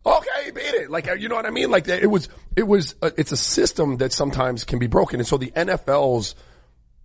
okay, 0.04 0.44
he 0.44 0.50
beat 0.50 0.74
it. 0.74 0.90
Like, 0.90 1.06
you 1.18 1.30
know 1.30 1.36
what 1.36 1.46
I 1.46 1.50
mean? 1.50 1.70
Like, 1.70 1.88
it 1.88 2.10
was, 2.10 2.28
it 2.54 2.64
was, 2.64 2.94
uh, 3.00 3.10
it's 3.16 3.32
a 3.32 3.36
system 3.38 3.96
that 3.98 4.12
sometimes 4.12 4.64
can 4.64 4.78
be 4.78 4.86
broken. 4.86 5.18
And 5.18 5.26
so 5.26 5.38
the 5.38 5.50
NFL's, 5.52 6.34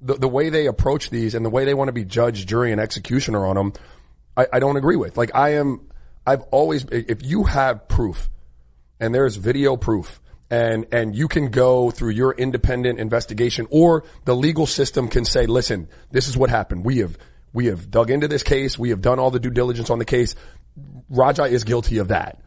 the, 0.02 0.16
the 0.16 0.28
way 0.28 0.50
they 0.50 0.66
approach 0.68 1.10
these 1.10 1.34
and 1.34 1.46
the 1.46 1.50
way 1.50 1.64
they 1.64 1.74
want 1.74 1.88
to 1.88 1.94
be 1.94 2.04
judge, 2.04 2.46
jury, 2.46 2.74
and 2.74 2.82
executioner 2.82 3.46
on 3.46 3.56
them, 3.56 3.74
I, 4.36 4.48
I 4.52 4.60
don't 4.60 4.76
agree 4.76 4.98
with. 4.98 5.16
Like, 5.18 5.32
I 5.34 5.54
am, 5.56 5.90
I've 6.28 6.42
always, 6.52 6.84
if 6.86 7.24
you 7.24 7.44
have 7.46 7.88
proof 7.88 8.30
and 9.00 9.14
there's 9.14 9.36
video 9.36 9.76
proof 9.78 10.22
and, 10.50 10.86
and 10.92 11.16
you 11.16 11.28
can 11.28 11.50
go 11.50 11.90
through 11.90 12.12
your 12.12 12.32
independent 12.32 13.00
investigation 13.00 13.68
or 13.72 14.04
the 14.26 14.36
legal 14.36 14.68
system 14.68 15.08
can 15.08 15.26
say, 15.26 15.48
listen, 15.48 15.88
this 16.12 16.28
is 16.28 16.38
what 16.38 16.50
happened. 16.50 16.86
We 16.86 17.00
have, 17.00 17.18
we 17.54 17.68
have 17.68 17.90
dug 17.90 18.12
into 18.12 18.28
this 18.28 18.44
case. 18.44 18.78
We 18.78 18.90
have 18.90 19.02
done 19.02 19.20
all 19.20 19.32
the 19.32 19.40
due 19.40 19.50
diligence 19.50 19.90
on 19.90 20.00
the 20.00 20.06
case. 20.06 20.36
Raja 21.10 21.46
is 21.46 21.64
guilty 21.64 21.98
of 21.98 22.10
that. 22.10 22.40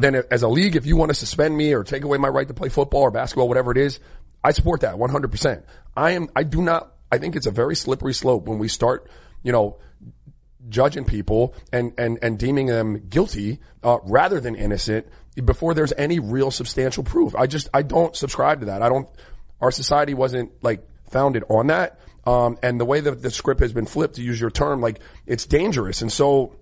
Then 0.00 0.22
as 0.30 0.42
a 0.42 0.48
league, 0.48 0.76
if 0.76 0.86
you 0.86 0.96
want 0.96 1.10
to 1.10 1.14
suspend 1.14 1.56
me 1.56 1.72
or 1.72 1.82
take 1.82 2.04
away 2.04 2.16
my 2.16 2.28
right 2.28 2.46
to 2.46 2.54
play 2.54 2.68
football 2.68 3.02
or 3.02 3.10
basketball, 3.10 3.48
whatever 3.48 3.72
it 3.72 3.78
is, 3.78 3.98
I 4.42 4.52
support 4.52 4.82
that 4.82 4.94
100%. 4.94 5.62
I 5.96 6.12
am, 6.12 6.28
I 6.36 6.44
do 6.44 6.62
not, 6.62 6.92
I 7.10 7.18
think 7.18 7.34
it's 7.34 7.46
a 7.46 7.50
very 7.50 7.74
slippery 7.74 8.14
slope 8.14 8.46
when 8.46 8.58
we 8.58 8.68
start, 8.68 9.08
you 9.42 9.50
know, 9.50 9.78
judging 10.68 11.04
people 11.04 11.54
and, 11.72 11.92
and, 11.98 12.18
and 12.22 12.38
deeming 12.38 12.66
them 12.66 13.08
guilty, 13.08 13.58
uh, 13.82 13.98
rather 14.04 14.38
than 14.38 14.54
innocent 14.54 15.08
before 15.36 15.74
there's 15.74 15.92
any 15.96 16.18
real 16.18 16.50
substantial 16.50 17.04
proof. 17.04 17.34
I 17.34 17.46
just, 17.46 17.68
I 17.72 17.82
don't 17.82 18.14
subscribe 18.14 18.60
to 18.60 18.66
that. 18.66 18.82
I 18.82 18.88
don't, 18.88 19.08
Our 19.60 19.70
society 19.70 20.12
wasn't 20.12 20.52
like 20.62 20.86
founded 21.10 21.44
on 21.48 21.68
that. 21.68 22.00
Um, 22.26 22.58
and 22.62 22.78
the 22.78 22.84
way 22.84 23.00
that 23.00 23.22
the 23.22 23.30
script 23.30 23.60
has 23.60 23.72
been 23.72 23.86
flipped, 23.86 24.16
to 24.16 24.22
use 24.22 24.40
your 24.40 24.50
term, 24.50 24.80
like 24.80 25.00
it's 25.26 25.46
dangerous. 25.46 26.02
And 26.02 26.12
so, 26.12 26.56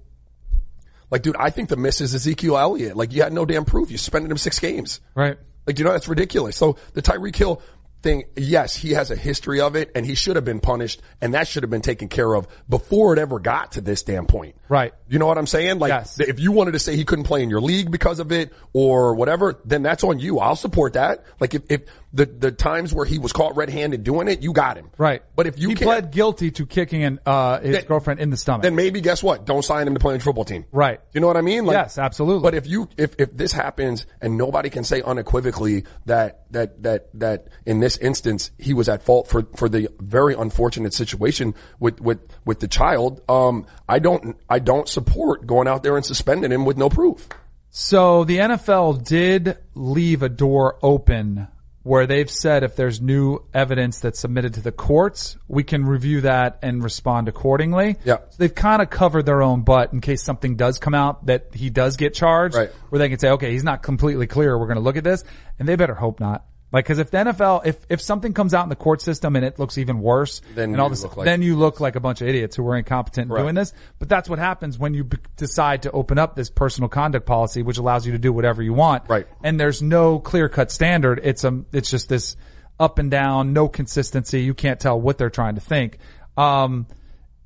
like, 1.10 1.22
dude, 1.22 1.36
I 1.36 1.50
think 1.50 1.68
the 1.68 1.76
miss 1.76 2.00
is 2.00 2.14
Ezekiel 2.14 2.56
Elliott. 2.56 2.96
Like, 2.96 3.12
you 3.12 3.22
had 3.22 3.32
no 3.32 3.44
damn 3.44 3.64
proof. 3.64 3.90
You 3.90 3.98
suspended 3.98 4.30
him 4.30 4.36
six 4.36 4.58
games. 4.58 5.00
Right. 5.14 5.36
Like, 5.66 5.78
you 5.78 5.84
know, 5.84 5.92
that's 5.92 6.08
ridiculous. 6.08 6.56
So 6.56 6.76
the 6.94 7.02
Tyreek 7.02 7.36
Hill 7.36 7.60
thing, 8.02 8.24
yes, 8.36 8.74
he 8.74 8.92
has 8.92 9.10
a 9.10 9.16
history 9.16 9.60
of 9.60 9.76
it 9.76 9.90
and 9.94 10.04
he 10.06 10.14
should 10.14 10.36
have 10.36 10.44
been 10.44 10.60
punished 10.60 11.02
and 11.20 11.34
that 11.34 11.46
should 11.48 11.62
have 11.62 11.70
been 11.70 11.82
taken 11.82 12.08
care 12.08 12.34
of 12.34 12.46
before 12.68 13.12
it 13.12 13.18
ever 13.18 13.38
got 13.38 13.72
to 13.72 13.80
this 13.80 14.02
damn 14.02 14.26
point. 14.26 14.56
Right. 14.68 14.92
You 15.08 15.18
know 15.18 15.26
what 15.26 15.38
I'm 15.38 15.46
saying? 15.46 15.78
Like, 15.78 15.90
Yes. 15.90 16.18
if 16.20 16.40
you 16.40 16.52
wanted 16.52 16.72
to 16.72 16.78
say 16.78 16.96
he 16.96 17.04
couldn't 17.04 17.24
play 17.24 17.42
in 17.42 17.50
your 17.50 17.60
league 17.60 17.90
because 17.90 18.20
of 18.20 18.32
it 18.32 18.52
or 18.72 19.14
whatever, 19.14 19.60
then 19.64 19.82
that's 19.82 20.04
on 20.04 20.18
you. 20.18 20.38
I'll 20.38 20.56
support 20.56 20.94
that. 20.94 21.24
Like, 21.40 21.54
if, 21.54 21.62
if 21.68 21.82
the, 22.12 22.26
the 22.26 22.50
times 22.50 22.92
where 22.92 23.04
he 23.06 23.18
was 23.18 23.32
caught 23.32 23.54
red-handed 23.56 24.02
doing 24.02 24.26
it, 24.26 24.42
you 24.42 24.52
got 24.52 24.76
him. 24.76 24.90
Right. 24.98 25.22
But 25.36 25.46
if 25.46 25.58
you 25.58 25.68
he 25.68 25.74
pled 25.76 26.10
guilty 26.10 26.50
to 26.52 26.66
kicking 26.66 27.04
an, 27.04 27.20
uh, 27.24 27.60
his 27.60 27.76
Then- 27.76 27.84
girlfriend 27.84 28.18
in 28.20 28.30
the 28.30 28.36
stomach. 28.36 28.62
then 28.62 28.74
maybe 28.74 29.00
guess 29.00 29.22
what? 29.22 29.44
Don't 29.44 29.64
sign 29.64 29.86
him 29.86 29.94
to 29.94 30.00
play 30.00 30.14
on 30.14 30.18
your 30.18 30.24
football 30.24 30.44
team. 30.44 30.64
Right. 30.72 31.00
You 31.12 31.20
know 31.20 31.28
what 31.28 31.36
I 31.36 31.40
mean? 31.40 31.66
Like, 31.66 31.74
Yes, 31.74 31.98
absolutely. 31.98 32.42
But 32.42 32.54
if 32.54 32.66
you 32.66 32.88
if 32.96 33.14
if 33.18 33.36
this 33.36 33.52
happens 33.52 34.06
and 34.20 34.36
nobody 34.36 34.70
can 34.70 34.82
say 34.84 35.02
unequivocally 35.02 35.84
that 36.06 36.44
that 36.52 36.82
that 36.82 37.08
that 37.14 37.46
in 37.64 37.78
this 37.80 37.96
instance 37.98 38.50
he 38.58 38.74
was 38.74 38.88
at 38.88 39.02
fault 39.02 39.28
for 39.28 39.42
for 39.54 39.68
the 39.68 39.88
very 40.00 40.34
unfortunate 40.34 40.92
situation 40.94 41.54
with 41.78 42.00
with 42.00 42.18
with 42.44 42.58
the 42.60 42.68
child, 42.68 43.20
um, 43.28 43.66
I 43.88 44.00
don't 44.00 44.36
I 44.48 44.58
don't 44.58 44.88
support 44.88 45.46
going 45.46 45.68
out 45.68 45.82
there 45.84 45.96
and 45.96 46.04
suspending 46.04 46.50
him 46.50 46.64
with 46.64 46.76
no 46.76 46.88
proof. 46.88 47.28
So 47.70 48.24
the 48.24 48.38
NFL 48.38 49.04
did 49.04 49.56
leave 49.74 50.24
a 50.24 50.28
door 50.28 50.76
open 50.82 51.46
where 51.82 52.06
they've 52.06 52.30
said 52.30 52.62
if 52.62 52.76
there's 52.76 53.00
new 53.00 53.38
evidence 53.54 54.00
that's 54.00 54.20
submitted 54.20 54.54
to 54.54 54.60
the 54.60 54.72
courts, 54.72 55.38
we 55.48 55.62
can 55.64 55.84
review 55.86 56.20
that 56.20 56.58
and 56.62 56.82
respond 56.84 57.26
accordingly. 57.28 57.96
Yeah. 58.04 58.16
So 58.28 58.36
they've 58.38 58.54
kind 58.54 58.82
of 58.82 58.90
covered 58.90 59.24
their 59.24 59.42
own 59.42 59.62
butt 59.62 59.92
in 59.92 60.00
case 60.02 60.22
something 60.22 60.56
does 60.56 60.78
come 60.78 60.94
out 60.94 61.26
that 61.26 61.54
he 61.54 61.70
does 61.70 61.96
get 61.96 62.12
charged, 62.12 62.54
Right. 62.54 62.70
where 62.90 62.98
they 62.98 63.08
can 63.08 63.18
say, 63.18 63.30
okay, 63.30 63.52
he's 63.52 63.64
not 63.64 63.82
completely 63.82 64.26
clear. 64.26 64.58
We're 64.58 64.66
going 64.66 64.76
to 64.76 64.82
look 64.82 64.96
at 64.98 65.04
this, 65.04 65.24
and 65.58 65.66
they 65.66 65.76
better 65.76 65.94
hope 65.94 66.20
not. 66.20 66.44
Like, 66.72 66.86
cause 66.86 66.98
if 66.98 67.10
the 67.10 67.18
NFL, 67.18 67.66
if, 67.66 67.78
if 67.88 68.00
something 68.00 68.32
comes 68.32 68.54
out 68.54 68.62
in 68.62 68.68
the 68.68 68.76
court 68.76 69.02
system 69.02 69.34
and 69.34 69.44
it 69.44 69.58
looks 69.58 69.76
even 69.76 70.00
worse, 70.00 70.40
Then 70.54 70.70
and 70.72 70.80
all 70.80 70.86
you 70.86 70.90
this, 70.90 71.02
look 71.02 71.16
like- 71.16 71.24
then 71.24 71.42
you 71.42 71.56
look 71.56 71.80
like 71.80 71.96
a 71.96 72.00
bunch 72.00 72.20
of 72.20 72.28
idiots 72.28 72.54
who 72.54 72.62
were 72.62 72.76
incompetent 72.76 73.28
Right. 73.30 73.42
doing 73.42 73.54
this. 73.56 73.72
But 73.98 74.08
that's 74.08 74.28
what 74.28 74.38
happens 74.38 74.78
when 74.78 74.94
you 74.94 75.04
b- 75.04 75.18
decide 75.36 75.82
to 75.82 75.90
open 75.90 76.18
up 76.18 76.36
this 76.36 76.48
personal 76.48 76.88
conduct 76.88 77.26
policy, 77.26 77.62
which 77.62 77.78
allows 77.78 78.06
you 78.06 78.12
to 78.12 78.18
do 78.18 78.32
whatever 78.32 78.62
you 78.62 78.72
want. 78.72 79.02
Right. 79.08 79.26
And 79.42 79.58
there's 79.58 79.82
no 79.82 80.20
clear 80.20 80.48
cut 80.48 80.70
standard. 80.70 81.20
It's 81.24 81.44
um, 81.44 81.66
it's 81.72 81.90
just 81.90 82.08
this 82.08 82.36
up 82.78 82.98
and 83.00 83.10
down, 83.10 83.52
no 83.52 83.68
consistency. 83.68 84.42
You 84.42 84.54
can't 84.54 84.78
tell 84.78 84.98
what 85.00 85.18
they're 85.18 85.28
trying 85.28 85.56
to 85.56 85.60
think. 85.60 85.98
Um, 86.36 86.86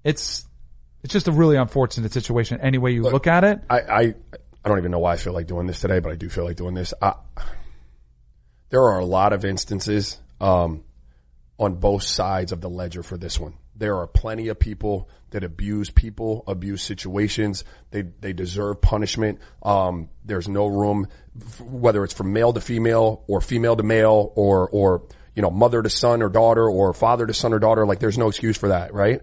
it's, 0.04 0.46
it's 1.02 1.12
just 1.12 1.28
a 1.28 1.32
really 1.32 1.56
unfortunate 1.56 2.12
situation 2.12 2.60
any 2.60 2.78
way 2.78 2.92
you 2.92 3.02
look, 3.02 3.26
at 3.26 3.42
it. 3.44 3.60
I, 3.70 3.80
I 3.80 4.14
I 4.64 4.68
don't 4.68 4.78
even 4.78 4.90
know 4.92 4.98
why 4.98 5.12
I 5.12 5.16
feel 5.16 5.32
like 5.32 5.46
doing 5.46 5.66
this 5.66 5.80
today, 5.80 5.98
but 5.98 6.12
I 6.12 6.16
do 6.16 6.28
feel 6.28 6.44
like 6.44 6.56
doing 6.56 6.74
this. 6.74 6.94
I, 7.02 7.14
there 8.70 8.82
are 8.82 8.98
a 8.98 9.04
lot 9.04 9.32
of 9.32 9.44
instances 9.44 10.20
um, 10.40 10.84
on 11.58 11.74
both 11.74 12.02
sides 12.02 12.52
of 12.52 12.60
the 12.60 12.70
ledger 12.70 13.02
for 13.02 13.16
this 13.16 13.38
one. 13.38 13.54
There 13.76 13.96
are 13.96 14.06
plenty 14.06 14.48
of 14.48 14.58
people 14.58 15.08
that 15.30 15.42
abuse 15.42 15.90
people, 15.90 16.44
abuse 16.46 16.82
situations. 16.82 17.64
They 17.90 18.02
they 18.02 18.32
deserve 18.32 18.80
punishment. 18.80 19.40
Um, 19.62 20.08
there's 20.24 20.48
no 20.48 20.66
room, 20.66 21.08
whether 21.60 22.04
it's 22.04 22.14
from 22.14 22.32
male 22.32 22.52
to 22.52 22.60
female 22.60 23.24
or 23.26 23.40
female 23.40 23.74
to 23.74 23.82
male 23.82 24.32
or 24.36 24.68
or 24.70 25.02
you 25.34 25.42
know 25.42 25.50
mother 25.50 25.82
to 25.82 25.90
son 25.90 26.22
or 26.22 26.28
daughter 26.28 26.68
or 26.68 26.92
father 26.92 27.26
to 27.26 27.34
son 27.34 27.52
or 27.52 27.58
daughter. 27.58 27.84
Like 27.84 27.98
there's 27.98 28.16
no 28.16 28.28
excuse 28.28 28.56
for 28.56 28.68
that, 28.68 28.94
right? 28.94 29.22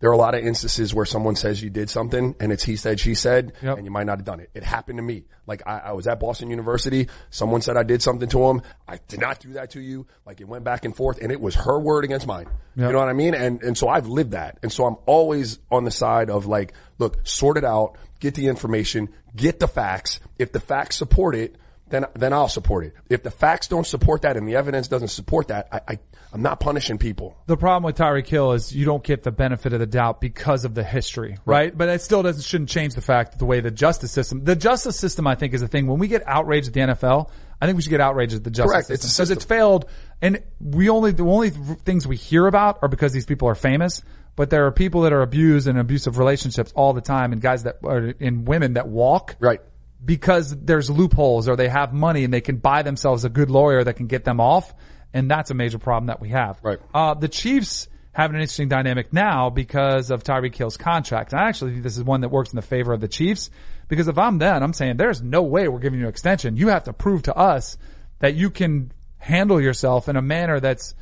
There 0.00 0.08
are 0.08 0.14
a 0.14 0.18
lot 0.18 0.34
of 0.34 0.44
instances 0.44 0.94
where 0.94 1.04
someone 1.04 1.36
says 1.36 1.62
you 1.62 1.68
did 1.70 1.90
something 1.90 2.34
and 2.40 2.52
it's 2.52 2.64
he 2.64 2.76
said, 2.76 2.98
she 2.98 3.14
said, 3.14 3.52
Yep. 3.62 3.76
and 3.76 3.84
you 3.84 3.90
might 3.90 4.06
not 4.06 4.18
have 4.18 4.24
done 4.24 4.40
it. 4.40 4.50
It 4.54 4.62
happened 4.64 4.96
to 4.96 5.02
me. 5.02 5.24
Like 5.46 5.62
I, 5.66 5.78
I 5.78 5.92
was 5.92 6.06
at 6.06 6.18
Boston 6.18 6.48
University. 6.48 7.08
Someone 7.28 7.60
said 7.60 7.76
I 7.76 7.82
did 7.82 8.02
something 8.02 8.28
to 8.30 8.44
him. 8.46 8.62
I 8.88 8.98
did 9.08 9.20
not 9.20 9.40
do 9.40 9.52
that 9.54 9.72
to 9.72 9.80
you. 9.80 10.06
Like 10.24 10.40
it 10.40 10.48
went 10.48 10.64
back 10.64 10.84
and 10.86 10.96
forth 10.96 11.18
and 11.20 11.30
it 11.30 11.40
was 11.40 11.54
her 11.54 11.78
word 11.78 12.04
against 12.04 12.26
mine. 12.26 12.46
You 12.76 12.92
know 12.92 12.98
what 12.98 13.08
I 13.08 13.12
mean? 13.12 13.34
And, 13.34 13.62
and 13.62 13.76
so 13.76 13.88
I've 13.88 14.06
lived 14.06 14.30
that. 14.30 14.58
And 14.62 14.72
so 14.72 14.86
I'm 14.86 14.96
always 15.04 15.58
on 15.70 15.84
the 15.84 15.90
side 15.90 16.30
of 16.30 16.46
like, 16.46 16.72
look, 16.98 17.18
sort 17.24 17.58
it 17.58 17.64
out, 17.64 17.96
get 18.20 18.34
the 18.34 18.46
information, 18.46 19.10
get 19.36 19.60
the 19.60 19.68
facts. 19.68 20.18
If 20.38 20.52
the 20.52 20.60
facts 20.60 20.96
support 20.96 21.34
it, 21.34 21.56
then, 21.90 22.06
then 22.14 22.32
I'll 22.32 22.48
support 22.48 22.84
it. 22.86 22.94
If 23.10 23.22
the 23.22 23.30
facts 23.30 23.66
don't 23.66 23.86
support 23.86 24.22
that 24.22 24.36
and 24.36 24.48
the 24.48 24.56
evidence 24.56 24.88
doesn't 24.88 25.08
support 25.08 25.48
that, 25.48 25.68
I, 25.72 25.80
I, 25.88 25.98
I'm 26.32 26.42
not 26.42 26.60
punishing 26.60 26.96
people. 26.98 27.36
The 27.46 27.56
problem 27.56 27.82
with 27.82 27.96
Tyreek 27.96 28.26
Hill 28.26 28.52
is 28.52 28.72
you 28.74 28.84
don't 28.84 29.02
get 29.02 29.24
the 29.24 29.32
benefit 29.32 29.72
of 29.72 29.80
the 29.80 29.86
doubt 29.86 30.20
because 30.20 30.64
of 30.64 30.74
the 30.74 30.84
history, 30.84 31.38
right? 31.44 31.76
But 31.76 31.88
it 31.88 32.02
still 32.02 32.22
doesn't 32.22 32.42
shouldn't 32.44 32.70
change 32.70 32.94
the 32.94 33.00
fact 33.00 33.32
that 33.32 33.38
the 33.38 33.46
way 33.46 33.60
the 33.60 33.70
justice 33.72 34.12
system, 34.12 34.44
the 34.44 34.54
justice 34.54 34.96
system, 34.98 35.26
I 35.26 35.34
think, 35.34 35.54
is 35.54 35.62
a 35.62 35.68
thing. 35.68 35.86
When 35.88 35.98
we 35.98 36.06
get 36.06 36.22
outraged 36.26 36.68
at 36.68 36.74
the 36.74 36.80
NFL, 36.80 37.30
I 37.60 37.66
think 37.66 37.76
we 37.76 37.82
should 37.82 37.90
get 37.90 38.00
outraged 38.00 38.34
at 38.34 38.44
the 38.44 38.50
justice 38.50 38.70
Correct. 38.72 38.86
system 38.88 39.06
It's 39.08 39.16
because 39.16 39.30
it's 39.30 39.44
failed, 39.44 39.86
and 40.22 40.40
we 40.60 40.88
only 40.88 41.10
the 41.10 41.24
only 41.24 41.50
things 41.50 42.06
we 42.06 42.16
hear 42.16 42.46
about 42.46 42.78
are 42.82 42.88
because 42.88 43.12
these 43.12 43.26
people 43.26 43.48
are 43.48 43.54
famous. 43.56 44.02
But 44.36 44.50
there 44.50 44.64
are 44.66 44.72
people 44.72 45.02
that 45.02 45.12
are 45.12 45.22
abused 45.22 45.66
in 45.66 45.76
abusive 45.76 46.16
relationships 46.16 46.72
all 46.76 46.92
the 46.92 47.00
time, 47.00 47.32
and 47.32 47.42
guys 47.42 47.64
that 47.64 47.78
are 47.82 48.14
in 48.20 48.44
women 48.44 48.74
that 48.74 48.86
walk 48.88 49.34
Right. 49.40 49.60
because 50.02 50.56
there's 50.56 50.88
loopholes 50.88 51.48
or 51.48 51.56
they 51.56 51.68
have 51.68 51.92
money 51.92 52.22
and 52.22 52.32
they 52.32 52.40
can 52.40 52.56
buy 52.58 52.82
themselves 52.82 53.24
a 53.24 53.28
good 53.28 53.50
lawyer 53.50 53.82
that 53.82 53.94
can 53.96 54.06
get 54.06 54.24
them 54.24 54.40
off. 54.40 54.72
And 55.12 55.30
that's 55.30 55.50
a 55.50 55.54
major 55.54 55.78
problem 55.78 56.06
that 56.06 56.20
we 56.20 56.28
have. 56.30 56.58
Right. 56.62 56.78
Uh, 56.94 57.14
the 57.14 57.28
Chiefs 57.28 57.88
have 58.12 58.30
an 58.30 58.36
interesting 58.36 58.68
dynamic 58.68 59.12
now 59.12 59.50
because 59.50 60.10
of 60.10 60.22
Tyreek 60.24 60.54
Hill's 60.54 60.76
contract. 60.76 61.32
I 61.34 61.48
actually 61.48 61.72
think 61.72 61.82
this 61.84 61.96
is 61.96 62.04
one 62.04 62.20
that 62.22 62.28
works 62.30 62.50
in 62.50 62.56
the 62.56 62.62
favor 62.62 62.92
of 62.92 63.00
the 63.00 63.08
Chiefs 63.08 63.50
because 63.88 64.08
if 64.08 64.18
I'm 64.18 64.38
them, 64.38 64.62
I'm 64.62 64.72
saying 64.72 64.96
there's 64.96 65.22
no 65.22 65.42
way 65.42 65.68
we're 65.68 65.78
giving 65.78 65.98
you 66.00 66.06
an 66.06 66.10
extension. 66.10 66.56
You 66.56 66.68
have 66.68 66.84
to 66.84 66.92
prove 66.92 67.22
to 67.24 67.36
us 67.36 67.76
that 68.20 68.34
you 68.34 68.50
can 68.50 68.92
handle 69.18 69.60
yourself 69.60 70.08
in 70.08 70.16
a 70.16 70.22
manner 70.22 70.60
that's 70.60 70.94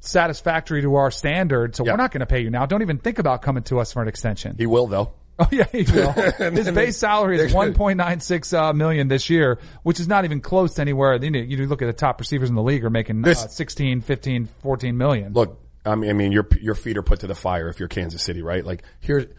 satisfactory 0.00 0.82
to 0.82 0.94
our 0.96 1.10
standards. 1.10 1.78
So 1.78 1.84
Yeah. 1.84 1.92
we're 1.92 1.96
not 1.98 2.12
going 2.12 2.20
to 2.20 2.26
pay 2.26 2.40
you 2.40 2.50
now. 2.50 2.66
Don't 2.66 2.82
even 2.82 2.98
think 2.98 3.18
about 3.18 3.42
coming 3.42 3.62
to 3.64 3.80
us 3.80 3.92
for 3.92 4.02
an 4.02 4.08
extension. 4.08 4.56
He 4.58 4.66
will 4.66 4.86
though. 4.86 5.12
Oh 5.38 5.48
yeah, 5.52 5.66
he 5.70 5.82
will. 5.92 6.12
His 6.12 6.70
base 6.70 6.96
salary 6.96 7.38
is 7.38 7.52
one 7.52 7.74
point 7.74 7.98
nine 7.98 8.20
six 8.20 8.54
uh, 8.54 8.72
million 8.72 9.08
this 9.08 9.28
year, 9.28 9.58
which 9.82 10.00
is 10.00 10.08
not 10.08 10.24
even 10.24 10.40
close 10.40 10.74
to 10.74 10.80
anywhere. 10.80 11.22
You, 11.22 11.30
know, 11.30 11.38
you 11.40 11.66
look 11.66 11.82
at 11.82 11.86
the 11.86 11.92
top 11.92 12.18
receivers 12.20 12.48
in 12.48 12.54
the 12.54 12.62
league 12.62 12.82
are 12.86 12.90
making 12.90 13.22
uh, 13.22 13.34
16, 13.34 14.00
15, 14.00 14.48
14 14.62 14.96
million. 14.96 15.34
look, 15.34 15.60
I 15.84 15.94
mean, 15.94 16.08
I 16.08 16.14
mean, 16.14 16.32
your 16.32 16.48
your 16.60 16.74
feet 16.74 16.96
are 16.96 17.02
put 17.02 17.20
to 17.20 17.26
the 17.26 17.34
fire 17.34 17.68
if 17.68 17.78
you're 17.78 17.88
Kansas 17.88 18.22
City, 18.22 18.40
right? 18.40 18.64
Like 18.64 18.82
here, 19.00 19.30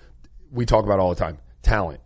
we 0.51 0.67
talk 0.67 0.85
about 0.85 0.99
all 0.99 1.09
the 1.09 1.15
time 1.15 1.39
talent. 1.63 2.01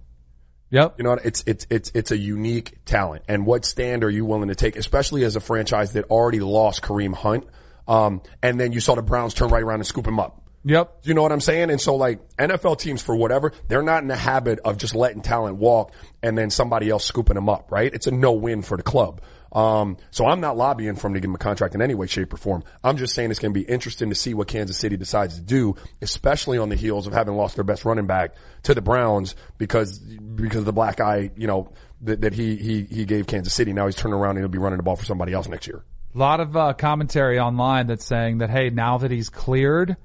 Yep. 0.69 0.95
You 0.97 1.03
know, 1.03 1.09
what? 1.11 1.25
it's 1.25 1.43
it's 1.45 1.67
it's 1.69 1.91
it's 1.93 2.11
a 2.11 2.17
unique 2.17 2.77
talent, 2.85 3.25
and 3.27 3.45
what 3.45 3.65
stand 3.65 4.05
are 4.05 4.09
you 4.09 4.23
willing 4.23 4.47
to 4.47 4.55
take, 4.55 4.77
especially 4.77 5.25
as 5.25 5.35
a 5.35 5.41
franchise 5.41 5.93
that 5.93 6.05
already 6.05 6.39
lost 6.39 6.81
Kareem 6.81 7.13
Hunt, 7.13 7.45
um, 7.89 8.21
and 8.41 8.57
then 8.57 8.71
you 8.71 8.79
saw 8.79 8.95
the 8.95 9.01
Browns 9.01 9.33
turn 9.33 9.49
right 9.49 9.63
around 9.63 9.81
and 9.81 9.87
scoop 9.87 10.07
him 10.07 10.19
up. 10.19 10.40
Yep. 10.63 10.99
You 11.03 11.13
know 11.13 11.23
what 11.23 11.31
I'm 11.31 11.41
saying? 11.41 11.71
And 11.71 11.81
so 11.81 11.95
like 11.95 12.19
NFL 12.37 12.79
teams 12.79 13.01
for 13.01 13.15
whatever, 13.15 13.51
they're 13.67 13.81
not 13.81 14.03
in 14.03 14.07
the 14.07 14.15
habit 14.15 14.59
of 14.59 14.77
just 14.77 14.95
letting 14.95 15.21
talent 15.21 15.57
walk 15.57 15.91
and 16.21 16.37
then 16.37 16.49
somebody 16.49 16.89
else 16.89 17.05
scooping 17.05 17.35
them 17.35 17.49
up, 17.49 17.71
right? 17.71 17.91
It's 17.93 18.07
a 18.07 18.11
no 18.11 18.33
win 18.33 18.61
for 18.61 18.77
the 18.77 18.83
club. 18.83 19.21
Um, 19.51 19.97
so 20.11 20.25
I'm 20.27 20.39
not 20.39 20.55
lobbying 20.55 20.95
for 20.95 21.07
him 21.07 21.15
to 21.15 21.19
give 21.19 21.29
him 21.29 21.35
a 21.35 21.39
contract 21.39 21.75
in 21.75 21.81
any 21.81 21.93
way, 21.93 22.07
shape 22.07 22.33
or 22.33 22.37
form. 22.37 22.63
I'm 22.83 22.95
just 22.95 23.13
saying 23.13 23.31
it's 23.31 23.39
going 23.39 23.53
to 23.53 23.59
be 23.59 23.65
interesting 23.65 24.09
to 24.09 24.15
see 24.15 24.33
what 24.33 24.47
Kansas 24.47 24.77
City 24.77 24.95
decides 24.95 25.35
to 25.35 25.41
do, 25.41 25.75
especially 26.01 26.57
on 26.57 26.69
the 26.69 26.75
heels 26.75 27.05
of 27.05 27.13
having 27.13 27.35
lost 27.35 27.55
their 27.55 27.65
best 27.65 27.83
running 27.83 28.07
back 28.07 28.35
to 28.63 28.73
the 28.73 28.81
Browns 28.81 29.35
because, 29.57 29.99
because 29.99 30.59
of 30.59 30.65
the 30.65 30.73
black 30.73 31.01
eye, 31.01 31.31
you 31.35 31.47
know, 31.47 31.73
that, 32.01 32.21
that 32.21 32.33
he, 32.33 32.55
he, 32.55 32.83
he 32.83 33.05
gave 33.05 33.27
Kansas 33.27 33.53
City. 33.53 33.73
Now 33.73 33.87
he's 33.87 33.95
turning 33.95 34.17
around 34.17 34.37
and 34.37 34.39
he'll 34.39 34.49
be 34.49 34.57
running 34.57 34.77
the 34.77 34.83
ball 34.83 34.95
for 34.95 35.05
somebody 35.05 35.33
else 35.33 35.49
next 35.49 35.67
year. 35.67 35.83
A 36.15 36.17
lot 36.17 36.39
of 36.39 36.55
uh, 36.55 36.73
commentary 36.73 37.39
online 37.39 37.87
that's 37.87 38.05
saying 38.05 38.39
that 38.39 38.49
hey, 38.49 38.69
now 38.69 38.99
that 38.99 39.11
he's 39.11 39.29
cleared, 39.29 39.97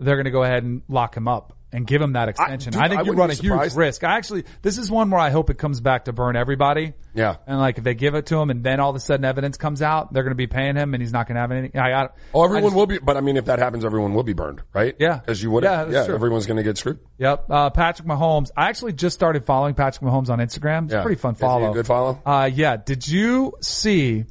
they're 0.00 0.16
going 0.16 0.24
to 0.24 0.30
go 0.30 0.42
ahead 0.42 0.64
and 0.64 0.82
lock 0.88 1.16
him 1.16 1.28
up 1.28 1.56
and 1.72 1.86
give 1.86 2.02
him 2.02 2.14
that 2.14 2.28
extension. 2.28 2.74
I, 2.74 2.88
dude, 2.88 2.90
think 2.90 3.00
I 3.02 3.04
you 3.04 3.12
run 3.12 3.30
a 3.30 3.34
huge 3.34 3.74
risk. 3.76 4.02
I 4.02 4.16
actually, 4.16 4.44
this 4.60 4.76
is 4.76 4.90
one 4.90 5.08
where 5.10 5.20
I 5.20 5.30
hope 5.30 5.50
it 5.50 5.58
comes 5.58 5.80
back 5.80 6.06
to 6.06 6.12
burn 6.12 6.34
everybody. 6.34 6.94
Yeah. 7.14 7.36
And 7.46 7.60
like 7.60 7.78
if 7.78 7.84
they 7.84 7.94
give 7.94 8.16
it 8.16 8.26
to 8.26 8.38
him 8.38 8.50
and 8.50 8.64
then 8.64 8.80
all 8.80 8.90
of 8.90 8.96
a 8.96 9.00
sudden 9.00 9.24
evidence 9.24 9.56
comes 9.56 9.80
out, 9.80 10.12
they're 10.12 10.24
going 10.24 10.32
to 10.32 10.36
be 10.36 10.48
paying 10.48 10.74
him 10.74 10.94
and 10.94 11.00
he's 11.00 11.12
not 11.12 11.28
going 11.28 11.36
to 11.36 11.40
have 11.42 11.52
any. 11.52 11.70
I, 11.76 11.92
I, 12.04 12.08
Oh, 12.34 12.42
everyone 12.44 12.64
just- 12.70 12.74
will 12.76 12.86
be, 12.86 12.98
but 12.98 13.16
I 13.16 13.20
mean, 13.20 13.36
if 13.36 13.44
that 13.44 13.60
happens, 13.60 13.84
everyone 13.84 14.14
will 14.14 14.24
be 14.24 14.32
burned, 14.32 14.62
right? 14.74 14.96
Yeah. 14.98 15.18
Because 15.18 15.40
you 15.40 15.52
would, 15.52 15.62
Yeah, 15.62 15.88
yeah, 15.88 16.06
true. 16.06 16.14
everyone's 16.16 16.46
going 16.46 16.56
to 16.56 16.64
get 16.64 16.76
screwed. 16.76 16.98
Yep. 17.18 17.44
Uh, 17.48 17.70
Patrick 17.70 18.08
Mahomes. 18.08 18.50
I 18.56 18.68
actually 18.68 18.94
just 18.94 19.14
started 19.14 19.44
following 19.44 19.74
Patrick 19.74 20.02
Mahomes 20.04 20.28
on 20.28 20.40
Instagram. 20.40 20.86
It's 20.86 20.94
a 20.94 20.96
Yeah. 20.96 21.02
pretty 21.02 21.20
fun 21.20 21.34
a 21.34 21.36
follow. 21.36 21.72
good 21.72 21.86
follow? 21.86 22.20
Uh, 22.26 22.50
yeah. 22.52 22.78
Did 22.78 23.06
you 23.06 23.52
see 23.60 24.24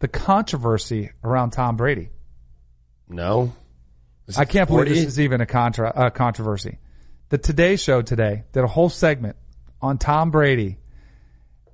the 0.00 0.08
controversy 0.08 1.10
around 1.24 1.52
Tom 1.52 1.76
Brady? 1.78 2.10
No. 3.08 3.52
I 4.38 4.44
can't 4.44 4.68
believe 4.68 4.88
this 4.88 5.04
is 5.04 5.20
even 5.20 5.40
a 5.40 5.46
contra, 5.46 5.88
uh, 5.90 6.10
controversy. 6.10 6.78
The 7.30 7.38
Today 7.38 7.76
Show 7.76 8.02
today 8.02 8.44
did 8.52 8.62
a 8.64 8.66
whole 8.66 8.88
segment 8.90 9.36
on 9.80 9.98
Tom 9.98 10.30
Brady 10.30 10.78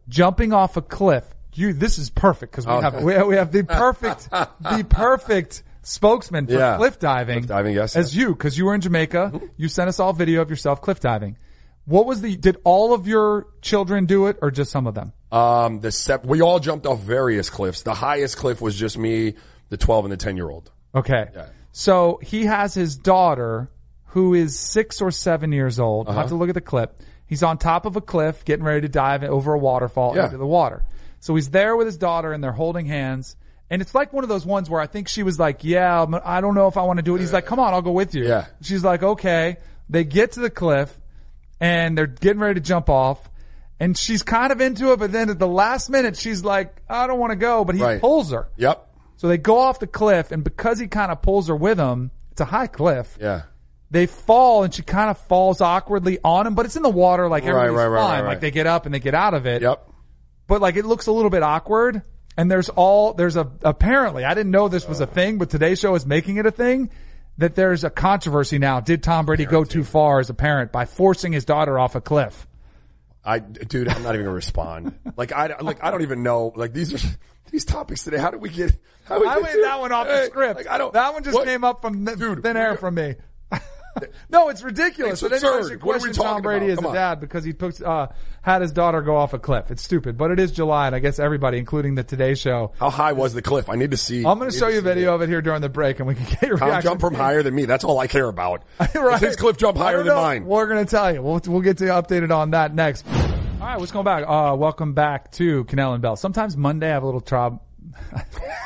jumping 0.09 0.53
off 0.53 0.77
a 0.77 0.83
cliff 0.83 1.25
you, 1.55 1.73
this 1.73 1.99
is 1.99 2.09
perfect 2.11 2.53
because 2.53 2.67
we 2.67 2.73
Oh. 2.73 2.81
have, 2.81 3.03
we, 3.03 3.21
we 3.25 3.35
have 3.37 3.51
the 3.51 3.65
perfect, 3.65 4.31
the 4.61 4.87
perfect 4.89 5.65
spokesman 5.83 6.47
for 6.47 6.53
Yeah. 6.53 6.77
cliff 6.77 6.99
diving. 7.01 7.39
Cliff 7.41 7.49
diving, 7.49 7.75
yes. 7.75 7.97
As 7.97 8.15
you, 8.17 8.35
cause 8.37 8.57
you 8.57 8.67
were 8.67 8.75
in 8.75 8.81
Jamaica. 8.81 9.41
You 9.57 9.69
sent 9.69 9.89
us 9.89 9.99
all 9.99 10.13
video 10.13 10.41
of 10.43 10.51
yourself 10.51 10.81
cliff 10.81 11.01
diving. 11.01 11.37
What 11.85 12.07
was 12.07 12.21
the, 12.21 12.37
did 12.37 12.59
all 12.65 12.93
of 12.95 13.09
your 13.09 13.47
children 13.63 14.07
do 14.07 14.27
it 14.29 14.37
or 14.41 14.51
just 14.53 14.71
some 14.71 14.87
of 14.87 14.95
them? 14.95 15.13
Um, 15.33 15.81
the 15.81 15.91
sep- 15.91 16.25
we 16.25 16.43
all 16.43 16.61
jumped 16.61 16.87
off 16.87 17.01
various 17.01 17.51
cliffs. 17.51 17.83
The 17.83 17.95
highest 17.95 18.37
cliff 18.37 18.61
was 18.61 18.77
just 18.77 18.97
me, 18.97 19.35
the 19.71 19.77
12 19.79 20.05
and 20.05 20.13
the 20.13 20.17
10 20.17 20.37
year 20.37 20.49
old. 20.49 20.71
Okay. 20.95 21.29
Yeah. 21.35 21.47
So 21.73 22.19
he 22.23 22.45
has 22.47 22.75
his 22.75 22.97
daughter 22.97 23.71
who 24.13 24.35
is 24.35 24.59
six 24.59 25.01
or 25.01 25.11
seven 25.11 25.53
years 25.53 25.79
old. 25.79 26.07
I'll 26.07 26.13
Uh-huh. 26.13 26.21
have 26.23 26.29
to 26.31 26.35
look 26.35 26.49
at 26.49 26.55
the 26.55 26.61
clip. 26.61 27.03
He's 27.27 27.43
on 27.43 27.59
top 27.59 27.85
of 27.85 27.95
a 27.97 28.01
cliff 28.01 28.45
getting 28.45 28.65
ready 28.65 28.81
to 28.83 28.89
dive 28.89 29.23
over 29.23 29.53
a 29.53 29.59
waterfall 29.59 30.17
Yeah. 30.17 30.25
into 30.25 30.39
the 30.39 30.47
water. 30.47 30.83
So 31.21 31.35
he's 31.35 31.51
there 31.51 31.77
with 31.77 31.87
his 31.87 31.99
daughter 31.99 32.33
and 32.33 32.43
they're 32.43 32.53
holding 32.53 32.87
hands. 32.87 33.37
And 33.71 33.83
it's 33.83 33.95
like 33.95 34.15
one 34.15 34.25
of 34.25 34.31
those 34.31 34.47
ones 34.47 34.71
where 34.71 34.81
I 34.81 34.87
think 34.87 35.09
she 35.09 35.23
was 35.23 35.39
like, 35.39 35.63
yeah, 35.63 36.07
I 36.25 36.41
don't 36.41 36.55
know 36.55 36.69
if 36.69 36.79
I 36.79 36.83
want 36.83 36.99
to 36.99 37.03
do 37.03 37.15
it. 37.17 37.21
He's 37.21 37.35
like, 37.35 37.45
come 37.45 37.59
on, 37.61 37.75
I'll 37.75 37.83
go 37.83 37.93
with 37.93 38.15
you. 38.15 38.27
Yeah. 38.27 38.47
She's 38.63 38.83
like, 38.83 39.03
okay. 39.03 39.59
They 39.91 40.05
get 40.05 40.33
to 40.33 40.41
the 40.41 40.49
cliff 40.51 40.99
and 41.61 41.97
they're 41.99 42.07
getting 42.07 42.41
ready 42.41 42.55
to 42.61 42.67
jump 42.67 42.89
off. 42.89 43.29
And 43.81 43.97
she's 43.97 44.23
kind 44.23 44.51
of 44.53 44.61
into 44.61 44.93
it, 44.93 44.99
but 44.99 45.13
then 45.13 45.29
at 45.31 45.39
the 45.39 45.47
last 45.47 45.91
minute, 45.91 46.17
she's 46.17 46.43
like, 46.43 46.75
I 46.89 47.07
don't 47.07 47.19
want 47.21 47.31
to 47.33 47.37
go, 47.37 47.65
but 47.65 47.75
he 47.77 47.83
Right. 47.83 48.01
pulls 48.01 48.33
her. 48.33 48.49
Yep. 48.57 48.88
So 49.19 49.29
they 49.29 49.37
go 49.37 49.59
off 49.59 49.81
the 49.81 49.87
cliff, 49.87 50.31
and 50.31 50.43
because 50.43 50.79
he 50.79 50.87
kind 50.87 51.13
of 51.13 51.23
pulls 51.23 51.49
her 51.49 51.57
with 51.57 51.77
him, 51.77 52.13
it's 52.31 52.41
a 52.41 52.45
high 52.45 52.69
cliff. 52.69 53.19
Yeah. 53.21 53.43
They 53.91 54.07
fall, 54.07 54.63
and 54.63 54.73
she 54.73 54.83
kind 54.83 55.11
of 55.11 55.19
falls 55.19 55.61
awkwardly 55.61 56.19
on 56.23 56.47
him, 56.47 56.55
but 56.55 56.67
it's 56.67 56.77
in 56.77 56.83
the 56.83 56.89
water, 56.89 57.29
like 57.29 57.43
everybody's 57.43 57.73
right, 57.73 57.87
right, 57.89 58.21
right. 58.21 58.25
Like 58.25 58.41
they 58.41 58.53
get 58.53 58.67
up 58.67 58.87
and 58.87 58.95
they 58.95 59.01
get 59.01 59.15
out 59.15 59.35
of 59.35 59.47
it. 59.47 59.63
Yep. 59.63 59.91
But 60.47 60.61
like 60.61 60.77
it 60.77 60.85
looks 60.85 61.09
a 61.09 61.13
little 61.13 61.31
bit 61.31 61.43
awkward. 61.43 62.03
And 62.37 62.49
there's 62.49 62.69
all 62.69 63.15
there's 63.15 63.35
a 63.35 63.51
apparently 63.63 64.25
I 64.25 64.33
didn't 64.35 64.53
know 64.53 64.69
this 64.69 64.87
was 64.87 65.01
a 65.01 65.05
uh. 65.05 65.07
thing, 65.07 65.39
but 65.39 65.51
today's 65.51 65.81
show 65.81 65.97
is 65.97 66.07
making 66.07 66.37
it 66.37 66.47
a 66.47 66.53
thing. 66.53 66.91
That 67.39 67.57
there's 67.57 67.83
a 67.85 67.91
controversy 67.91 68.59
now. 68.59 68.81
Did 68.81 69.03
Tom 69.03 69.27
Brady 69.27 69.45
go 69.45 69.65
too 69.65 69.85
far 69.85 70.19
as 70.19 70.31
a 70.31 70.35
parent 70.35 70.73
by 70.73 70.85
forcing 70.85 71.33
his 71.33 71.45
daughter 71.45 71.79
off 71.79 71.95
a 71.95 72.01
cliff? 72.01 72.49
I, 73.25 73.41
dude, 73.41 73.89
I'm 73.89 74.03
not 74.03 74.15
even 74.15 74.27
gonna 74.27 74.35
respond. 74.35 74.99
Like 75.17 75.33
I, 75.33 75.57
like 75.61 75.83
I 75.83 75.91
don't 75.91 76.03
even 76.03 76.23
know. 76.23 76.53
Like 76.55 76.73
these 76.73 76.95
are 76.95 77.09
these 77.51 77.65
topics 77.65 78.05
today. 78.05 78.19
How 78.19 78.31
did 78.31 78.41
we 78.41 78.49
get? 78.49 78.77
How 79.05 79.19
did 79.19 79.29
I 79.29 79.35
get 79.41 79.55
made 79.55 79.65
that 79.65 79.81
one 79.81 79.93
off 79.93 80.07
the 80.07 80.27
script. 80.27 80.57
Like, 80.57 80.69
I 80.69 80.79
don't. 80.79 80.93
that 80.93 81.13
one 81.13 81.25
just 81.25 81.35
what? 81.35 81.47
came 81.47 81.65
up 81.65 81.81
from 81.81 82.05
Dude, 82.05 82.43
thin 82.43 82.57
air 82.57 82.77
from 82.77 82.95
me. 82.95 83.17
no, 84.31 84.49
it's 84.49 84.63
ridiculous. 84.63 85.15
It's 85.15 85.23
but 85.23 85.33
anybody 85.33 85.59
absurd. 85.59 85.73
should 85.73 85.83
What 85.83 85.97
are 85.97 85.99
we 85.99 86.09
question 86.09 86.25
Tom 86.25 86.43
Brady 86.43 86.67
as 86.67 86.79
a 86.79 86.93
dad 86.93 87.21
because 87.21 87.45
he 87.45 87.53
took, 87.53 87.81
uh, 87.81 88.09
had 88.43 88.63
his 88.63 88.73
daughter 88.73 89.03
go 89.03 89.17
off 89.17 89.33
a 89.33 89.39
cliff. 89.39 89.71
It's 89.71 89.83
stupid, 89.83 90.17
but 90.17 90.31
it 90.31 90.39
is 90.39 90.53
July, 90.53 90.87
and 90.87 90.95
I 90.95 90.99
guess 90.99 91.19
everybody, 91.19 91.59
including 91.59 91.95
the 91.95 92.05
Today 92.05 92.35
Show. 92.35 92.73
How 92.79 92.91
high 92.91 93.13
was 93.13 93.35
the 93.35 93.43
cliff? 93.43 93.69
I 93.69 93.77
need 93.77 93.91
to 93.91 93.97
see. 93.97 94.25
I'm 94.25 94.39
going 94.39 94.51
to 94.51 94.57
show 94.57 94.69
you 94.69 94.79
a 94.79 94.83
video 94.83 95.13
it. 95.13 95.15
of 95.17 95.23
it 95.23 95.29
here 95.29 95.43
during 95.43 95.61
the 95.61 95.69
break, 95.69 95.99
and 95.99 96.09
we 96.09 96.15
can 96.15 96.25
get 96.25 96.43
your 96.43 96.59
Tom 96.59 96.69
reaction. 96.69 96.91
jump 96.91 97.01
from 97.01 97.15
higher 97.15 97.43
than 97.43 97.55
me. 97.55 97.65
That's 97.65 97.85
all 97.85 97.99
I 97.99 98.07
care 98.07 98.29
about. 98.29 98.63
right. 98.95 99.21
His 99.21 99.37
cliff 99.37 99.57
jump 99.57 99.77
higher 99.77 100.03
than 100.03 100.15
mine? 100.15 100.45
We're 100.45 100.67
going 100.67 100.85
to 100.85 100.91
tell 100.91 101.13
you. 101.13 101.23
We'll, 101.23 101.41
we'll 101.47 101.63
get 101.63 101.79
to 101.79 101.87
you 101.87 101.91
updated 101.91 102.35
on 102.35 102.51
that 102.51 102.75
next. 102.75 103.05
All 103.69 103.75
right, 103.75 103.81
what's 103.81 103.93
going 103.93 104.03
go 104.03 104.11
back. 104.11 104.25
Uh, 104.27 104.57
welcome 104.57 104.95
back 104.95 105.31
to 105.33 105.63
Kanell 105.65 105.93
and 105.93 106.01
Bell. 106.01 106.17
Sometimes 106.17 106.57
Monday 106.57 106.87
I 106.89 106.93
have 106.95 107.03
a 107.03 107.05
little 107.05 107.21
trouble. 107.21 107.63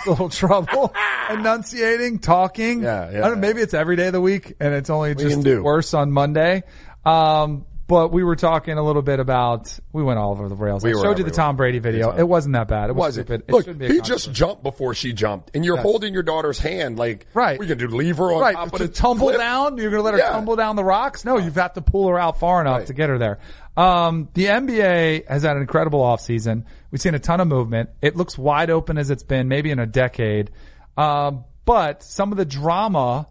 a 0.06 0.10
little 0.10 0.28
trouble 0.28 0.94
enunciating, 1.28 2.20
talking. 2.20 2.84
Yeah, 2.84 3.10
yeah, 3.10 3.18
I 3.18 3.20
don't 3.22 3.40
know, 3.40 3.48
maybe 3.48 3.62
it's 3.62 3.74
every 3.74 3.96
day 3.96 4.06
of 4.06 4.12
the 4.12 4.20
week 4.20 4.54
and 4.60 4.72
it's 4.72 4.90
only 4.90 5.16
can 5.16 5.42
just 5.42 5.60
worse 5.60 5.92
on 5.92 6.12
Monday. 6.12 6.62
Um, 7.04 7.66
but 7.88 8.10
we 8.12 8.22
were 8.24 8.36
talking 8.36 8.78
a 8.78 8.82
little 8.82 9.02
bit 9.02 9.18
about, 9.20 9.76
we 9.92 10.02
went 10.02 10.18
all 10.18 10.30
over 10.30 10.48
the 10.48 10.54
rails. 10.54 10.82
We 10.82 10.90
I 10.94 11.02
showed 11.02 11.18
you 11.18 11.24
the. 11.24 11.30
Tom 11.30 11.56
Brady 11.56 11.78
video. 11.78 12.16
It 12.16 12.22
wasn't 12.26 12.54
that 12.54 12.66
bad. 12.68 12.88
It 12.88 12.94
was 12.94 13.08
Was 13.08 13.18
it? 13.18 13.26
stupid. 13.26 13.42
It 13.48 13.52
Look, 13.52 13.62
shouldn't 13.64 13.80
be 13.80 13.86
a 13.86 13.92
he 13.92 14.00
just 14.00 14.32
jumped 14.32 14.62
before 14.62 14.94
she 14.94 15.12
jumped, 15.12 15.50
and 15.54 15.62
you're 15.62 15.76
holding 15.76 16.14
your 16.14 16.22
daughter's 16.22 16.58
hand. 16.58 16.96
Like, 16.98 17.26
Right. 17.34 17.58
We 17.58 17.66
can 17.66 17.76
do 17.76 17.88
leave 17.88 18.16
her 18.16 18.32
on 18.32 18.40
right, 18.40 18.54
top 18.54 18.72
of 18.72 18.78
to 18.80 18.88
tumble 18.88 19.26
cliff. 19.26 19.36
down. 19.38 19.76
You're 19.76 19.90
going 19.90 19.98
to 20.00 20.04
let 20.04 20.14
her 20.14 20.20
Yeah. 20.20 20.30
tumble 20.30 20.56
down 20.56 20.76
the 20.76 20.84
rocks? 20.84 21.24
No, 21.26 21.36
you've 21.36 21.54
got 21.56 21.74
to 21.74 21.82
pull 21.82 22.08
her 22.08 22.18
out 22.18 22.38
far 22.38 22.62
enough 22.62 22.78
Right. 22.78 22.86
to 22.86 22.94
get 22.94 23.10
her 23.10 23.18
there. 23.18 23.40
Um, 23.76 24.28
the 24.35 24.46
NBA 24.46 25.28
has 25.28 25.42
had 25.42 25.56
an 25.56 25.62
incredible 25.62 26.00
offseason. 26.00 26.64
We've 26.90 27.00
seen 27.00 27.14
a 27.14 27.18
ton 27.18 27.40
of 27.40 27.48
movement. 27.48 27.90
It 28.02 28.16
looks 28.16 28.37
wide 28.37 28.70
open 28.70 28.98
as 28.98 29.11
it's 29.11 29.22
been 29.22 29.48
maybe 29.48 29.70
in 29.70 29.78
a 29.78 29.87
decade. 29.87 30.50
Um, 30.96 31.44
but 31.64 32.02
some 32.02 32.32
of 32.32 32.38
the 32.38 32.44
drama 32.44 33.26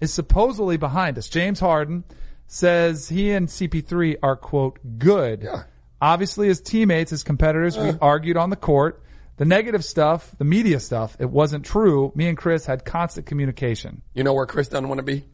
is 0.00 0.12
supposedly 0.12 0.76
behind 0.76 1.18
us. 1.18 1.28
James 1.28 1.60
Harden 1.60 2.04
says 2.46 3.08
he 3.08 3.30
and 3.32 3.48
CP3 3.48 4.16
are 4.22 4.36
quote 4.36 4.78
good. 4.98 5.42
Yeah. 5.42 5.64
Obviously, 6.02 6.48
as 6.48 6.60
teammates, 6.60 7.12
as 7.12 7.22
competitors, 7.22 7.76
we 7.76 7.92
argued 8.00 8.36
on 8.36 8.50
the 8.50 8.56
court. 8.56 9.02
The 9.36 9.44
negative 9.44 9.84
stuff, 9.84 10.34
the 10.38 10.44
media 10.44 10.80
stuff, 10.80 11.16
it 11.18 11.30
wasn't 11.30 11.64
true. 11.64 12.12
Me 12.14 12.28
and 12.28 12.36
Chris 12.36 12.66
had 12.66 12.84
constant 12.84 13.26
communication. 13.26 14.02
You 14.14 14.22
know 14.22 14.34
where 14.34 14.46
Chris 14.46 14.68
doesn't 14.68 14.88
want 14.88 14.98
to 14.98 15.02
be? 15.02 15.24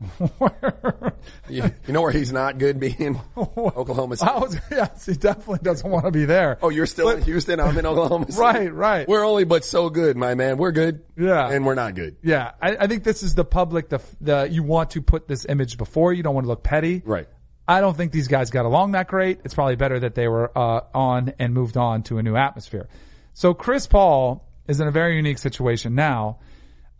You, 1.48 1.64
you 1.86 1.94
know 1.94 2.02
where 2.02 2.12
he's 2.12 2.32
not 2.32 2.58
good 2.58 2.78
being? 2.78 3.20
Oklahoma 3.36 4.16
City. 4.16 4.30
I 4.30 4.38
was, 4.38 4.58
yes, 4.70 5.06
he 5.06 5.14
definitely 5.14 5.60
doesn't 5.62 5.88
want 5.88 6.04
to 6.04 6.10
be 6.10 6.24
there. 6.26 6.58
Oh, 6.62 6.68
you're 6.68 6.86
still 6.86 7.08
in 7.10 7.22
Houston. 7.22 7.58
I'm 7.58 7.76
in 7.78 7.86
Oklahoma 7.86 8.26
City. 8.30 8.40
Right, 8.40 8.72
right. 8.72 9.08
We're 9.08 9.24
only 9.24 9.44
but 9.44 9.64
so 9.64 9.88
good, 9.88 10.16
my 10.16 10.34
man. 10.34 10.58
We're 10.58 10.72
good. 10.72 11.04
Yeah. 11.16 11.48
And 11.48 11.64
we're 11.64 11.74
not 11.74 11.94
good. 11.94 12.16
Yeah, 12.22 12.52
I, 12.60 12.76
I 12.76 12.86
think 12.86 13.04
this 13.04 13.22
is 13.22 13.34
the 13.34 13.44
public. 13.44 13.88
The 13.88 14.00
the 14.20 14.48
you 14.50 14.62
want 14.62 14.90
to 14.90 15.02
put 15.02 15.26
this 15.26 15.46
image 15.48 15.78
before 15.78 16.12
you 16.12 16.22
don't 16.22 16.34
want 16.34 16.44
to 16.44 16.48
look 16.48 16.62
petty. 16.62 17.02
Right. 17.04 17.28
I 17.66 17.80
don't 17.80 17.96
think 17.96 18.12
these 18.12 18.28
guys 18.28 18.50
got 18.50 18.64
along 18.64 18.92
that 18.92 19.08
great. 19.08 19.40
It's 19.44 19.54
probably 19.54 19.76
better 19.76 20.00
that 20.00 20.14
they 20.14 20.28
were 20.28 20.50
uh, 20.56 20.82
on 20.94 21.34
and 21.38 21.52
moved 21.52 21.76
on 21.76 22.02
to 22.04 22.18
a 22.18 22.22
new 22.22 22.36
atmosphere. 22.36 22.88
So 23.34 23.52
Chris 23.54 23.86
Paul 23.86 24.46
is 24.66 24.80
in 24.80 24.88
a 24.88 24.90
very 24.90 25.16
unique 25.16 25.38
situation 25.38 25.94
now. 25.94 26.38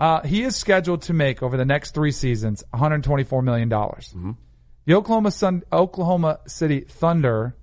Uh, 0.01 0.21
he 0.23 0.43
is 0.43 0.55
scheduled 0.57 1.03
to 1.03 1.13
make 1.13 1.43
over 1.43 1.57
the 1.57 1.65
next 1.65 1.93
three 1.93 2.13
seasons 2.13 2.63
124 2.71 3.43
million 3.43 3.69
dollars. 3.69 4.15
The 4.87 4.95
Oklahoma 4.95 5.31
Sun, 5.31 5.65
Oklahoma 5.73 6.41
City 6.47 6.81
Thunder 6.81 7.57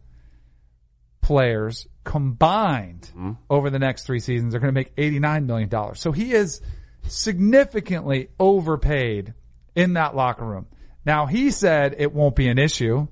players 1.22 1.88
combined 2.04 3.12
over 3.50 3.70
the 3.72 3.80
next 3.80 4.06
three 4.06 4.20
seasons 4.20 4.54
are 4.54 4.60
going 4.60 4.72
to 4.74 4.80
make 4.80 4.92
89 4.98 5.48
million 5.48 5.70
dollars. 5.70 6.00
So 6.00 6.12
he 6.12 6.34
is 6.34 6.62
significantly 7.08 8.30
overpaid 8.40 9.34
in 9.76 9.94
that 9.94 10.16
locker 10.16 10.46
room. 10.46 10.68
Now 11.06 11.26
he 11.26 11.52
said 11.52 11.96
it 11.98 12.14
won't 12.14 12.36
be 12.36 12.48
an 12.48 12.60
issue. 12.60 13.08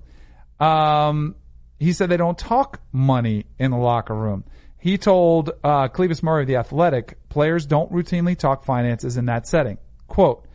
Um, 0.60 1.36
he 1.80 1.92
said 1.94 2.10
they 2.10 2.18
don't 2.18 2.38
talk 2.38 2.82
money 2.92 3.46
in 3.58 3.72
the 3.72 3.78
locker 3.78 4.16
room. 4.16 4.44
He 4.84 4.98
told 4.98 5.52
uh, 5.63 5.88
Clevis 5.88 6.22
Murray 6.22 6.41
of 6.41 6.48
the 6.48 6.58
Athletic, 6.58 7.17
players 7.30 7.65
don't 7.65 7.89
routinely 7.89 8.38
talk 8.38 8.65
finances 8.65 9.15
in 9.15 9.28
that 9.28 9.48
setting. 9.48 9.78
Quote, 10.10 10.46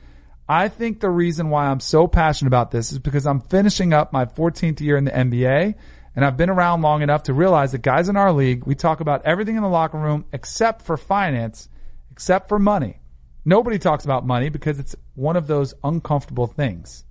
I 0.46 0.68
think 0.68 1.00
the 1.00 1.08
reason 1.08 1.48
why 1.48 1.68
I'm 1.68 1.80
so 1.80 2.06
passionate 2.06 2.48
about 2.48 2.70
this 2.70 2.92
is 2.92 2.98
because 2.98 3.26
I'm 3.26 3.40
finishing 3.40 3.94
up 3.94 4.12
my 4.12 4.26
14th 4.26 4.82
year 4.82 4.98
in 4.98 5.04
the 5.04 5.12
NBA 5.12 5.76
and 6.14 6.26
I've 6.26 6.36
been 6.36 6.50
around 6.50 6.82
long 6.82 7.00
enough 7.00 7.22
to 7.22 7.32
realize 7.32 7.72
that 7.72 7.80
guys 7.80 8.10
in 8.10 8.18
our 8.18 8.30
league, 8.30 8.66
we 8.66 8.74
talk 8.74 9.00
about 9.00 9.24
everything 9.24 9.56
in 9.56 9.62
the 9.62 9.68
locker 9.68 9.96
room 9.96 10.26
except 10.30 10.82
for 10.82 10.98
finance, 10.98 11.70
except 12.10 12.50
for 12.50 12.58
money. 12.58 13.00
Nobody 13.46 13.78
talks 13.78 14.04
about 14.04 14.26
money 14.26 14.50
because 14.50 14.78
it's 14.78 14.94
one 15.14 15.36
of 15.36 15.46
those 15.46 15.72
uncomfortable 15.82 16.46
things. 16.46 17.06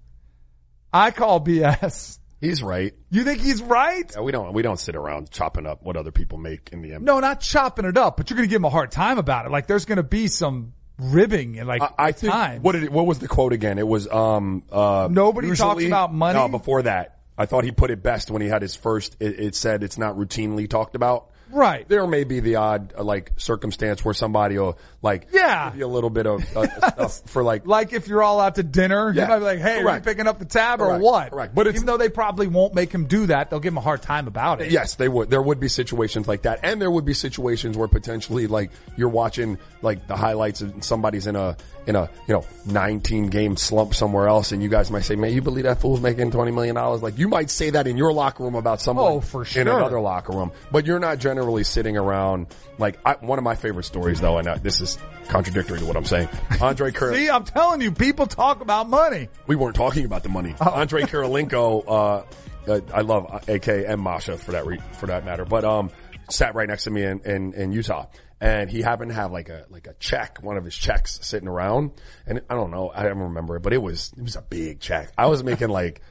I 0.93 1.09
call 1.09 1.43
BS. 1.43 2.19
He's 2.39 2.61
right. 2.61 2.93
You 3.09 3.23
think 3.23 3.41
he's 3.41 3.61
right? 3.63 4.09
Yeah, 4.13 4.21
we 4.21 4.31
don't 4.31 4.53
we 4.53 4.61
don't 4.61 4.79
sit 4.79 4.95
around 4.95 5.31
chopping 5.31 5.65
up 5.65 5.81
what 5.83 5.97
other 5.97 6.11
people 6.11 6.37
make 6.37 6.69
in 6.71 6.81
the 6.81 6.91
NBA. 6.91 7.01
No, 7.01 7.19
not 7.19 7.41
chopping 7.41 7.85
it 7.85 7.97
up, 7.97 8.17
but 8.17 8.29
you're 8.29 8.37
going 8.37 8.47
to 8.47 8.51
give 8.51 8.59
him 8.59 8.65
a 8.65 8.69
hard 8.69 8.91
time 8.91 9.17
about 9.17 9.45
it. 9.45 9.51
Like 9.51 9.65
there's 9.67 9.85
going 9.85 9.97
to 9.97 10.03
be 10.03 10.27
some 10.27 10.73
ribbing 10.99 11.59
and 11.59 11.67
like 11.67 11.81
I, 11.81 11.93
I 11.97 12.11
think 12.11 12.33
time. 12.33 12.61
what 12.61 12.71
did 12.73 12.83
it, 12.83 12.91
what 12.91 13.05
was 13.05 13.19
the 13.19 13.27
quote 13.27 13.53
again? 13.53 13.79
It 13.79 13.87
was 13.87 14.07
um 14.07 14.63
uh 14.71 15.07
Nobody 15.09 15.55
talks 15.55 15.83
about 15.83 16.13
money? 16.13 16.37
No, 16.37 16.47
before 16.47 16.83
that, 16.83 17.19
I 17.37 17.47
thought 17.47 17.63
he 17.63 17.71
put 17.71 17.89
it 17.89 18.03
best 18.03 18.29
when 18.29 18.41
he 18.41 18.47
had 18.47 18.61
his 18.61 18.75
first. 18.75 19.17
It, 19.19 19.39
it 19.39 19.55
said 19.55 19.83
it's 19.83 19.97
not 19.97 20.15
routinely 20.15 20.69
talked 20.69 20.95
about. 20.95 21.31
Right. 21.51 21.87
There 21.87 22.05
may 22.07 22.23
be 22.23 22.39
the 22.39 22.55
odd 22.55 22.93
uh, 22.97 23.03
like 23.03 23.31
circumstance 23.37 24.03
where 24.05 24.13
somebody 24.13 24.57
will 24.57 24.77
like 25.01 25.27
Yeah. 25.31 25.69
give 25.69 25.79
you 25.79 25.85
a 25.85 25.87
little 25.87 26.09
bit 26.09 26.25
of 26.27 26.43
uh, 26.57 26.67
stuff 26.91 27.21
for 27.27 27.43
like 27.43 27.65
Like 27.65 27.93
if 27.93 28.07
you're 28.07 28.23
all 28.23 28.39
out 28.39 28.55
to 28.55 28.63
dinner, 28.63 29.11
Yeah. 29.13 29.23
you 29.23 29.27
might 29.29 29.37
be 29.39 29.43
like, 29.45 29.59
"Hey, 29.59 29.81
are 29.83 29.95
you 29.95 30.01
picking 30.01 30.27
up 30.27 30.39
the 30.39 30.45
tab 30.45 30.81
or 30.81 30.87
Correct. 30.87 31.03
what?" 31.03 31.33
Right. 31.33 31.53
But 31.53 31.67
it's- 31.67 31.75
even 31.75 31.85
though 31.85 31.97
they 31.97 32.09
probably 32.09 32.47
won't 32.47 32.73
make 32.73 32.91
him 32.91 33.05
do 33.05 33.27
that, 33.27 33.49
they'll 33.49 33.59
give 33.59 33.73
him 33.73 33.77
a 33.77 33.81
hard 33.81 34.01
time 34.01 34.27
about 34.27 34.61
it. 34.61 34.71
Yes, 34.71 34.95
they 34.95 35.07
would. 35.07 35.29
There 35.29 35.41
would 35.41 35.59
be 35.59 35.67
situations 35.67 36.27
like 36.27 36.43
that, 36.43 36.59
and 36.63 36.81
there 36.81 36.91
would 36.91 37.05
be 37.05 37.13
situations 37.13 37.77
where 37.77 37.87
potentially, 37.87 38.47
like 38.47 38.71
you're 38.95 39.09
watching 39.09 39.57
like 39.81 40.07
the 40.07 40.15
highlights, 40.15 40.61
and 40.61 40.83
somebody's 40.83 41.27
in 41.27 41.35
a 41.35 41.55
in 41.85 41.95
a 41.95 42.09
you 42.27 42.33
know 42.33 42.45
19 42.65 43.27
game 43.27 43.55
slump 43.55 43.93
somewhere 43.93 44.27
else, 44.27 44.51
and 44.51 44.61
you 44.61 44.69
guys 44.69 44.91
might 44.91 45.03
say, 45.05 45.15
"Man, 45.15 45.31
you 45.33 45.41
believe 45.41 45.63
that 45.65 45.79
fool's 45.79 46.01
making 46.01 46.31
20 46.31 46.51
million 46.51 46.75
dollars?" 46.75 47.01
Like 47.01 47.17
you 47.17 47.27
might 47.27 47.49
say 47.49 47.69
that 47.71 47.87
in 47.87 47.95
your 47.97 48.11
locker 48.11 48.43
room 48.43 48.55
about 48.55 48.81
someone 48.81 49.05
Oh, 49.13 49.21
for 49.21 49.45
in 49.55 49.67
another 49.67 49.99
locker 49.99 50.33
room, 50.33 50.51
but 50.71 50.85
you're 50.85 50.99
not 50.99 51.19
generally 51.19 51.36
sitting 51.63 51.97
around. 51.97 52.47
Like 52.77 52.99
I, 53.05 53.13
one 53.13 53.37
of 53.37 53.43
my 53.43 53.55
favorite 53.55 53.83
stories, 53.83 54.21
though, 54.21 54.37
and 54.37 54.47
uh, 54.47 54.57
this 54.61 54.81
is 54.81 54.97
contradictory 55.27 55.79
to 55.79 55.85
what 55.85 55.95
I'm 55.97 56.05
saying. 56.05 56.29
Andre 56.61 56.91
Kerr. 56.93 57.13
See, 57.13 57.29
I'm 57.29 57.43
telling 57.43 57.81
you, 57.81 57.91
people 57.91 58.27
talk 58.27 58.61
about 58.61 58.89
money. 58.89 59.29
we 59.47 59.55
weren't 59.55 59.75
talking 59.75 60.05
about 60.05 60.23
the 60.23 60.29
money. 60.29 60.55
Oh. 60.61 60.69
Andre 60.71 61.01
Kirilenko, 61.03 61.83
uh, 61.87 62.71
uh, 62.71 62.81
I 62.93 63.01
love 63.01 63.47
AK 63.47 63.67
and 63.67 64.01
Masha 64.01 64.37
for 64.37 64.51
that 64.51 64.65
re- 64.65 64.81
for 64.93 65.07
that 65.07 65.25
matter. 65.25 65.45
But 65.45 65.63
um, 65.63 65.91
sat 66.29 66.55
right 66.55 66.67
next 66.67 66.85
to 66.85 66.91
me 66.91 67.03
in, 67.03 67.19
in, 67.21 67.53
in 67.53 67.71
Utah. 67.71 68.07
And 68.39 68.69
he 68.69 68.81
happened 68.81 69.09
to 69.09 69.15
have 69.15 69.31
like 69.31 69.49
a, 69.49 69.65
like 69.69 69.87
a 69.87 69.93
check, 69.95 70.39
one 70.43 70.57
of 70.57 70.65
his 70.65 70.75
checks 70.75 71.19
sitting 71.23 71.47
around. 71.47 71.91
And 72.27 72.41
I 72.49 72.53
don't 72.53 72.69
know, 72.69 72.91
I 72.93 73.03
don't 73.03 73.17
remember 73.17 73.55
it, 73.55 73.61
but 73.61 73.73
it 73.73 73.81
was, 73.81 74.13
it 74.15 74.21
was 74.21 74.35
a 74.35 74.43
big 74.43 74.79
check. 74.79 75.11
I 75.17 75.25
was 75.25 75.43
making 75.43 75.69
like, 75.69 76.01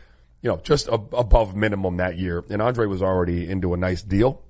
you 0.43 0.51
know, 0.51 0.57
just 0.57 0.89
ab- 0.89 1.15
above 1.15 1.55
minimum 1.55 1.99
that 1.99 2.19
year. 2.19 2.45
And 2.51 2.61
Andre 2.61 2.87
was 2.87 3.01
already 3.01 3.49
into 3.49 3.75
a 3.75 3.77
nice 3.77 4.03
deal 4.03 4.43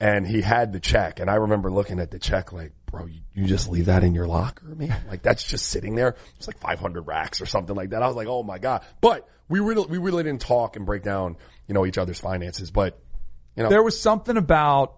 and 0.00 0.26
he 0.26 0.42
had 0.42 0.72
the 0.72 0.80
check. 0.80 1.20
And 1.20 1.30
I 1.30 1.36
remember 1.36 1.70
looking 1.70 2.00
at 2.00 2.10
the 2.10 2.18
check 2.18 2.52
like, 2.52 2.72
bro, 2.86 3.06
you, 3.06 3.20
you 3.34 3.46
just 3.46 3.68
leave 3.68 3.86
that 3.86 4.04
in 4.04 4.14
your 4.14 4.26
locker, 4.26 4.66
man? 4.66 4.96
Like 5.08 5.22
that's 5.22 5.42
just 5.42 5.66
sitting 5.68 5.94
there. 5.94 6.16
It's 6.36 6.46
like 6.46 6.58
500 6.58 7.02
racks 7.02 7.40
or 7.40 7.46
something 7.46 7.74
like 7.74 7.90
that. 7.90 8.02
I 8.02 8.06
was 8.06 8.16
like, 8.16 8.28
oh 8.28 8.42
my 8.42 8.58
God. 8.58 8.84
But 9.00 9.28
we 9.48 9.60
really, 9.60 9.86
we 9.86 9.98
really 9.98 10.22
didn't 10.22 10.42
talk 10.42 10.76
and 10.76 10.84
break 10.84 11.02
down, 11.02 11.36
you 11.66 11.74
know, 11.74 11.86
each 11.86 11.98
other's 11.98 12.20
finances. 12.20 12.70
But, 12.70 12.98
you 13.56 13.62
know, 13.62 13.70
There 13.70 13.82
was 13.82 13.98
something 13.98 14.36
about 14.36 14.96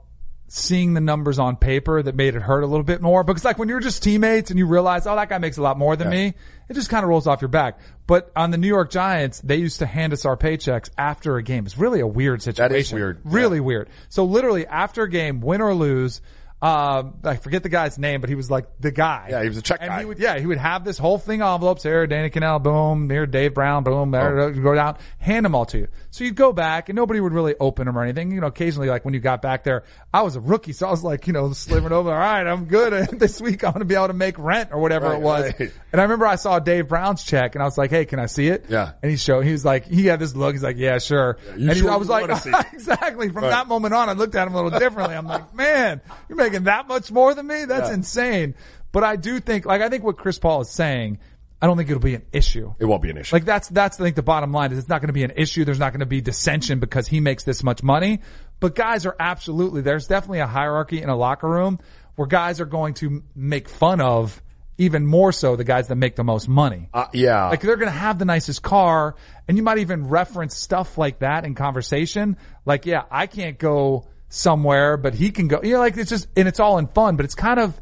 seeing 0.48 0.94
the 0.94 1.00
numbers 1.00 1.38
on 1.38 1.56
paper 1.56 2.02
that 2.02 2.14
made 2.14 2.34
it 2.34 2.40
hurt 2.40 2.62
a 2.62 2.66
little 2.66 2.84
bit 2.84 3.02
more 3.02 3.22
because 3.22 3.44
like 3.44 3.58
when 3.58 3.68
you're 3.68 3.80
just 3.80 4.02
teammates 4.02 4.50
and 4.50 4.58
you 4.58 4.66
realize, 4.66 5.06
oh, 5.06 5.14
that 5.14 5.28
guy 5.28 5.38
makes 5.38 5.58
a 5.58 5.62
lot 5.62 5.78
more 5.78 5.94
than 5.94 6.08
me, 6.08 6.34
it 6.68 6.74
just 6.74 6.88
kind 6.88 7.04
of 7.04 7.10
rolls 7.10 7.26
off 7.26 7.42
your 7.42 7.48
back. 7.48 7.78
But 8.06 8.32
on 8.34 8.50
the 8.50 8.56
New 8.56 8.68
York 8.68 8.90
Giants, 8.90 9.40
they 9.40 9.56
used 9.56 9.80
to 9.80 9.86
hand 9.86 10.14
us 10.14 10.24
our 10.24 10.36
paychecks 10.36 10.88
after 10.96 11.36
a 11.36 11.42
game. 11.42 11.66
It's 11.66 11.76
really 11.76 12.00
a 12.00 12.06
weird 12.06 12.42
situation. 12.42 12.72
That 12.72 12.78
is 12.78 12.92
weird. 12.92 13.20
Really 13.24 13.60
weird. 13.60 13.90
So 14.08 14.24
literally 14.24 14.66
after 14.66 15.02
a 15.02 15.10
game, 15.10 15.40
win 15.40 15.60
or 15.60 15.74
lose, 15.74 16.22
um, 16.60 17.14
I 17.22 17.36
forget 17.36 17.62
the 17.62 17.68
guy's 17.68 17.98
name, 17.98 18.20
but 18.20 18.28
he 18.28 18.34
was 18.34 18.50
like 18.50 18.66
the 18.80 18.90
guy. 18.90 19.28
Yeah, 19.30 19.42
he 19.42 19.48
was 19.48 19.58
a 19.58 19.62
check 19.62 19.78
and 19.80 19.90
guy. 19.90 20.00
He 20.00 20.04
would, 20.06 20.18
yeah, 20.18 20.38
he 20.40 20.46
would 20.46 20.58
have 20.58 20.84
this 20.84 20.98
whole 20.98 21.16
thing 21.16 21.40
envelopes 21.40 21.84
here, 21.84 22.04
Danny 22.08 22.30
Kanell, 22.30 22.60
boom, 22.60 23.08
here, 23.08 23.26
Dave 23.26 23.54
Brown, 23.54 23.84
boom, 23.84 24.10
there, 24.10 24.40
Oh. 24.40 24.52
go 24.52 24.74
down, 24.74 24.96
hand 25.18 25.44
them 25.44 25.54
all 25.54 25.66
to 25.66 25.78
you. 25.78 25.88
So 26.10 26.24
you'd 26.24 26.34
go 26.34 26.52
back 26.52 26.88
and 26.88 26.96
nobody 26.96 27.20
would 27.20 27.32
really 27.32 27.54
open 27.60 27.86
them 27.86 27.96
or 27.96 28.02
anything. 28.02 28.32
You 28.32 28.40
know, 28.40 28.48
occasionally 28.48 28.88
like 28.88 29.04
when 29.04 29.14
you 29.14 29.20
got 29.20 29.40
back 29.40 29.62
there, 29.62 29.84
I 30.12 30.22
was 30.22 30.34
a 30.34 30.40
rookie, 30.40 30.72
so 30.72 30.88
I 30.88 30.90
was 30.90 31.04
like, 31.04 31.28
you 31.28 31.32
know, 31.32 31.52
slivering 31.52 31.92
over, 31.92 32.10
all 32.10 32.18
right, 32.18 32.44
I'm 32.44 32.64
good. 32.64 33.08
this 33.20 33.40
week 33.40 33.62
I'm 33.62 33.70
going 33.72 33.80
to 33.80 33.84
be 33.86 33.94
able 33.94 34.08
to 34.08 34.12
make 34.14 34.36
rent 34.38 34.70
or 34.72 34.80
whatever 34.80 35.06
Right, 35.10 35.16
it 35.18 35.22
was. 35.22 35.44
right. 35.60 35.72
And 35.92 36.00
I 36.00 36.04
remember 36.04 36.26
I 36.26 36.34
saw 36.36 36.58
Dave 36.58 36.88
Brown's 36.88 37.22
check 37.22 37.54
and 37.54 37.62
I 37.62 37.66
was 37.66 37.78
like, 37.78 37.90
hey, 37.90 38.04
can 38.04 38.18
I 38.18 38.26
see 38.26 38.48
it? 38.48 38.64
Yeah. 38.68 38.92
And 39.00 39.10
he 39.12 39.16
showed, 39.16 39.44
he 39.44 39.52
was 39.52 39.64
like, 39.64 39.86
he 39.86 40.06
had 40.06 40.18
this 40.18 40.34
look, 40.34 40.54
he's 40.54 40.62
like, 40.64 40.76
yeah, 40.76 40.98
sure. 40.98 41.38
you 41.56 41.68
and 41.70 41.78
he, 41.78 41.86
I 41.88 41.94
was 41.96 42.08
like, 42.08 42.22
wanna 42.26 42.40
see 42.40 42.50
it? 42.50 42.66
exactly. 42.72 43.28
From 43.28 43.44
Right. 43.44 43.50
that 43.50 43.68
moment 43.68 43.94
on, 43.94 44.08
I 44.08 44.14
looked 44.14 44.34
at 44.34 44.48
him 44.48 44.54
a 44.54 44.62
little 44.62 44.76
differently. 44.78 45.14
I'm 45.14 45.26
like, 45.26 45.54
man, 45.54 46.00
you're 46.28 46.36
making 46.36 46.47
that 46.64 46.88
much 46.88 47.10
more 47.10 47.34
than 47.34 47.46
me? 47.46 47.64
That's 47.64 47.88
Yeah. 47.88 47.94
insane. 47.94 48.54
But 48.92 49.04
I 49.04 49.16
do 49.16 49.38
think, 49.40 49.66
like, 49.66 49.82
I 49.82 49.88
think 49.88 50.02
what 50.04 50.16
Chris 50.16 50.38
Paul 50.38 50.62
is 50.62 50.70
saying, 50.70 51.18
I 51.60 51.66
don't 51.66 51.76
think 51.76 51.90
it'll 51.90 52.00
be 52.00 52.14
an 52.14 52.24
issue. 52.32 52.72
it 52.78 52.84
won't 52.84 53.02
be 53.02 53.10
an 53.10 53.18
issue. 53.18 53.34
Like 53.34 53.44
that's, 53.44 53.68
that's, 53.68 54.00
I 54.00 54.04
think 54.04 54.16
the 54.16 54.22
bottom 54.22 54.52
line 54.52 54.70
is 54.72 54.78
it's 54.78 54.88
not 54.88 55.00
going 55.00 55.08
to 55.08 55.12
be 55.12 55.24
an 55.24 55.32
issue. 55.36 55.64
There's 55.64 55.78
not 55.80 55.92
going 55.92 56.00
to 56.00 56.06
be 56.06 56.20
dissension 56.20 56.78
because 56.78 57.08
he 57.08 57.18
makes 57.20 57.42
this 57.44 57.62
much 57.64 57.82
money. 57.82 58.20
But 58.60 58.74
guys 58.76 59.06
are 59.06 59.16
absolutely, 59.18 59.80
there's 59.82 60.06
definitely 60.06 60.38
a 60.38 60.46
hierarchy 60.46 61.02
in 61.02 61.08
a 61.08 61.16
locker 61.16 61.48
room 61.48 61.80
where 62.14 62.26
guys 62.28 62.60
are 62.60 62.64
going 62.66 62.94
to 62.94 63.22
make 63.34 63.68
fun 63.68 64.00
of 64.00 64.40
even 64.78 65.04
more 65.04 65.32
so 65.32 65.56
the 65.56 65.64
guys 65.64 65.88
that 65.88 65.96
make 65.96 66.14
the 66.14 66.22
most 66.22 66.48
money. 66.48 66.88
uh, 66.94 67.06
yeah. 67.12 67.48
Like 67.48 67.60
they're 67.60 67.76
going 67.76 67.92
to 67.92 67.98
have 67.98 68.20
the 68.20 68.24
nicest 68.24 68.62
car 68.62 69.16
and 69.48 69.56
you 69.56 69.64
might 69.64 69.78
even 69.78 70.06
reference 70.08 70.56
stuff 70.56 70.96
like 70.96 71.18
that 71.18 71.44
in 71.44 71.56
conversation. 71.56 72.36
Like, 72.64 72.86
yeah, 72.86 73.02
I 73.10 73.26
can't 73.26 73.58
go 73.58 74.06
somewhere, 74.28 74.96
but 74.96 75.14
he 75.14 75.30
can 75.30 75.48
go, 75.48 75.60
you 75.62 75.74
know, 75.74 75.78
like 75.78 75.96
it's 75.96 76.10
just, 76.10 76.28
and 76.36 76.48
it's 76.48 76.60
all 76.60 76.78
in 76.78 76.86
fun, 76.88 77.16
but 77.16 77.24
it's 77.24 77.34
kind 77.34 77.58
of 77.58 77.80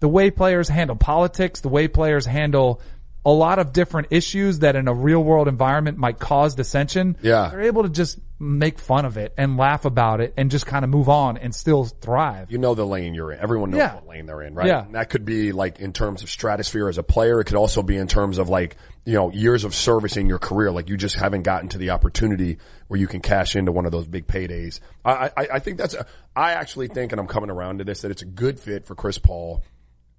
the 0.00 0.08
way 0.08 0.30
players 0.30 0.68
handle 0.68 0.96
politics, 0.96 1.60
the 1.60 1.68
way 1.68 1.88
players 1.88 2.26
handle 2.26 2.80
a 3.24 3.30
lot 3.30 3.58
of 3.58 3.72
different 3.74 4.08
issues 4.10 4.60
that 4.60 4.76
in 4.76 4.88
a 4.88 4.94
real 4.94 5.22
world 5.22 5.46
environment 5.46 5.98
might 5.98 6.18
cause 6.18 6.54
dissension. 6.54 7.16
Yeah. 7.20 7.48
They're 7.50 7.62
able 7.62 7.82
to 7.82 7.90
just 7.90 8.18
make 8.38 8.78
fun 8.78 9.04
of 9.04 9.18
it 9.18 9.34
and 9.36 9.58
laugh 9.58 9.84
about 9.84 10.22
it 10.22 10.32
and 10.38 10.50
just 10.50 10.64
kind 10.64 10.82
of 10.82 10.90
move 10.90 11.10
on 11.10 11.36
and 11.36 11.54
still 11.54 11.84
thrive. 11.84 12.50
you 12.50 12.56
know 12.56 12.74
the 12.74 12.86
lane 12.86 13.12
you're 13.12 13.30
in. 13.32 13.38
Everyone 13.38 13.70
knows 13.70 13.78
Yeah. 13.78 13.96
what 13.96 14.06
lane 14.06 14.24
they're 14.24 14.40
in, 14.40 14.54
right? 14.54 14.66
Yeah. 14.66 14.86
And 14.86 14.94
that 14.94 15.10
could 15.10 15.26
be 15.26 15.52
like 15.52 15.80
in 15.80 15.92
terms 15.92 16.22
of 16.22 16.30
stratosphere 16.30 16.88
as 16.88 16.96
a 16.96 17.02
player. 17.02 17.40
It 17.40 17.44
could 17.44 17.56
also 17.58 17.82
be 17.82 17.98
in 17.98 18.06
terms 18.08 18.38
of 18.38 18.48
like, 18.48 18.76
you 19.04 19.12
know, 19.12 19.30
years 19.30 19.64
of 19.64 19.74
service 19.74 20.16
in 20.16 20.26
your 20.26 20.38
career. 20.38 20.70
Like 20.70 20.88
you 20.88 20.96
just 20.96 21.16
haven't 21.16 21.42
gotten 21.42 21.68
to 21.70 21.78
the 21.78 21.90
opportunity 21.90 22.56
where 22.88 22.98
you 22.98 23.06
can 23.06 23.20
cash 23.20 23.54
into 23.54 23.70
one 23.72 23.84
of 23.84 23.92
those 23.92 24.06
big 24.06 24.26
paydays. 24.26 24.80
I, 25.04 25.30
I, 25.36 25.48
I 25.54 25.58
think 25.58 25.76
that's, 25.76 25.92
a, 25.92 26.06
I 26.34 26.52
actually 26.52 26.88
think, 26.88 27.12
and 27.12 27.20
I'm 27.20 27.26
coming 27.26 27.50
around 27.50 27.78
to 27.78 27.84
this, 27.84 28.00
that 28.00 28.10
it's 28.10 28.22
a 28.22 28.26
good 28.26 28.58
fit 28.58 28.86
for 28.86 28.94
Chris 28.94 29.18
Paul 29.18 29.62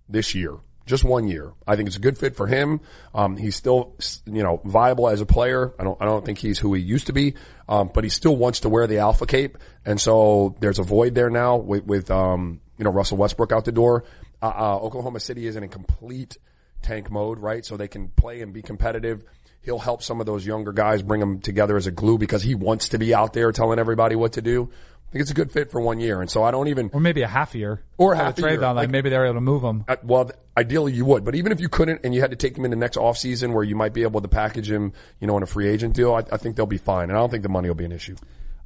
this 0.08 0.36
year. 0.36 0.58
Just 0.86 1.04
one 1.04 1.28
year. 1.28 1.54
I 1.68 1.76
think 1.76 1.88
it's 1.88 1.96
a 1.96 2.02
good 2.02 2.18
fit 2.18 2.36
for 2.36 2.48
him. 2.48 2.82
Um, 3.14 3.38
he's 3.38 3.56
still, 3.56 3.96
you 4.26 4.44
know, 4.44 4.62
viable 4.66 5.08
as 5.08 5.22
a 5.22 5.26
player. 5.26 5.74
I 5.80 5.84
don't, 5.84 6.02
I 6.02 6.06
don't 6.06 6.26
think 6.26 6.40
he's 6.40 6.60
who 6.60 6.74
he 6.74 6.82
used 6.82 7.08
to 7.08 7.14
be. 7.14 7.36
Um, 7.70 7.92
but 7.94 8.04
he 8.04 8.10
still 8.10 8.36
wants 8.36 8.62
to 8.62 8.70
wear 8.70 8.88
the 8.88 8.98
alpha 8.98 9.26
cape. 9.26 9.58
And 9.86 10.02
so 10.02 10.56
there's 10.60 10.80
a 10.80 10.84
void 10.84 11.16
there 11.16 11.30
now 11.30 11.58
with, 11.58 11.86
with, 11.86 12.12
um, 12.12 12.62
you 12.78 12.84
know, 12.84 12.92
Russell 12.92 13.18
Westbrook 13.18 13.52
out 13.52 13.66
the 13.66 13.72
door. 13.72 14.04
Uh, 14.42 14.54
uh, 14.56 14.78
Oklahoma 14.78 15.20
City 15.20 15.46
is 15.46 15.56
in 15.56 15.64
a 15.64 15.68
complete 15.68 16.38
tank 16.82 17.12
mode, 17.12 17.40
right? 17.40 17.64
So 17.64 17.78
they 17.78 17.88
can 17.88 18.10
play 18.10 18.42
and 18.42 18.52
be 18.52 18.62
competitive. 18.62 19.24
He'll 19.62 19.80
help 19.80 20.02
some 20.02 20.20
of 20.20 20.26
those 20.26 20.46
younger 20.46 20.74
guys 20.74 21.04
bring 21.04 21.20
them 21.20 21.40
together 21.40 21.78
as 21.78 21.86
a 21.86 21.92
glue 21.92 22.18
because 22.18 22.42
he 22.42 22.56
wants 22.56 22.90
to 22.90 22.98
be 22.98 23.14
out 23.14 23.34
there 23.34 23.52
telling 23.52 23.78
everybody 23.78 24.16
what 24.16 24.34
to 24.34 24.42
do. 24.42 24.72
I 25.12 25.14
think 25.14 25.24
it's 25.24 25.32
a 25.32 25.34
good 25.34 25.52
fit 25.52 25.72
for 25.72 25.82
one 25.82 26.00
year. 26.00 26.22
And 26.22 26.30
so 26.32 26.42
I 26.42 26.52
don't 26.52 26.70
even, 26.70 26.90
Or 26.94 27.02
maybe 27.02 27.22
a 27.22 27.28
half 27.28 27.54
year. 27.54 27.84
Or 27.98 28.16
half 28.16 28.38
a 28.38 28.42
trade 28.42 28.52
year. 28.54 28.62
down, 28.62 28.78
like, 28.78 28.84
Like- 28.84 28.92
maybe 28.92 29.10
they're 29.10 29.26
able 29.26 29.36
to 29.36 29.42
move 29.42 29.62
him. 29.62 29.84
uh, 29.90 29.98
well, 30.04 30.32
ideally 30.58 30.94
you 30.94 31.04
would, 31.04 31.26
but 31.26 31.36
even 31.36 31.52
if 31.52 31.60
you 31.60 31.68
couldn't 31.68 32.00
and 32.06 32.16
you 32.16 32.22
had 32.22 32.30
to 32.32 32.38
take 32.38 32.58
him 32.58 32.64
in 32.64 32.72
the 32.72 32.78
next 32.78 32.96
offseason 32.96 33.52
where 33.54 33.64
you 33.66 33.76
might 33.76 33.94
be 33.94 34.04
able 34.04 34.22
to 34.22 34.30
package 34.30 34.72
him, 34.72 34.94
you 35.20 35.28
know, 35.28 35.36
in 35.36 35.44
a 35.44 35.48
free 35.48 35.68
agent 35.68 35.96
deal, 35.96 36.14
I, 36.14 36.20
I 36.32 36.38
think 36.38 36.56
they'll 36.56 36.66
be 36.66 36.78
fine. 36.78 37.10
And 37.10 37.14
I 37.14 37.16
don't 37.20 37.30
think 37.30 37.44
the 37.44 37.50
money 37.50 37.68
will 37.68 37.76
be 37.76 37.84
an 37.84 37.92
issue. 37.92 38.16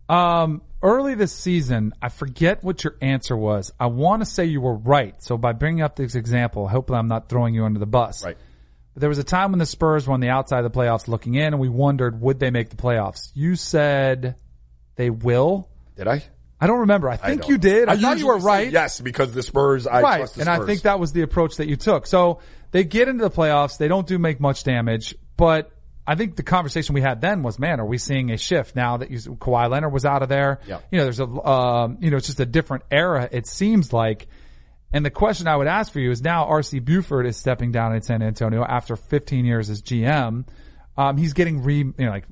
Um, 0.08 0.62
early 0.84 1.16
this 1.16 1.32
season, 1.32 1.94
I 2.00 2.10
forget 2.10 2.64
what 2.64 2.84
your 2.84 2.96
answer 3.02 3.36
was. 3.36 3.74
I 3.80 3.88
want 3.88 4.22
to 4.22 4.28
say 4.28 4.46
you 4.46 4.62
were 4.62 4.76
right. 4.76 5.16
So 5.24 5.40
by 5.40 5.54
bringing 5.54 5.82
up 5.82 5.96
this 5.96 6.14
example, 6.14 6.68
hopefully 6.68 7.00
I'm 7.00 7.08
not 7.08 7.28
throwing 7.28 7.56
you 7.56 7.66
under 7.66 7.80
the 7.80 7.88
bus. 7.88 8.24
Right. 8.24 8.38
But 8.94 9.02
there 9.02 9.10
was 9.10 9.18
a 9.18 9.24
time 9.24 9.52
when 9.52 9.58
the 9.58 9.66
Spurs 9.66 10.08
were 10.08 10.14
on 10.14 10.20
the 10.20 10.30
outside 10.30 10.64
of 10.64 10.72
the 10.72 10.80
playoffs 10.80 11.08
looking 11.08 11.34
in 11.34 11.46
and 11.54 11.60
we 11.60 11.70
wondered, 11.70 12.22
would 12.22 12.40
they 12.40 12.52
make 12.52 12.70
the 12.70 12.76
playoffs? 12.76 13.32
You 13.34 13.56
said 13.56 14.36
they 14.96 15.10
will. 15.10 15.70
Did 15.98 16.08
I? 16.08 16.24
I 16.60 16.68
don't 16.68 16.80
remember. 16.80 17.10
I 17.10 17.18
think 17.18 17.42
don't 17.42 17.52
you 17.52 17.58
did. 17.58 17.90
I, 17.90 17.98
thought 17.98 18.18
you 18.18 18.28
were 18.28 18.38
right. 18.38 18.72
Yes, 18.72 19.02
because 19.02 19.34
the 19.34 19.44
Spurs, 19.44 19.88
I 19.88 20.02
right. 20.02 20.18
trust 20.18 20.36
the 20.36 20.42
And. 20.42 20.50
I 20.50 20.66
think 20.66 20.84
that 20.84 21.00
was 21.00 21.12
the 21.12 21.22
approach 21.22 21.58
that 21.58 21.68
you 21.68 21.76
took. 21.76 22.08
So 22.08 22.40
they 22.72 22.84
get 22.84 23.08
into 23.08 23.24
the 23.24 23.32
playoffs. 23.32 23.78
They 23.78 23.88
don't 23.88 24.08
do 24.08 24.18
make 24.18 24.40
much 24.40 24.64
damage, 24.64 25.16
but 25.36 25.72
I 26.08 26.16
think 26.16 26.36
the 26.36 26.44
conversation 26.44 26.94
we 26.94 27.02
had 27.02 27.20
then 27.20 27.42
was, 27.42 27.58
man, 27.58 27.80
are 27.80 27.86
we 27.86 27.98
seeing 27.98 28.32
a 28.32 28.38
shift 28.38 28.76
now 28.76 28.98
that 28.98 29.10
you, 29.10 29.18
Kawhi 29.18 29.70
Leonard 29.70 29.92
was 29.92 30.06
out 30.06 30.22
of 30.22 30.30
there? 30.30 30.60
Yeah. 30.68 30.80
You 30.92 31.00
know, 31.00 31.04
there's 31.06 31.20
a, 31.20 31.26
um, 31.26 31.98
you 32.00 32.12
know, 32.12 32.18
it's 32.18 32.28
just 32.28 32.40
a 32.40 32.46
different 32.46 32.84
era. 32.92 33.28
It 33.32 33.48
seems 33.48 33.92
like. 33.92 34.28
And 34.94 35.06
the 35.06 35.10
question 35.10 35.48
I 35.48 35.58
would 35.58 35.68
ask 35.68 35.92
for 35.92 36.00
you 36.00 36.12
is 36.12 36.22
now 36.22 36.46
RC 36.46 36.86
Buford 36.86 37.26
is 37.26 37.36
stepping 37.36 37.74
down 37.74 37.94
in 37.94 38.02
San 38.02 38.22
Antonio 38.22 38.64
after 38.64 38.96
15 38.96 39.44
years 39.44 39.70
as 39.70 39.82
GM. 39.82 40.46
Um, 40.96 41.18
he's 41.18 41.34
getting 41.34 41.64
re, 41.64 41.80
you 41.80 41.94
know, 41.98 42.12
like 42.12 42.26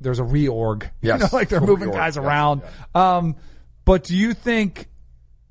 there's 0.00 0.18
a 0.18 0.24
reorg. 0.24 0.90
Yes. 1.00 1.20
You 1.20 1.26
know, 1.26 1.28
like 1.32 1.48
they're 1.48 1.60
moving 1.60 1.90
guys 1.90 2.16
yes, 2.16 2.24
around. 2.24 2.62
Um, 2.94 3.36
but 3.84 4.04
do 4.04 4.16
you 4.16 4.34
think 4.34 4.88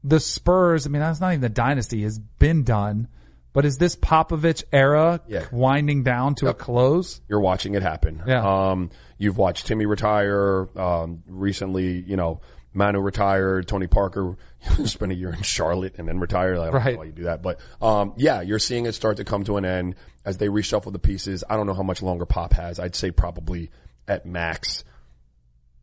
the 0.03 0.19
Spurs, 0.19 0.85
I 0.85 0.89
mean, 0.89 1.01
that's 1.01 1.19
not 1.21 1.29
even 1.29 1.41
the 1.41 1.49
dynasty 1.49 2.03
has 2.03 2.17
been 2.17 2.63
done, 2.63 3.07
but 3.53 3.65
is 3.65 3.77
this 3.77 3.95
Popovich 3.95 4.63
era 4.71 5.19
Yeah. 5.27 5.45
winding 5.51 6.03
down 6.03 6.35
to 6.35 6.47
a 6.47 6.53
close? 6.53 7.21
You're 7.27 7.41
watching 7.41 7.75
it 7.75 7.83
happen. 7.83 8.23
Yeah. 8.25 8.69
Um, 8.69 8.89
you've 9.17 9.37
watched 9.37 9.67
Timmy 9.67 9.85
retire. 9.85 10.67
Um, 10.79 11.23
recently, 11.27 11.99
you 11.99 12.15
know, 12.15 12.41
Manu 12.73 12.99
retired. 13.01 13.67
Tony 13.67 13.87
Parker 13.87 14.37
spent 14.85 15.11
a 15.11 15.15
year 15.15 15.33
in 15.33 15.41
Charlotte 15.41 15.95
and 15.97 16.07
then 16.07 16.19
retired. 16.19 16.57
I 16.57 16.65
don't 16.65 16.73
Right. 16.75 16.93
know 16.93 16.99
why 16.99 17.05
you 17.05 17.11
do 17.11 17.23
that, 17.23 17.41
but 17.43 17.59
um, 17.81 18.13
yeah, 18.15 18.41
you're 18.41 18.59
seeing 18.59 18.85
it 18.85 18.93
start 18.93 19.17
to 19.17 19.25
come 19.25 19.43
to 19.43 19.57
an 19.57 19.65
end 19.65 19.95
as 20.25 20.37
they 20.37 20.47
reshuffle 20.47 20.93
the 20.93 20.99
pieces. 20.99 21.43
I 21.49 21.57
don't 21.57 21.67
know 21.67 21.73
how 21.73 21.83
much 21.83 22.01
longer 22.01 22.25
Pop 22.25 22.53
has. 22.53 22.79
I'd 22.79 22.95
say 22.95 23.11
probably 23.11 23.69
at 24.07 24.25
max 24.25 24.83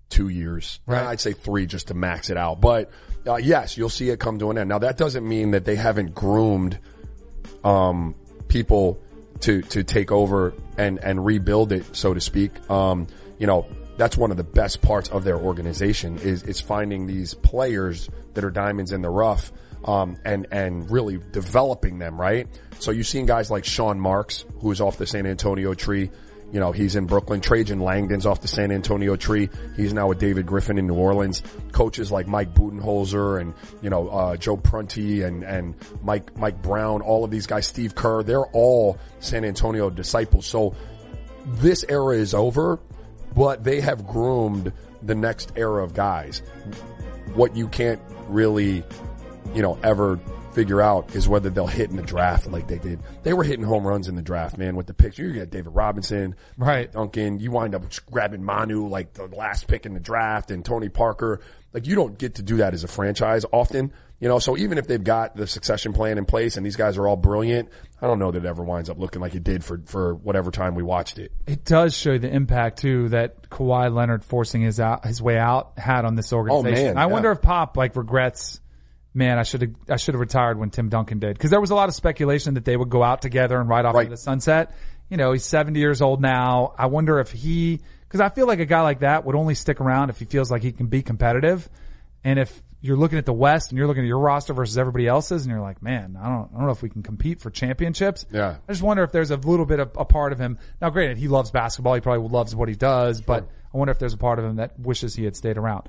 two 0.09 0.29
years. 0.29 0.81
Right. 0.87 1.03
I'd 1.03 1.21
say 1.21 1.33
three 1.33 1.67
just 1.67 1.89
to 1.89 1.95
max 1.95 2.31
it 2.31 2.37
out. 2.37 2.61
But 2.61 2.91
uh, 3.27 3.37
yes, 3.37 3.77
you'll 3.77 3.89
see 3.89 4.11
it 4.11 4.19
come 4.19 4.39
to 4.39 4.51
an 4.51 4.59
end. 4.59 4.69
Now 4.69 4.79
that 4.79 4.97
doesn't 4.97 5.27
mean 5.27 5.53
that 5.53 5.65
they 5.65 5.77
haven't 5.77 6.15
groomed 6.15 6.79
um, 7.65 8.15
people 8.49 8.99
to 9.41 9.63
to 9.63 9.85
take 9.85 10.11
over 10.11 10.55
and 10.77 10.99
and 11.03 11.25
rebuild 11.25 11.73
it, 11.73 11.95
so 11.97 12.15
to 12.15 12.21
speak. 12.21 12.71
Um, 12.71 13.07
you 13.39 13.47
know, 13.47 13.67
that's 13.97 14.17
one 14.17 14.31
of 14.31 14.37
the 14.37 14.45
best 14.45 14.83
parts 14.83 15.09
of 15.11 15.25
their 15.25 15.37
organization 15.37 16.19
is 16.19 16.43
is 16.43 16.61
finding 16.61 17.07
these 17.07 17.35
players 17.35 18.09
that 18.35 18.45
are 18.45 18.51
diamonds 18.51 18.93
in 18.93 19.03
the 19.03 19.11
rough. 19.11 19.53
Um, 19.85 20.17
and, 20.25 20.49
and 20.51 20.91
really 20.91 21.21
developing 21.31 22.01
them, 22.01 22.21
right? 22.21 22.49
So 22.81 22.91
you've 22.91 23.07
seen 23.07 23.27
guys 23.27 23.49
like 23.49 23.65
Sean 23.65 24.01
Marks, 24.01 24.45
who's 24.61 24.81
off 24.81 24.99
the 24.99 25.07
San 25.07 25.25
Antonio 25.25 25.73
tree. 25.73 26.11
You 26.51 26.61
know, 26.61 26.73
he's 26.73 26.97
in 26.97 27.07
Brooklyn. 27.07 27.41
Trajan 27.41 27.81
Langdon's 27.81 28.25
off 28.25 28.41
the 28.41 28.49
San 28.49 28.73
Antonio 28.73 29.17
tree. 29.17 29.51
He's 29.77 29.93
now 29.93 30.09
with 30.09 30.19
David 30.19 30.47
Griffin 30.47 30.79
in 30.79 30.87
New 30.87 30.95
Orleans. 30.95 31.43
Coaches 31.73 32.11
like 32.11 32.27
Mike 32.27 32.55
Budenholzer 32.55 33.41
and, 33.41 33.53
you 33.83 33.91
know, 33.91 34.09
uh, 34.09 34.37
Joe 34.37 34.57
Prunty 34.57 35.23
and, 35.23 35.43
and 35.43 35.75
Mike, 36.03 36.37
Mike 36.39 36.63
Brown, 36.63 37.03
all 37.03 37.23
of 37.25 37.31
these 37.31 37.47
guys, 37.47 37.67
Steve 37.67 37.95
Kerr, 37.95 38.23
they're 38.23 38.47
all 38.47 38.99
San 39.21 39.45
Antonio 39.45 39.91
disciples. 39.91 40.47
So 40.47 40.75
this 41.45 41.85
era 41.87 42.17
is 42.17 42.33
over, 42.33 42.79
but 43.37 43.63
they 43.63 43.81
have 43.83 44.07
groomed 44.07 44.73
the 45.03 45.15
next 45.15 45.53
era 45.55 45.85
of 45.85 45.93
guys. 45.93 46.43
what 47.35 47.57
you 47.57 47.69
can't 47.69 48.01
really, 48.29 48.83
you 49.55 49.63
know, 49.63 49.79
ever 49.83 50.19
figure 50.59 50.83
out 50.83 51.15
is 51.15 51.29
whether 51.29 51.51
they'll 51.51 51.69
hit 51.69 51.89
in 51.89 51.95
the 51.95 52.03
draft 52.03 52.49
like 52.49 52.67
they 52.67 52.79
did. 52.79 52.99
They 53.23 53.33
were 53.33 53.45
hitting 53.45 53.65
home 53.65 53.87
runs 53.87 54.09
in 54.09 54.17
the 54.17 54.23
draft, 54.23 54.59
man, 54.59 54.75
with 54.75 54.89
the 54.89 54.93
picture. 54.93 55.23
You 55.23 55.35
get 55.35 55.51
David 55.51 55.73
Robinson, 55.73 56.35
Right. 56.57 56.91
Duncan. 56.91 57.39
You 57.39 57.53
wind 57.53 57.77
up 57.77 57.85
grabbing 58.11 58.43
Manu 58.43 58.89
like 58.89 59.13
the 59.13 59.27
last 59.29 59.69
pick 59.69 59.87
in 59.87 59.95
the 59.95 60.01
draft 60.01 60.51
and 60.51 60.65
Tony 60.65 60.89
Parker. 60.89 61.41
Like 61.73 61.87
you 61.87 61.95
don't 61.95 62.19
get 62.19 62.35
to 62.37 62.43
do 62.43 62.57
that 62.57 62.75
as 62.75 62.83
a 62.83 62.89
franchise 62.89 63.45
often, 63.53 63.93
you 64.19 64.27
know. 64.27 64.41
So 64.41 64.57
even 64.57 64.79
if 64.79 64.89
they've 64.89 65.05
got 65.05 65.37
the 65.37 65.47
succession 65.47 65.93
plan 65.93 66.19
in 66.19 66.25
place 66.25 66.57
and 66.57 66.67
these 66.67 66.75
guys 66.75 66.99
are 66.99 67.07
all 67.07 67.15
brilliant, 67.15 67.69
I 68.03 68.09
don't 68.09 68.19
know 68.19 68.33
that 68.33 68.45
it 68.45 68.49
ever 68.49 68.65
winds 68.65 68.91
up 68.91 68.99
looking 68.99 69.21
like 69.23 69.37
it 69.37 69.45
did 69.45 69.63
for 69.63 69.81
for 69.87 70.17
whatever 70.17 70.51
time 70.51 70.75
we 70.75 70.83
watched 70.83 71.21
it. 71.21 71.31
It 71.47 71.65
does 71.65 71.95
show 71.95 72.15
you 72.15 72.19
the 72.19 72.35
impact 72.35 72.81
too 72.81 73.11
that 73.11 73.49
Kawhi 73.49 73.95
Leonard 73.95 74.25
forcing 74.25 74.63
his 74.63 74.81
out 74.81 75.07
his 75.07 75.23
way 75.23 75.39
out 75.39 75.75
had 75.79 76.05
on 76.05 76.17
this 76.17 76.33
oh, 76.33 76.39
organization. 76.39 76.95
man, 76.95 76.99
I 76.99 77.03
yeah. 77.03 77.07
wonder 77.13 77.31
if 77.31 77.43
Pop 77.43 77.77
like 77.77 77.95
regrets. 77.95 78.61
Man, 79.15 79.39
I 79.39 79.43
should 79.43 79.63
have 79.63 79.71
I 79.89 79.97
should 79.97 80.15
have 80.15 80.21
retired 80.21 80.59
when 80.59 80.71
Tim 80.71 80.89
Duncan 80.91 81.19
did 81.19 81.35
because 81.37 81.51
there 81.51 81.61
was 81.61 81.71
a 81.71 81.75
lot 81.75 81.89
of 81.89 81.95
speculation 81.95 82.55
that 82.55 82.65
they 82.65 82.77
would 82.77 82.91
go 82.91 83.03
out 83.03 83.23
together 83.23 83.59
and 83.61 83.69
ride 83.69 83.85
off 83.85 83.95
Right. 83.95 84.03
into 84.03 84.11
the 84.13 84.17
sunset. 84.17 84.75
You 85.09 85.17
know, 85.17 85.33
he's 85.33 85.45
70 85.45 85.81
years 85.81 86.03
old 86.03 86.21
now. 86.21 86.75
I 86.79 86.87
wonder 86.87 87.19
if 87.19 87.33
he 87.33 87.81
because 88.07 88.21
I 88.21 88.29
feel 88.29 88.47
like 88.47 88.61
a 88.61 88.67
guy 88.67 88.83
like 88.83 89.01
that 89.01 89.25
would 89.25 89.35
only 89.35 89.55
stick 89.55 89.81
around 89.81 90.11
if 90.11 90.19
he 90.19 90.25
feels 90.27 90.51
like 90.51 90.63
he 90.63 90.73
can 90.73 90.87
be 90.87 91.03
competitive. 91.03 91.69
And 92.25 92.39
if 92.39 92.63
you're 92.81 92.97
looking 92.97 93.19
at 93.19 93.27
the 93.27 93.33
West 93.33 93.71
and 93.71 93.79
you're 93.79 93.87
looking 93.89 94.05
at 94.05 94.07
your 94.07 94.19
roster 94.21 94.53
versus 94.53 94.79
everybody 94.79 95.07
else's, 95.09 95.43
and 95.45 95.51
you're 95.51 95.61
like, 95.61 95.83
man, 95.83 96.17
I 96.21 96.29
don't, 96.29 96.49
I 96.55 96.59
don't 96.59 96.67
know 96.67 96.73
if 96.73 96.83
we 96.83 96.89
can 96.91 97.03
compete 97.03 97.41
for 97.41 97.51
championships. 97.51 98.25
Yeah. 98.31 98.57
I 98.69 98.73
just 98.73 98.83
wonder 98.83 99.03
if 99.03 99.11
there's 99.11 99.31
a 99.33 99.37
little 99.37 99.67
bit 99.67 99.81
of 99.81 99.91
a 99.97 100.05
part 100.05 100.33
of 100.33 100.39
him. 100.39 100.59
Now, 100.81 100.91
granted, 100.91 101.19
he 101.19 101.27
loves 101.29 101.51
basketball. 101.51 101.95
He 101.95 102.01
probably 102.01 102.29
loves 102.29 102.55
what 102.55 102.69
he 102.69 102.75
does, 102.77 103.21
but 103.21 103.49
I 103.75 103.77
wonder 103.77 103.91
if 103.91 103.99
there's 103.99 104.15
a 104.15 104.19
part 104.19 104.39
of 104.39 104.45
him 104.45 104.57
that 104.57 104.79
wishes 104.79 105.15
he 105.17 105.25
had 105.25 105.35
stayed 105.35 105.59
around. 105.59 105.89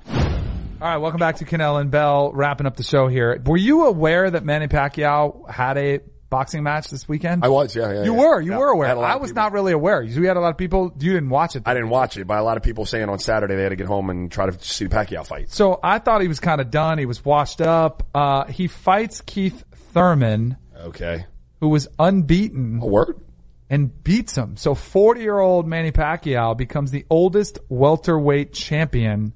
All 0.80 0.88
right, 0.88 0.96
welcome 0.96 1.18
back 1.18 1.36
to 1.36 1.44
Kanell 1.44 1.78
and 1.78 1.90
Bell. 1.90 2.32
Wrapping 2.32 2.66
up 2.66 2.76
the 2.76 2.82
show 2.82 3.06
here. 3.06 3.40
Were 3.44 3.58
you 3.58 3.84
aware 3.84 4.30
that 4.30 4.44
Manny 4.44 4.66
Pacquiao 4.66 5.48
had 5.50 5.76
a 5.76 6.00
boxing 6.30 6.62
match 6.62 6.88
this 6.88 7.06
weekend? 7.06 7.44
I 7.44 7.48
was, 7.48 7.76
yeah, 7.76 7.92
yeah. 7.92 8.04
You 8.04 8.14
yeah. 8.14 8.18
were, 8.20 8.40
you 8.40 8.52
Yeah. 8.52 8.58
were 8.58 8.68
aware. 8.68 8.94
lot 8.94 9.04
I 9.10 9.16
was 9.16 9.30
people- 9.30 9.42
not 9.42 9.52
really 9.52 9.72
aware. 9.72 10.00
We 10.02 10.26
had 10.26 10.38
a 10.38 10.40
lot 10.40 10.48
of 10.50 10.56
people. 10.56 10.90
You 10.98 11.12
didn't 11.12 11.28
watch 11.28 11.54
it. 11.54 11.64
I 11.66 11.74
didn't 11.74 11.90
watch 11.90 12.16
it, 12.16 12.26
but 12.26 12.38
a 12.38 12.42
lot 12.42 12.56
of 12.56 12.62
people 12.62 12.86
saying 12.86 13.10
on 13.10 13.18
Saturday 13.18 13.56
they 13.56 13.62
had 13.62 13.68
to 13.70 13.76
get 13.76 13.88
home 13.88 14.08
and 14.08 14.32
try 14.32 14.46
to 14.48 14.64
see 14.64 14.86
the 14.86 14.96
Pacquiao 14.96 15.26
fight. 15.26 15.50
So 15.50 15.78
I 15.82 15.98
thought 15.98 16.22
he 16.22 16.28
was 16.28 16.40
kind 16.40 16.62
of 16.62 16.70
done. 16.70 16.96
He 16.96 17.04
was 17.06 17.22
washed 17.26 17.60
up. 17.60 18.04
Uh, 18.14 18.46
he 18.46 18.66
fights 18.66 19.20
Keith 19.20 19.62
Thurman, 19.92 20.56
Okay. 20.86 21.26
who 21.60 21.68
was 21.68 21.88
unbeaten 21.98 22.78
A 22.82 22.86
word? 22.86 23.20
and 23.68 24.02
beats 24.02 24.34
him. 24.34 24.56
So 24.56 24.74
40 24.74 25.20
year 25.20 25.38
old 25.38 25.66
Manny 25.68 25.92
Pacquiao 25.92 26.56
becomes 26.56 26.90
the 26.90 27.04
oldest 27.10 27.58
welterweight 27.68 28.54
champion 28.54 29.34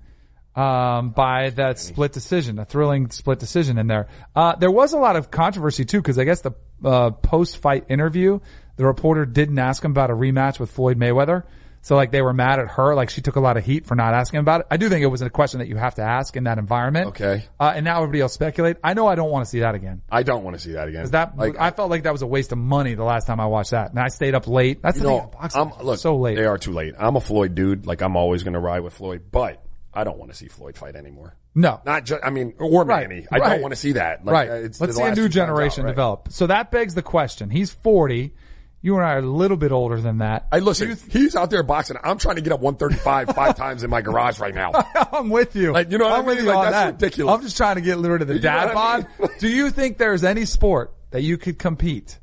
um, 0.56 1.10
by 1.10 1.50
that 1.50 1.78
split 1.78 2.12
decision, 2.12 2.58
a 2.58 2.64
thrilling 2.64 3.10
split 3.10 3.38
decision 3.38 3.78
in 3.78 3.86
there. 3.86 4.08
Uh, 4.34 4.54
there 4.56 4.70
was 4.70 4.92
a 4.92 4.98
lot 4.98 5.16
of 5.16 5.30
controversy 5.30 5.84
too, 5.84 5.98
because 5.98 6.18
I 6.18 6.24
guess 6.24 6.42
the 6.42 6.52
uh, 6.84 7.10
post 7.10 7.58
fight 7.58 7.86
interview, 7.88 8.40
the 8.76 8.86
reporter 8.86 9.26
didn't 9.26 9.58
ask 9.58 9.84
him 9.84 9.90
about 9.90 10.10
a 10.10 10.14
rematch 10.14 10.58
with 10.58 10.70
Floyd 10.70 10.98
Mayweather. 10.98 11.44
So 11.82 11.96
like 11.96 12.12
they 12.12 12.22
were 12.22 12.32
mad 12.32 12.60
at 12.60 12.68
her, 12.68 12.94
like 12.94 13.10
she 13.10 13.20
took 13.20 13.36
a 13.36 13.40
lot 13.40 13.58
of 13.58 13.64
heat 13.64 13.84
for 13.84 13.94
not 13.94 14.14
asking 14.14 14.40
about 14.40 14.62
it. 14.62 14.66
I 14.70 14.78
do 14.78 14.88
think 14.88 15.02
it 15.02 15.08
was 15.08 15.20
a 15.20 15.28
question 15.28 15.58
that 15.58 15.68
you 15.68 15.76
have 15.76 15.96
to 15.96 16.02
ask 16.02 16.34
in 16.34 16.44
that 16.44 16.56
environment. 16.56 17.08
Okay. 17.08 17.44
Uh, 17.60 17.74
and 17.76 17.84
now 17.84 17.98
everybody 17.98 18.22
else 18.22 18.32
speculate. 18.32 18.78
I 18.82 18.94
know 18.94 19.06
I 19.06 19.16
don't 19.16 19.30
want 19.30 19.44
to 19.44 19.50
see 19.50 19.60
that 19.60 19.74
again. 19.74 20.00
I 20.10 20.22
don't 20.22 20.44
want 20.44 20.56
to 20.56 20.62
see 20.62 20.72
that 20.72 20.88
again. 20.88 21.06
That 21.10 21.36
like, 21.36 21.56
I 21.60 21.72
felt 21.72 21.90
like 21.90 22.04
that 22.04 22.12
was 22.12 22.22
a 22.22 22.26
waste 22.26 22.52
of 22.52 22.58
money 22.58 22.94
the 22.94 23.04
last 23.04 23.26
time 23.26 23.38
I 23.38 23.46
watched 23.46 23.72
that, 23.72 23.90
and 23.90 23.98
I 23.98 24.08
stayed 24.08 24.34
up 24.34 24.48
late. 24.48 24.80
That's 24.80 24.98
the 24.98 25.04
thing. 25.04 25.28
Boxing 25.30 25.60
I'm, 25.60 25.84
look, 25.84 25.98
so 25.98 26.16
late. 26.16 26.36
They 26.36 26.46
are 26.46 26.56
too 26.56 26.72
late. 26.72 26.94
I'm 26.98 27.16
a 27.16 27.20
Floyd 27.20 27.54
dude. 27.54 27.86
Like 27.86 28.00
I'm 28.00 28.16
always 28.16 28.44
going 28.44 28.54
to 28.54 28.60
ride 28.60 28.80
with 28.80 28.94
Floyd, 28.94 29.24
but 29.30 29.63
I 29.94 30.04
don't 30.04 30.18
want 30.18 30.30
to 30.32 30.36
see 30.36 30.48
Floyd 30.48 30.76
fight 30.76 30.96
anymore. 30.96 31.36
No, 31.54 31.80
Not 31.86 32.04
just, 32.04 32.22
I 32.24 32.30
mean, 32.30 32.54
or 32.58 32.84
Right, 32.84 33.08
Manny. 33.08 33.26
I 33.30 33.38
right. 33.38 33.50
don't 33.50 33.62
want 33.62 33.72
to 33.72 33.76
see 33.76 33.92
that. 33.92 34.24
Like, 34.24 34.32
right. 34.32 34.48
It's 34.64 34.80
Let's 34.80 34.96
see 34.96 35.02
a 35.02 35.10
new 35.10 35.14
times 35.14 35.26
out, 35.26 35.30
generation 35.30 35.84
right. 35.84 35.90
develop. 35.90 36.28
So 36.32 36.48
that 36.48 36.70
begs 36.72 36.94
the 36.94 37.02
question. 37.02 37.48
He's 37.50 37.70
forty. 37.70 38.34
You 38.82 38.96
and 38.96 39.06
I 39.06 39.12
are 39.14 39.18
a 39.20 39.22
little 39.22 39.56
bit 39.56 39.72
older 39.72 39.98
than 39.98 40.18
that. 40.18 40.46
Hey, 40.52 40.60
listen, 40.60 40.98
he's 41.10 41.34
out 41.36 41.48
there 41.48 41.62
boxing. 41.62 41.96
I'm 42.04 42.18
trying 42.18 42.36
to 42.36 42.42
get 42.42 42.52
up 42.52 42.60
135 42.60 43.34
five 43.34 43.56
times 43.56 43.82
in 43.82 43.88
my 43.88 44.02
garage 44.02 44.38
right 44.40 44.54
now. 44.54 44.72
I'm 45.12 45.30
with 45.30 45.56
you. 45.56 45.72
Like, 45.72 45.90
you 45.90 45.96
know 45.96 46.04
what 46.04 46.12
I 46.12 46.18
I'm 46.18 46.26
with 46.26 46.36
mean? 46.36 46.44
you 46.44 46.50
Like, 46.50 46.58
on 46.58 46.64
that's 46.72 46.74
that. 46.74 46.92
ridiculous. 47.02 47.34
I'm 47.34 47.40
just 47.42 47.56
trying 47.56 47.76
to 47.76 47.80
get 47.80 47.96
rid 47.96 48.20
of 48.20 48.28
the 48.28 48.34
You 48.34 48.40
dad 48.40 48.66
what 48.66 48.76
I 48.76 49.00
bod. 49.00 49.06
mean? 49.18 49.28
Do 49.38 49.48
you 49.48 49.70
think 49.70 49.96
there's 49.96 50.22
any 50.22 50.44
sport 50.44 50.92
that 51.12 51.22
you 51.22 51.38
could 51.38 51.58
compete 51.58 52.18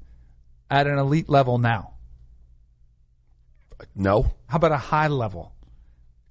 at 0.69 0.85
an 0.85 0.99
elite 0.99 1.29
level 1.29 1.57
now? 1.57 1.95
No. 3.95 4.31
How 4.47 4.57
about 4.57 4.71
a 4.71 4.77
high 4.77 5.07
level? 5.07 5.53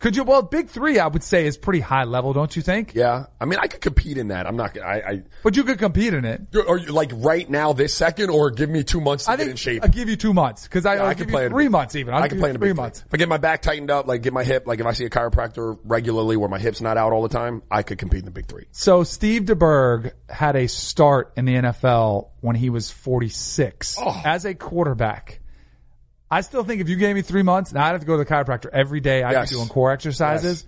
Could 0.01 0.17
you? 0.17 0.25
Well, 0.25 0.41
big 0.43 0.69
three, 0.71 0.99
I 0.99 1.07
would 1.07 1.23
say, 1.23 1.45
is 1.47 1.57
pretty 1.59 1.81
high 1.81 2.05
level, 2.05 2.33
don't 2.33 2.57
you 2.57 2.63
think? 2.63 2.95
Yeah. 2.95 3.27
I 3.39 3.45
mean, 3.45 3.59
I 3.63 3.67
could 3.67 3.83
compete 3.83 4.17
in 4.17 4.29
that. 4.29 4.47
I'm 4.47 4.57
not 4.57 4.73
gonna, 4.75 4.87
I, 4.87 4.95
I, 5.11 5.23
But 5.43 5.57
you 5.57 5.63
could 5.65 5.79
compete 5.79 6.15
in 6.15 6.25
it. 6.25 6.41
or 6.67 6.79
you- 6.79 6.93
like 6.93 7.11
right 7.15 7.49
now, 7.49 7.75
this 7.75 7.93
second, 7.93 8.31
or 8.31 8.51
give 8.51 8.71
me 8.71 8.83
two 8.83 9.01
months 9.03 9.27
to 9.27 9.33
I 9.33 9.37
get 9.37 9.49
in 9.49 9.57
shape. 9.57 9.83
I'll 9.83 9.91
give 9.91 10.09
you 10.09 10.17
two 10.17 10.33
months 10.33 10.63
because 10.65 10.87
I, 10.87 10.95
Yeah, 10.97 11.05
I 11.07 11.13
can 11.15 11.29
play 11.29 11.45
in 11.45 11.53
three 11.53 11.67
big- 11.67 11.73
months 11.73 11.97
even. 11.97 12.15
I'll 12.15 12.23
I 12.23 12.29
can 12.29 12.39
play 12.39 12.49
in 12.51 12.57
three 12.57 12.69
big 12.69 12.77
three. 12.77 12.83
months. 12.83 13.05
If 13.07 13.13
I 13.13 13.19
get 13.19 13.29
my 13.29 13.37
back 13.37 13.61
tightened 13.63 13.91
up, 13.91 14.07
like 14.07 14.23
get 14.23 14.33
my 14.33 14.43
hip, 14.43 14.67
like 14.67 14.81
if 14.81 14.87
I 14.87 14.93
see 14.93 15.05
a 15.05 15.11
chiropractor 15.11 15.79
regularly 15.85 16.37
where 16.39 16.49
my 16.49 16.59
hip's 16.59 16.81
not 16.81 16.97
out 16.97 17.13
all 17.13 17.23
the 17.23 17.29
time, 17.29 17.63
I 17.71 17.83
could 17.83 17.99
compete 17.99 18.21
in 18.21 18.25
the 18.25 18.31
big 18.31 18.47
three. 18.47 18.65
So 18.73 19.05
Steve 19.05 19.43
DeBerg 19.43 20.13
had 20.31 20.57
a 20.57 20.67
start 20.67 21.35
in 21.37 21.45
the 21.45 21.57
NFL 21.57 22.29
when 22.41 22.57
he 22.57 22.71
was 22.71 22.91
46 22.91 23.97
Oh. 24.01 24.23
as 24.25 24.47
a 24.47 24.55
quarterback. 24.55 25.40
I 26.31 26.43
still 26.43 26.63
think 26.65 26.81
if 26.81 26.89
you 26.89 26.97
gave 26.97 27.15
me 27.15 27.23
three 27.23 27.43
months, 27.43 27.71
and 27.71 27.79
I'd 27.81 27.89
have 27.93 28.01
to 28.01 28.07
go 28.07 28.17
to 28.17 28.25
the 28.25 28.27
chiropractor 28.27 28.69
every 28.73 29.01
day. 29.01 29.23
I'd 29.23 29.33
Yes. 29.33 29.51
be 29.51 29.57
doing 29.57 29.69
core 29.69 29.91
exercises. 29.91 30.65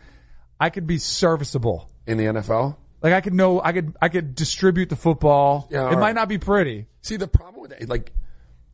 I 0.59 0.71
could 0.71 0.87
be 0.87 0.99
serviceable. 0.99 1.89
In 2.07 2.19
the 2.19 2.25
NFL? 2.25 2.77
Like 3.01 3.13
I 3.13 3.21
could 3.21 3.35
know, 3.35 3.61
I 3.63 3.73
could, 3.73 3.97
I 4.01 4.09
could 4.09 4.35
distribute 4.35 4.89
the 4.89 4.97
football. 4.97 5.69
Yeah, 5.71 5.85
all 5.87 5.93
it 5.93 5.99
might 5.99 6.15
not 6.15 6.29
be 6.29 6.39
pretty. 6.39 6.87
See, 7.01 7.17
the 7.17 7.27
problem 7.29 7.61
with 7.63 7.71
that, 7.71 7.89
like, 7.89 8.13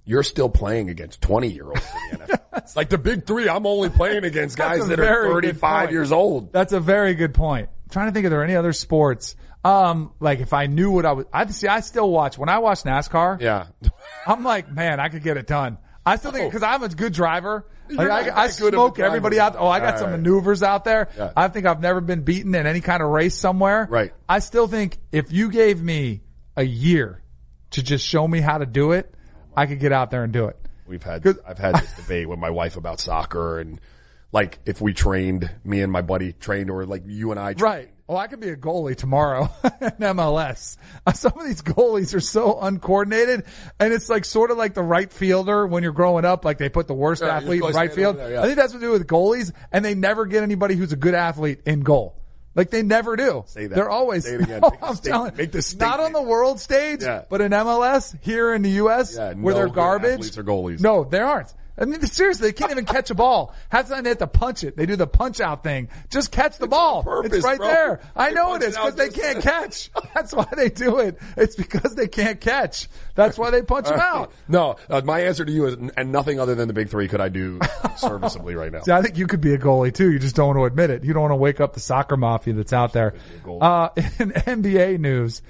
you're 0.05 0.23
still 0.23 0.49
playing 0.49 0.89
against 0.89 1.21
20 1.21 1.49
year 1.49 1.67
olds 1.67 1.87
in 2.13 2.19
the 2.21 2.25
NFL. 2.27 2.73
like 2.77 2.89
the 2.89 2.97
big 2.99 3.27
three, 3.27 3.49
I'm 3.49 3.67
only 3.67 3.91
playing 3.91 4.25
against 4.25 4.57
That's 4.57 4.79
guys 4.81 4.87
a 4.87 4.89
that 4.91 4.97
very 4.97 5.29
are 5.29 5.41
good 5.41 5.45
35 5.61 5.81
point. 5.81 5.93
years 5.93 6.13
old. 6.13 6.53
That's 6.53 6.73
a 6.73 6.81
very 6.81 7.15
good 7.15 7.35
point. 7.35 7.69
I'm 7.85 7.91
trying 7.91 8.09
to 8.09 8.13
think, 8.13 8.25
are 8.27 8.31
there 8.31 8.45
any 8.45 8.57
other 8.57 8.73
sports? 8.73 9.37
Um, 9.65 10.13
like 10.21 10.41
if 10.41 10.53
I 10.55 10.67
knew 10.67 10.91
what 10.91 11.05
I 11.05 11.13
was, 11.13 11.27
I 11.33 11.47
see, 11.47 11.69
I 11.69 11.81
still 11.81 12.11
watch, 12.11 12.39
when 12.39 12.49
I 12.49 12.59
watch 12.59 12.85
NASCAR, 12.85 13.41
Yeah. 13.41 13.67
I'm 14.27 14.45
like, 14.45 14.71
man, 14.73 15.01
I 15.01 15.09
could 15.11 15.23
get 15.23 15.37
it 15.37 15.47
done. 15.47 15.77
I 16.09 16.17
still 16.17 16.33
think 16.33 16.45
Oh. 16.45 16.49
because 16.49 16.63
I'm 16.63 16.83
a 16.83 16.89
good 16.89 17.13
driver. 17.13 17.67
Like 17.91 18.09
I, 18.11 18.45
I 18.45 18.49
smoke 18.49 18.99
everybody 18.99 19.41
out. 19.41 19.57
Oh, 19.59 19.67
I 19.69 19.81
got 19.81 19.95
All 19.95 20.01
some 20.01 20.11
right. 20.11 20.17
maneuvers 20.19 20.63
out 20.63 20.85
there. 20.85 21.09
Yeah. 21.17 21.33
I 21.37 21.49
think 21.49 21.65
I've 21.67 21.81
never 21.81 22.01
been 22.01 22.23
beaten 22.23 22.55
in 22.55 22.67
any 22.67 22.81
kind 22.81 23.03
of 23.03 23.09
race 23.09 23.35
somewhere. 23.35 23.87
Right. 23.89 24.13
I 24.29 24.41
still 24.41 24.67
think 24.67 24.99
if 25.13 25.33
you 25.33 25.51
gave 25.51 25.83
me 25.83 26.21
a 26.57 26.63
year 26.65 27.23
to 27.71 27.83
just 27.83 28.05
show 28.05 28.27
me 28.29 28.41
how 28.41 28.59
to 28.59 28.67
do 28.67 28.93
it, 28.93 29.15
I 29.57 29.67
could 29.67 29.81
get 29.81 29.93
out 29.93 30.11
there 30.11 30.23
and 30.25 30.33
do 30.33 30.47
it. 30.47 30.57
We've 30.87 31.03
had. 31.03 31.27
I've 31.47 31.59
had 31.59 31.77
this 31.77 31.93
debate 31.95 32.29
with 32.29 32.39
my 32.39 32.51
wife 32.51 32.77
about 32.77 33.01
soccer 33.01 33.59
and 33.59 33.81
like 34.33 34.59
if 34.67 34.81
we 34.81 34.93
trained, 34.93 35.51
me 35.65 35.81
and 35.81 35.91
my 35.91 36.03
buddy 36.03 36.33
trained 36.33 36.71
or 36.71 36.85
like 36.85 37.03
you 37.07 37.31
and 37.31 37.41
I 37.41 37.55
trained. 37.55 37.63
Right. 37.63 37.91
Well, 38.09 38.17
I 38.17 38.27
could 38.27 38.41
be 38.41 38.49
a 38.49 38.57
goalie 38.57 38.97
tomorrow 38.97 39.51
in 39.83 39.91
MLS. 40.01 40.79
Uh, 41.07 41.13
Some 41.13 41.33
of 41.39 41.45
these 41.45 41.61
goalies 41.61 42.15
are 42.15 42.21
so 42.21 42.59
uncoordinated, 42.59 43.45
and 43.79 43.93
it's 43.93 44.09
like 44.09 44.25
sort 44.25 44.51
of 44.51 44.57
like 44.57 44.73
the 44.73 44.83
right 44.83 45.13
fielder 45.13 45.67
when 45.67 45.83
you're 45.83 45.93
growing 45.93 46.25
up. 46.25 46.43
Like 46.45 46.57
they 46.57 46.71
put 46.71 46.87
the 46.89 46.95
worst 46.95 47.21
Yeah, 47.23 47.37
athlete 47.37 47.63
in 47.63 47.73
right 47.73 47.93
field. 47.93 48.17
there, 48.19 48.33
yeah. 48.33 48.41
I 48.43 48.45
think 48.47 48.57
that's 48.57 48.73
what 48.73 48.81
they 48.81 48.87
do 48.87 48.93
with 48.93 49.07
goalies, 49.07 49.53
and 49.71 49.85
they 49.85 49.95
never 49.95 50.25
get 50.25 50.43
anybody 50.43 50.75
who's 50.75 50.93
a 50.93 50.97
good 50.97 51.13
athlete 51.15 51.61
in 51.67 51.81
goal. 51.81 52.15
Like 52.55 52.71
they 52.71 52.83
never 52.83 53.15
do. 53.15 53.45
Say 53.47 53.67
that. 53.67 53.75
They're 53.75 53.91
always. 53.91 54.25
Say 54.25 54.37
it 54.37 54.41
again. 54.41 54.61
No, 54.63 54.69
I'm 54.83 54.95
statement. 54.97 55.05
telling. 55.05 55.37
Make 55.37 55.53
the 55.53 55.77
Not 55.79 56.01
on 56.01 56.13
the 56.15 56.23
world 56.23 56.59
stage, 56.61 57.03
Yeah. 57.03 57.25
but 57.29 57.41
in 57.43 57.53
MLS 57.53 58.17
here 58.23 58.55
in 58.55 58.63
the 58.63 58.71
U.S. 58.71 59.17
Where 59.19 59.35
no 59.37 59.53
they're 59.53 59.69
garbage. 59.69 60.13
athletes 60.15 60.39
are 60.39 60.45
goalies. 60.45 60.81
No, 60.81 61.05
there 61.05 61.27
aren't. 61.27 61.53
I 61.81 61.85
mean, 61.85 62.01
seriously, 62.03 62.49
they 62.49 62.53
can't 62.53 62.71
even 62.71 62.85
catch 62.85 63.11
a 63.11 63.15
ball. 63.15 63.55
Half 63.69 63.89
the 63.89 63.95
time 63.95 64.05
they 64.05 64.11
have 64.11 64.19
to 64.19 64.27
punch 64.27 64.65
it. 64.65 64.77
They 64.77 64.87
do 64.87 64.97
the 64.97 65.07
punch 65.07 65.41
out 65.41 65.63
thing. 65.63 65.89
Just 66.11 66.33
catch 66.33 66.59
the 66.59 66.67
ball. 66.67 67.03
purpose, 67.03 67.33
it's 67.33 67.45
right 67.45 67.59
bro. 67.59 67.67
there. 67.67 68.01
I 68.17 68.31
They 68.31 68.35
know 68.35 68.55
it 68.55 68.63
is 68.63 68.75
because 68.75 68.95
they 68.97 69.11
can't 69.11 69.43
catch. 69.43 69.91
That's 70.15 70.33
why 70.35 70.47
they 70.57 70.71
do 70.71 70.99
it. 70.99 71.19
It's 71.37 71.57
because 71.57 71.95
they 71.95 72.09
can't 72.09 72.41
catch. 72.41 72.89
That's 73.15 73.39
why 73.39 73.51
they 73.51 73.63
punch 73.63 73.89
them 73.89 74.01
out. 74.01 74.33
No, 74.51 74.77
uh, 74.89 75.03
my 75.05 75.21
answer 75.21 75.45
to 75.45 75.53
you 75.53 75.67
is, 75.67 75.77
and 75.97 76.11
nothing 76.11 76.41
other 76.41 76.55
than 76.55 76.69
the 76.69 76.75
big 76.75 76.89
three 76.89 77.07
could 77.07 77.21
I 77.21 77.29
do 77.29 77.59
serviceably 77.97 78.55
right 78.55 78.73
now. 78.73 78.81
See, 78.81 78.93
I 78.93 79.03
think 79.03 79.19
you 79.19 79.27
could 79.27 79.41
be 79.43 79.53
a 79.53 79.59
goalie 79.59 79.93
too. 79.93 80.11
You 80.11 80.19
just 80.19 80.37
don't 80.37 80.47
want 80.49 80.59
to 80.59 80.65
admit 80.65 80.91
it. 80.91 81.05
You 81.05 81.13
don't 81.13 81.23
want 81.23 81.33
to 81.33 81.37
wake 81.37 81.61
up 81.61 81.75
the 81.75 81.81
soccer 81.81 82.17
mafia 82.17 82.55
that's 82.55 82.73
out 82.73 82.93
there. 82.93 83.15
Uh, 83.47 83.91
in 83.97 84.31
NBA 84.33 84.99
news, 85.01 85.43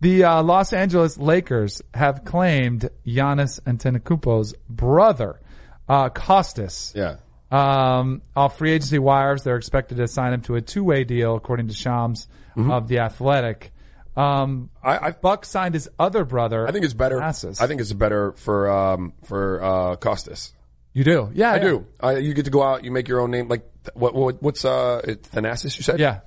the 0.00 0.24
uh, 0.24 0.42
Los 0.42 0.72
Angeles 0.72 1.18
Lakers 1.18 1.82
have 1.94 2.24
claimed 2.24 2.88
Giannis 3.06 3.60
Antetokounmpo's 3.62 4.54
brother, 4.68 5.40
uh, 5.88 6.08
Costas. 6.10 6.92
Yeah. 6.94 7.16
Um, 7.50 8.22
off 8.34 8.58
free 8.58 8.72
agency 8.72 8.98
wires, 8.98 9.42
they're 9.44 9.56
expected 9.56 9.98
to 9.98 10.08
sign 10.08 10.32
him 10.32 10.40
to 10.42 10.56
a 10.56 10.60
two-way 10.60 11.04
deal, 11.04 11.36
according 11.36 11.68
to 11.68 11.74
Shams 11.74 12.28
Mm-hmm. 12.56 12.70
of 12.70 12.88
the 12.88 13.00
Athletic. 13.00 13.70
Um, 14.16 14.70
I, 14.82 15.08
I, 15.08 15.10
Buck 15.10 15.44
signed 15.44 15.74
his 15.74 15.90
other 15.98 16.24
brother. 16.24 16.66
I 16.66 16.72
think 16.72 16.86
it's 16.86 16.94
better. 16.94 17.20
I 17.22 17.32
think 17.32 17.82
it's 17.82 17.92
better 17.92 18.32
for, 18.32 18.70
um, 18.70 19.12
for, 19.24 19.62
uh, 19.62 19.96
Costas. 19.96 20.54
you 20.94 21.04
do. 21.04 21.30
Yeah, 21.34 21.52
I 21.52 21.56
yeah. 21.56 21.62
do. 21.62 21.86
Uh, 22.02 22.08
you 22.16 22.32
get 22.32 22.46
to 22.46 22.50
go 22.50 22.62
out, 22.62 22.82
you 22.82 22.90
make 22.90 23.08
your 23.08 23.20
own 23.20 23.30
name. 23.30 23.48
Like, 23.48 23.70
what, 23.92 24.14
what 24.14 24.42
what's, 24.42 24.64
uh, 24.64 25.02
Thanasis 25.04 25.76
you 25.76 25.82
said? 25.82 26.00
Yeah. 26.00 26.20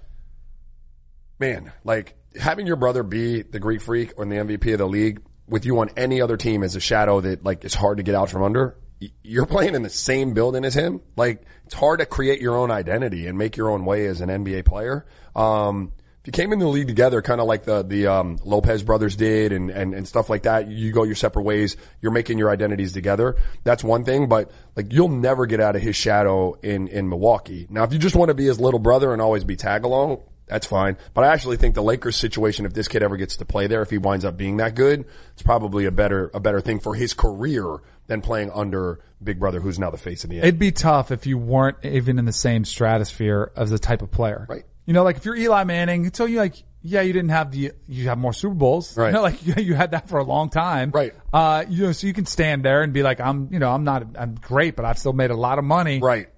man, 1.39 1.71
like 1.83 2.15
having 2.39 2.67
your 2.67 2.75
brother 2.75 3.03
be 3.03 3.41
the 3.41 3.59
Greek 3.59 3.81
freak 3.81 4.13
or 4.17 4.25
the 4.25 4.35
MVP 4.35 4.71
of 4.73 4.77
the 4.77 4.87
league 4.87 5.21
with 5.47 5.65
you 5.65 5.79
on 5.79 5.89
any 5.97 6.21
other 6.21 6.37
team 6.37 6.61
is 6.63 6.75
a 6.75 6.79
shadow 6.79 7.21
that 7.21 7.43
like 7.43 7.65
is 7.65 7.73
hard 7.73 7.97
to 7.97 8.03
get 8.03 8.13
out 8.15 8.29
from 8.29 8.43
under. 8.43 8.77
You're 9.23 9.45
playing 9.45 9.75
in 9.75 9.83
the 9.83 9.89
same 9.89 10.33
building 10.33 10.65
as 10.65 10.73
him. 10.73 11.01
Like 11.15 11.43
it's 11.65 11.73
hard 11.73 11.99
to 11.99 12.05
create 12.05 12.41
your 12.41 12.57
own 12.57 12.71
identity 12.71 13.27
and 13.27 13.37
make 13.37 13.55
your 13.55 13.69
own 13.69 13.85
way 13.85 14.07
as 14.07 14.21
an 14.21 14.29
NBA 14.29 14.65
player. 14.65 15.05
Um, 15.35 15.93
if 16.21 16.27
you 16.27 16.33
came 16.33 16.51
in 16.51 16.59
the 16.59 16.67
league 16.67 16.87
together, 16.87 17.21
kind 17.21 17.39
of 17.39 17.47
like 17.47 17.63
the 17.63 17.81
the 17.81 18.07
um, 18.07 18.39
Lopez 18.43 18.83
brothers 18.83 19.15
did, 19.15 19.53
and, 19.53 19.69
and 19.69 19.93
and 19.93 20.05
stuff 20.05 20.29
like 20.29 20.43
that, 20.43 20.67
you 20.67 20.91
go 20.91 21.03
your 21.03 21.15
separate 21.15 21.43
ways. 21.43 21.77
You're 22.01 22.11
making 22.11 22.37
your 22.37 22.49
identities 22.49 22.91
together. 22.91 23.37
That's 23.63 23.85
one 23.85 24.03
thing, 24.03 24.27
but 24.27 24.51
like 24.75 24.91
you'll 24.91 25.07
never 25.07 25.45
get 25.45 25.61
out 25.61 25.77
of 25.77 25.81
his 25.81 25.95
shadow 25.95 26.55
in 26.55 26.89
in 26.89 27.07
Milwaukee. 27.07 27.67
Now, 27.69 27.85
if 27.85 27.93
you 27.93 27.99
just 27.99 28.17
want 28.17 28.29
to 28.29 28.33
be 28.33 28.45
his 28.45 28.59
little 28.59 28.81
brother 28.81 29.13
and 29.13 29.21
always 29.21 29.45
be 29.45 29.55
tag 29.55 29.85
along, 29.85 30.21
that's 30.49 30.65
fine. 30.65 30.97
But 31.13 31.23
I 31.23 31.27
actually 31.27 31.57
think 31.57 31.75
the 31.75 31.83
Lakers 31.83 32.15
situation, 32.15 32.65
if 32.65 32.73
this 32.73 32.87
kid 32.87 33.03
ever 33.03 33.17
gets 33.17 33.37
to 33.37 33.45
play 33.45 33.67
there, 33.67 33.81
if 33.81 33.89
he 33.89 33.97
winds 33.97 34.25
up 34.25 34.35
being 34.35 34.57
that 34.57 34.75
good, 34.75 35.05
it's 35.33 35.41
probably 35.41 35.85
a 35.85 35.91
better 35.91 36.31
a 36.33 36.39
better 36.39 36.61
thing 36.61 36.79
for 36.79 36.95
his 36.95 37.13
career 37.13 37.79
than 38.07 38.21
playing 38.21 38.51
under 38.51 38.99
Big 39.23 39.39
Brother, 39.39 39.59
who's 39.59 39.79
now 39.79 39.89
the 39.89 39.97
face 39.97 40.23
of 40.23 40.29
the 40.29 40.37
NBA. 40.37 40.43
It'd 40.43 40.59
be 40.59 40.71
tough 40.71 41.11
if 41.11 41.25
you 41.27 41.37
weren't 41.37 41.77
even 41.83 42.19
in 42.19 42.25
the 42.25 42.33
same 42.33 42.65
stratosphere 42.65 43.51
as 43.55 43.69
the 43.69 43.79
type 43.79 44.01
of 44.01 44.11
player. 44.11 44.45
Right. 44.49 44.63
You 44.85 44.93
know, 44.93 45.03
like 45.03 45.17
if 45.17 45.25
you're 45.25 45.35
Eli 45.35 45.63
Manning, 45.65 46.11
so 46.13 46.25
you 46.25 46.39
like, 46.39 46.55
yeah, 46.81 47.01
you 47.01 47.13
didn't 47.13 47.29
have 47.29 47.51
the, 47.51 47.73
you 47.87 48.05
have 48.07 48.17
more 48.17 48.33
Super 48.33 48.55
Bowls. 48.55 48.97
Right. 48.97 49.07
You 49.07 49.13
know, 49.13 49.21
like 49.21 49.45
you 49.57 49.75
had 49.75 49.91
that 49.91 50.09
for 50.09 50.17
a 50.17 50.23
long 50.23 50.49
time. 50.49 50.89
Right. 50.91 51.13
Uh, 51.31 51.65
you 51.69 51.85
know, 51.85 51.91
so 51.91 52.07
you 52.07 52.13
can 52.13 52.25
stand 52.25 52.63
there 52.63 52.81
and 52.81 52.91
be 52.91 53.03
like, 53.03 53.19
I'm, 53.19 53.49
you 53.51 53.59
know, 53.59 53.71
I'm 53.71 53.83
not, 53.83 54.07
I'm 54.17 54.35
great, 54.35 54.75
but 54.75 54.85
I've 54.85 54.97
still 54.97 55.13
made 55.13 55.29
a 55.29 55.37
lot 55.37 55.59
of 55.59 55.65
money. 55.65 55.99
right. 55.99 56.29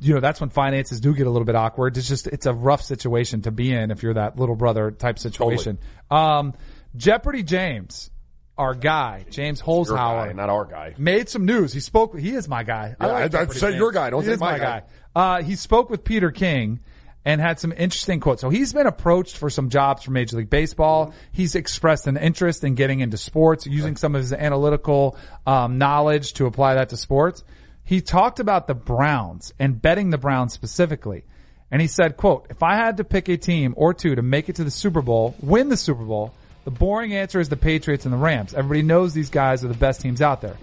You 0.00 0.14
know, 0.14 0.20
that's 0.20 0.40
when 0.40 0.50
finances 0.50 1.00
do 1.00 1.14
get 1.14 1.26
a 1.26 1.30
little 1.30 1.46
bit 1.46 1.54
awkward. 1.54 1.96
It's 1.96 2.06
just, 2.08 2.26
it's 2.26 2.44
a 2.46 2.52
rough 2.52 2.82
situation 2.82 3.42
to 3.42 3.50
be 3.50 3.72
in 3.72 3.90
if 3.90 4.02
you're 4.02 4.14
that 4.14 4.38
little 4.38 4.54
brother 4.56 4.90
type 4.90 5.18
situation. 5.18 5.78
Um, 6.10 6.52
Jeopardy 6.94 7.42
James, 7.42 8.10
our 8.58 8.74
guy, 8.74 9.24
James 9.30 9.62
Holzhauer 9.62 10.26
guy, 10.28 10.32
not 10.34 10.50
our 10.50 10.66
guy. 10.66 10.94
made 10.98 11.30
some 11.30 11.46
news. 11.46 11.72
He 11.72 11.80
spoke. 11.80 12.18
He 12.18 12.32
is 12.32 12.48
my 12.48 12.64
guy. 12.64 12.96
Yeah, 13.00 13.06
I- 13.06 13.22
I 13.24 13.28
Jeopardy 13.28 13.58
said 13.58 13.68
James. 13.70 13.78
your 13.78 13.92
guy. 13.92 14.10
Don't 14.10 14.22
he 14.24 14.28
say 14.30 14.36
my 14.36 14.52
my 14.52 14.58
guy. 14.58 14.80
guy. 14.80 14.82
Uh, 15.14 15.42
he 15.42 15.56
spoke 15.56 15.88
with 15.88 16.04
Peter 16.04 16.30
King 16.30 16.80
and 17.24 17.40
had 17.40 17.58
some 17.58 17.72
interesting 17.72 18.20
quotes. 18.20 18.40
So 18.42 18.50
he's 18.50 18.72
been 18.74 18.86
approached 18.86 19.36
for 19.38 19.48
some 19.48 19.70
jobs 19.70 20.02
for 20.02 20.10
Major 20.10 20.36
League 20.36 20.50
Baseball. 20.50 21.14
He's 21.30 21.54
expressed 21.54 22.06
an 22.08 22.16
interest 22.18 22.62
in 22.64 22.74
getting 22.74 23.00
into 23.00 23.16
sports, 23.16 23.64
using 23.66 23.96
some 23.96 24.14
of 24.14 24.20
his 24.20 24.32
analytical 24.34 25.16
um, 25.46 25.78
knowledge 25.78 26.34
to 26.34 26.46
apply 26.46 26.74
that 26.74 26.90
to 26.90 26.96
sports. 26.96 27.44
He 27.84 28.00
talked 28.00 28.40
about 28.40 28.66
the 28.66 28.74
Browns 28.74 29.52
and 29.58 29.80
betting 29.80 30.10
the 30.10 30.18
Browns 30.18 30.52
specifically. 30.52 31.24
And 31.70 31.80
he 31.80 31.88
said, 31.88 32.16
quote, 32.16 32.46
if 32.50 32.62
I 32.62 32.76
had 32.76 32.98
to 32.98 33.04
pick 33.04 33.28
a 33.28 33.36
team 33.36 33.74
or 33.76 33.94
two 33.94 34.14
to 34.14 34.22
make 34.22 34.48
it 34.48 34.56
to 34.56 34.64
the 34.64 34.70
Super 34.70 35.02
Bowl, 35.02 35.34
win 35.40 35.68
the 35.68 35.76
Super 35.76 36.04
Bowl, 36.04 36.34
the 36.64 36.70
boring 36.70 37.14
answer 37.14 37.40
is 37.40 37.48
the 37.48 37.56
Patriots 37.56 38.04
and 38.04 38.12
the 38.12 38.18
Rams. 38.18 38.54
Everybody 38.54 38.82
knows 38.82 39.14
these 39.14 39.30
guys 39.30 39.64
are 39.64 39.68
the 39.68 39.74
best 39.74 40.00
teams 40.00 40.22
out 40.22 40.40
there. 40.42 40.56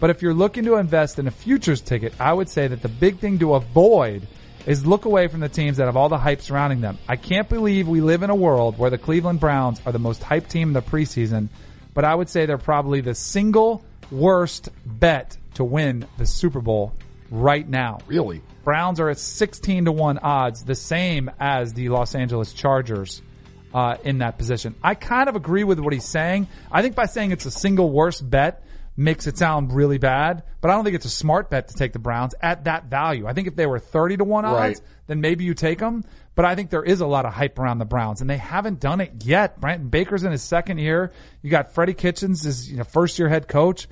But 0.00 0.10
if 0.10 0.22
you're 0.22 0.34
looking 0.34 0.64
to 0.64 0.76
invest 0.76 1.18
in 1.18 1.26
a 1.26 1.30
futures 1.30 1.80
ticket, 1.80 2.12
I 2.18 2.32
would 2.32 2.48
say 2.48 2.66
that 2.66 2.82
the 2.82 2.88
big 2.88 3.18
thing 3.18 3.38
to 3.38 3.54
avoid 3.54 4.26
is 4.66 4.86
look 4.86 5.04
away 5.04 5.28
from 5.28 5.40
the 5.40 5.48
teams 5.48 5.76
that 5.76 5.86
have 5.86 5.96
all 5.96 6.08
the 6.08 6.18
hype 6.18 6.40
surrounding 6.40 6.80
them. 6.80 6.98
I 7.06 7.16
can't 7.16 7.48
believe 7.48 7.86
we 7.86 8.00
live 8.00 8.22
in 8.22 8.30
a 8.30 8.34
world 8.34 8.78
where 8.78 8.90
the 8.90 8.98
Cleveland 8.98 9.40
Browns 9.40 9.80
are 9.86 9.92
the 9.92 9.98
most 9.98 10.22
hyped 10.22 10.48
team 10.48 10.68
in 10.68 10.74
the 10.74 10.82
preseason, 10.82 11.48
but 11.92 12.04
I 12.04 12.14
would 12.14 12.28
say 12.28 12.46
they're 12.46 12.58
probably 12.58 13.00
the 13.00 13.14
single 13.14 13.84
worst 14.10 14.68
bet 14.84 15.36
to 15.54 15.64
win 15.64 16.06
the 16.18 16.26
Super 16.26 16.60
Bowl 16.60 16.92
right 17.30 17.68
now. 17.68 17.98
Really? 18.06 18.42
Browns 18.64 19.00
are 19.00 19.08
at 19.10 19.18
16 19.18 19.86
to 19.86 19.92
1 19.92 20.18
odds, 20.18 20.64
the 20.64 20.74
same 20.74 21.30
as 21.38 21.72
the 21.74 21.88
Los 21.90 22.14
Angeles 22.14 22.52
Chargers 22.52 23.22
uh, 23.74 23.96
in 24.04 24.18
that 24.18 24.38
position. 24.38 24.74
I 24.82 24.94
kind 24.94 25.28
of 25.28 25.36
agree 25.36 25.64
with 25.64 25.78
what 25.80 25.92
he's 25.92 26.04
saying. 26.06 26.48
I 26.70 26.82
think 26.82 26.94
by 26.94 27.06
saying 27.06 27.32
it's 27.32 27.46
a 27.46 27.50
single 27.50 27.90
worst 27.90 28.28
bet 28.28 28.62
makes 28.96 29.26
it 29.26 29.36
sound 29.36 29.72
really 29.72 29.98
bad, 29.98 30.44
but 30.60 30.70
I 30.70 30.74
don't 30.74 30.84
think 30.84 30.94
it's 30.94 31.04
a 31.04 31.10
smart 31.10 31.50
bet 31.50 31.68
to 31.68 31.74
take 31.74 31.92
the 31.92 31.98
Browns 31.98 32.34
at 32.40 32.64
that 32.64 32.84
value. 32.84 33.26
I 33.26 33.32
think 33.32 33.48
if 33.48 33.56
they 33.56 33.66
were 33.66 33.80
30 33.80 34.18
to 34.18 34.24
1 34.24 34.44
odds, 34.44 34.54
Right. 34.56 34.80
then 35.08 35.20
maybe 35.20 35.44
you 35.44 35.52
take 35.54 35.80
them. 35.80 36.04
But 36.34 36.44
I 36.44 36.54
think 36.56 36.70
there 36.70 36.82
is 36.82 37.00
a 37.00 37.06
lot 37.06 37.26
of 37.26 37.32
hype 37.32 37.58
around 37.58 37.78
the 37.78 37.84
Browns, 37.84 38.20
and 38.20 38.28
they 38.28 38.36
haven't 38.38 38.80
done 38.80 39.00
it 39.00 39.24
yet. 39.24 39.60
Brandon 39.60 39.88
Baker's 39.88 40.24
in 40.24 40.32
his 40.32 40.42
second 40.42 40.78
year. 40.78 41.12
You 41.42 41.50
got 41.50 41.72
Freddie 41.74 41.94
Kitchens 41.94 42.44
as 42.44 42.70
you 42.70 42.76
know, 42.78 42.84
first 42.84 43.18
year 43.18 43.28
head 43.28 43.46
coach. 43.46 43.86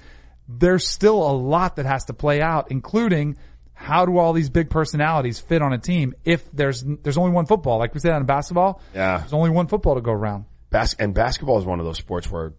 There's 0.48 0.86
still 0.86 1.22
a 1.22 1.32
lot 1.32 1.76
that 1.76 1.86
has 1.86 2.06
to 2.06 2.14
play 2.14 2.40
out, 2.42 2.70
including 2.72 3.36
how 3.74 4.06
do 4.06 4.18
all 4.18 4.32
these 4.32 4.50
big 4.50 4.70
personalities 4.70 5.38
fit 5.38 5.62
on 5.62 5.72
a 5.72 5.78
team 5.78 6.14
if 6.24 6.50
there's 6.52 6.82
there's 6.84 7.16
only 7.16 7.30
one 7.32 7.46
football, 7.46 7.78
like 7.78 7.94
we 7.94 8.00
said 8.00 8.12
on 8.12 8.24
basketball. 8.26 8.80
Yeah. 8.94 9.18
there's 9.18 9.32
only 9.32 9.50
one 9.50 9.66
football 9.68 9.94
to 9.94 10.00
go 10.00 10.12
around. 10.12 10.44
Bas- 10.70 10.94
and 10.94 11.14
basketball 11.14 11.58
is 11.58 11.64
one 11.64 11.78
of 11.80 11.86
those 11.86 11.98
sports 11.98 12.30
where 12.30 12.54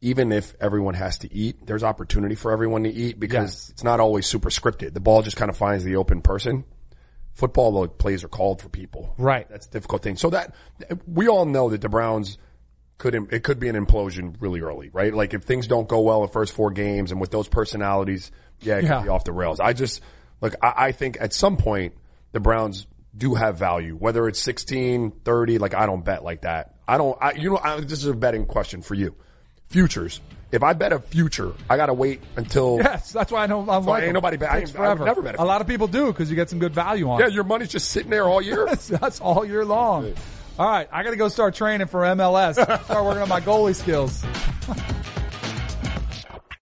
even 0.00 0.32
if 0.32 0.54
everyone 0.60 0.94
has 0.94 1.18
to 1.18 1.32
eat, 1.34 1.64
there's 1.66 1.82
opportunity 1.82 2.34
for 2.34 2.52
everyone 2.52 2.84
to 2.84 2.90
eat 2.92 3.18
because 3.18 3.54
Yes. 3.54 3.70
it's 3.70 3.84
not 3.84 4.00
always 4.00 4.26
super 4.26 4.50
scripted. 4.50 4.92
The 4.92 5.00
ball 5.00 5.22
just 5.22 5.36
kind 5.36 5.50
of 5.50 5.56
finds 5.56 5.82
the 5.82 5.96
open 5.96 6.20
person. 6.20 6.64
Football, 7.34 7.72
though, 7.72 7.88
plays 7.88 8.22
are 8.24 8.28
called 8.28 8.62
for 8.62 8.68
people. 8.68 9.12
Right. 9.18 9.48
That's 9.48 9.66
a 9.66 9.70
difficult 9.70 10.02
thing. 10.02 10.16
So 10.16 10.30
that, 10.30 10.54
we 11.06 11.28
all 11.28 11.44
know 11.46 11.68
that 11.70 11.80
the 11.80 11.88
Browns 11.88 12.38
could, 12.96 13.14
it 13.32 13.42
could 13.42 13.58
be 13.58 13.68
an 13.68 13.74
implosion 13.74 14.36
really 14.38 14.60
early, 14.60 14.88
right? 14.92 15.12
Like 15.12 15.34
if 15.34 15.42
things 15.42 15.66
don't 15.66 15.88
go 15.88 16.00
well 16.00 16.22
the 16.22 16.28
first 16.28 16.52
four 16.52 16.70
games 16.70 17.10
and 17.10 17.20
with 17.20 17.32
those 17.32 17.48
personalities, 17.48 18.30
yeah, 18.60 18.78
it 18.78 18.84
Yeah. 18.84 18.98
could 18.98 19.02
be 19.04 19.08
off 19.08 19.24
the 19.24 19.32
rails. 19.32 19.58
I 19.58 19.72
just, 19.72 20.00
look, 20.40 20.54
I, 20.62 20.72
I 20.86 20.92
think 20.92 21.16
at 21.20 21.32
some 21.32 21.56
point 21.56 21.94
the 22.30 22.38
Browns 22.40 22.86
do 23.16 23.34
have 23.34 23.58
value, 23.58 23.96
whether 23.96 24.28
it's 24.28 24.38
16, 24.40 25.10
30, 25.24 25.58
like 25.58 25.74
I 25.74 25.86
don't 25.86 26.04
bet 26.04 26.22
like 26.22 26.42
that. 26.42 26.76
I 26.86 26.96
don't, 26.98 27.18
I, 27.20 27.32
you 27.32 27.50
know, 27.50 27.58
I, 27.62 27.80
this 27.80 27.98
is 27.98 28.06
a 28.06 28.14
betting 28.14 28.46
question 28.46 28.80
for 28.80 28.94
you. 28.94 29.16
Futures. 29.68 30.20
If 30.52 30.62
I 30.62 30.72
bet 30.72 30.92
a 30.92 31.00
future, 31.00 31.52
I 31.68 31.76
gotta 31.76 31.94
wait 31.94 32.22
until, 32.36 32.78
Yes, 32.82 33.10
that's 33.12 33.32
why 33.32 33.42
I 33.42 33.46
know 33.46 33.60
I'm 33.68 33.84
like 33.84 34.02
ain't 34.02 34.08
them. 34.08 34.14
nobody 34.14 34.36
bet- 34.36 34.52
I 34.52 34.58
ain't- 34.60 34.78
I 34.78 34.94
never 34.94 35.20
bet 35.22 35.34
a 35.36 35.42
a 35.42 35.44
lot 35.44 35.60
of 35.60 35.66
people 35.66 35.86
do 35.88 36.06
because 36.06 36.30
you 36.30 36.36
get 36.36 36.48
some 36.50 36.58
good 36.60 36.72
value 36.74 37.10
on. 37.10 37.18
yeah, 37.20 37.26
it. 37.26 37.32
your 37.32 37.44
money's 37.44 37.70
just 37.70 37.90
sitting 37.90 38.10
there 38.10 38.24
all 38.24 38.40
year. 38.40 38.64
That's, 38.66 38.86
that's 39.00 39.20
all 39.20 39.44
year 39.44 39.64
long. 39.64 40.14
All 40.58 40.68
right, 40.68 40.88
I 40.92 41.02
got 41.02 41.10
to 41.10 41.16
go 41.16 41.26
start 41.28 41.54
training 41.56 41.88
for 41.88 42.02
MLS. 42.02 42.54
Start 42.54 43.04
working 43.04 43.22
on 43.22 43.28
my 43.28 43.40
goalie 43.40 43.74
skills. 43.74 44.24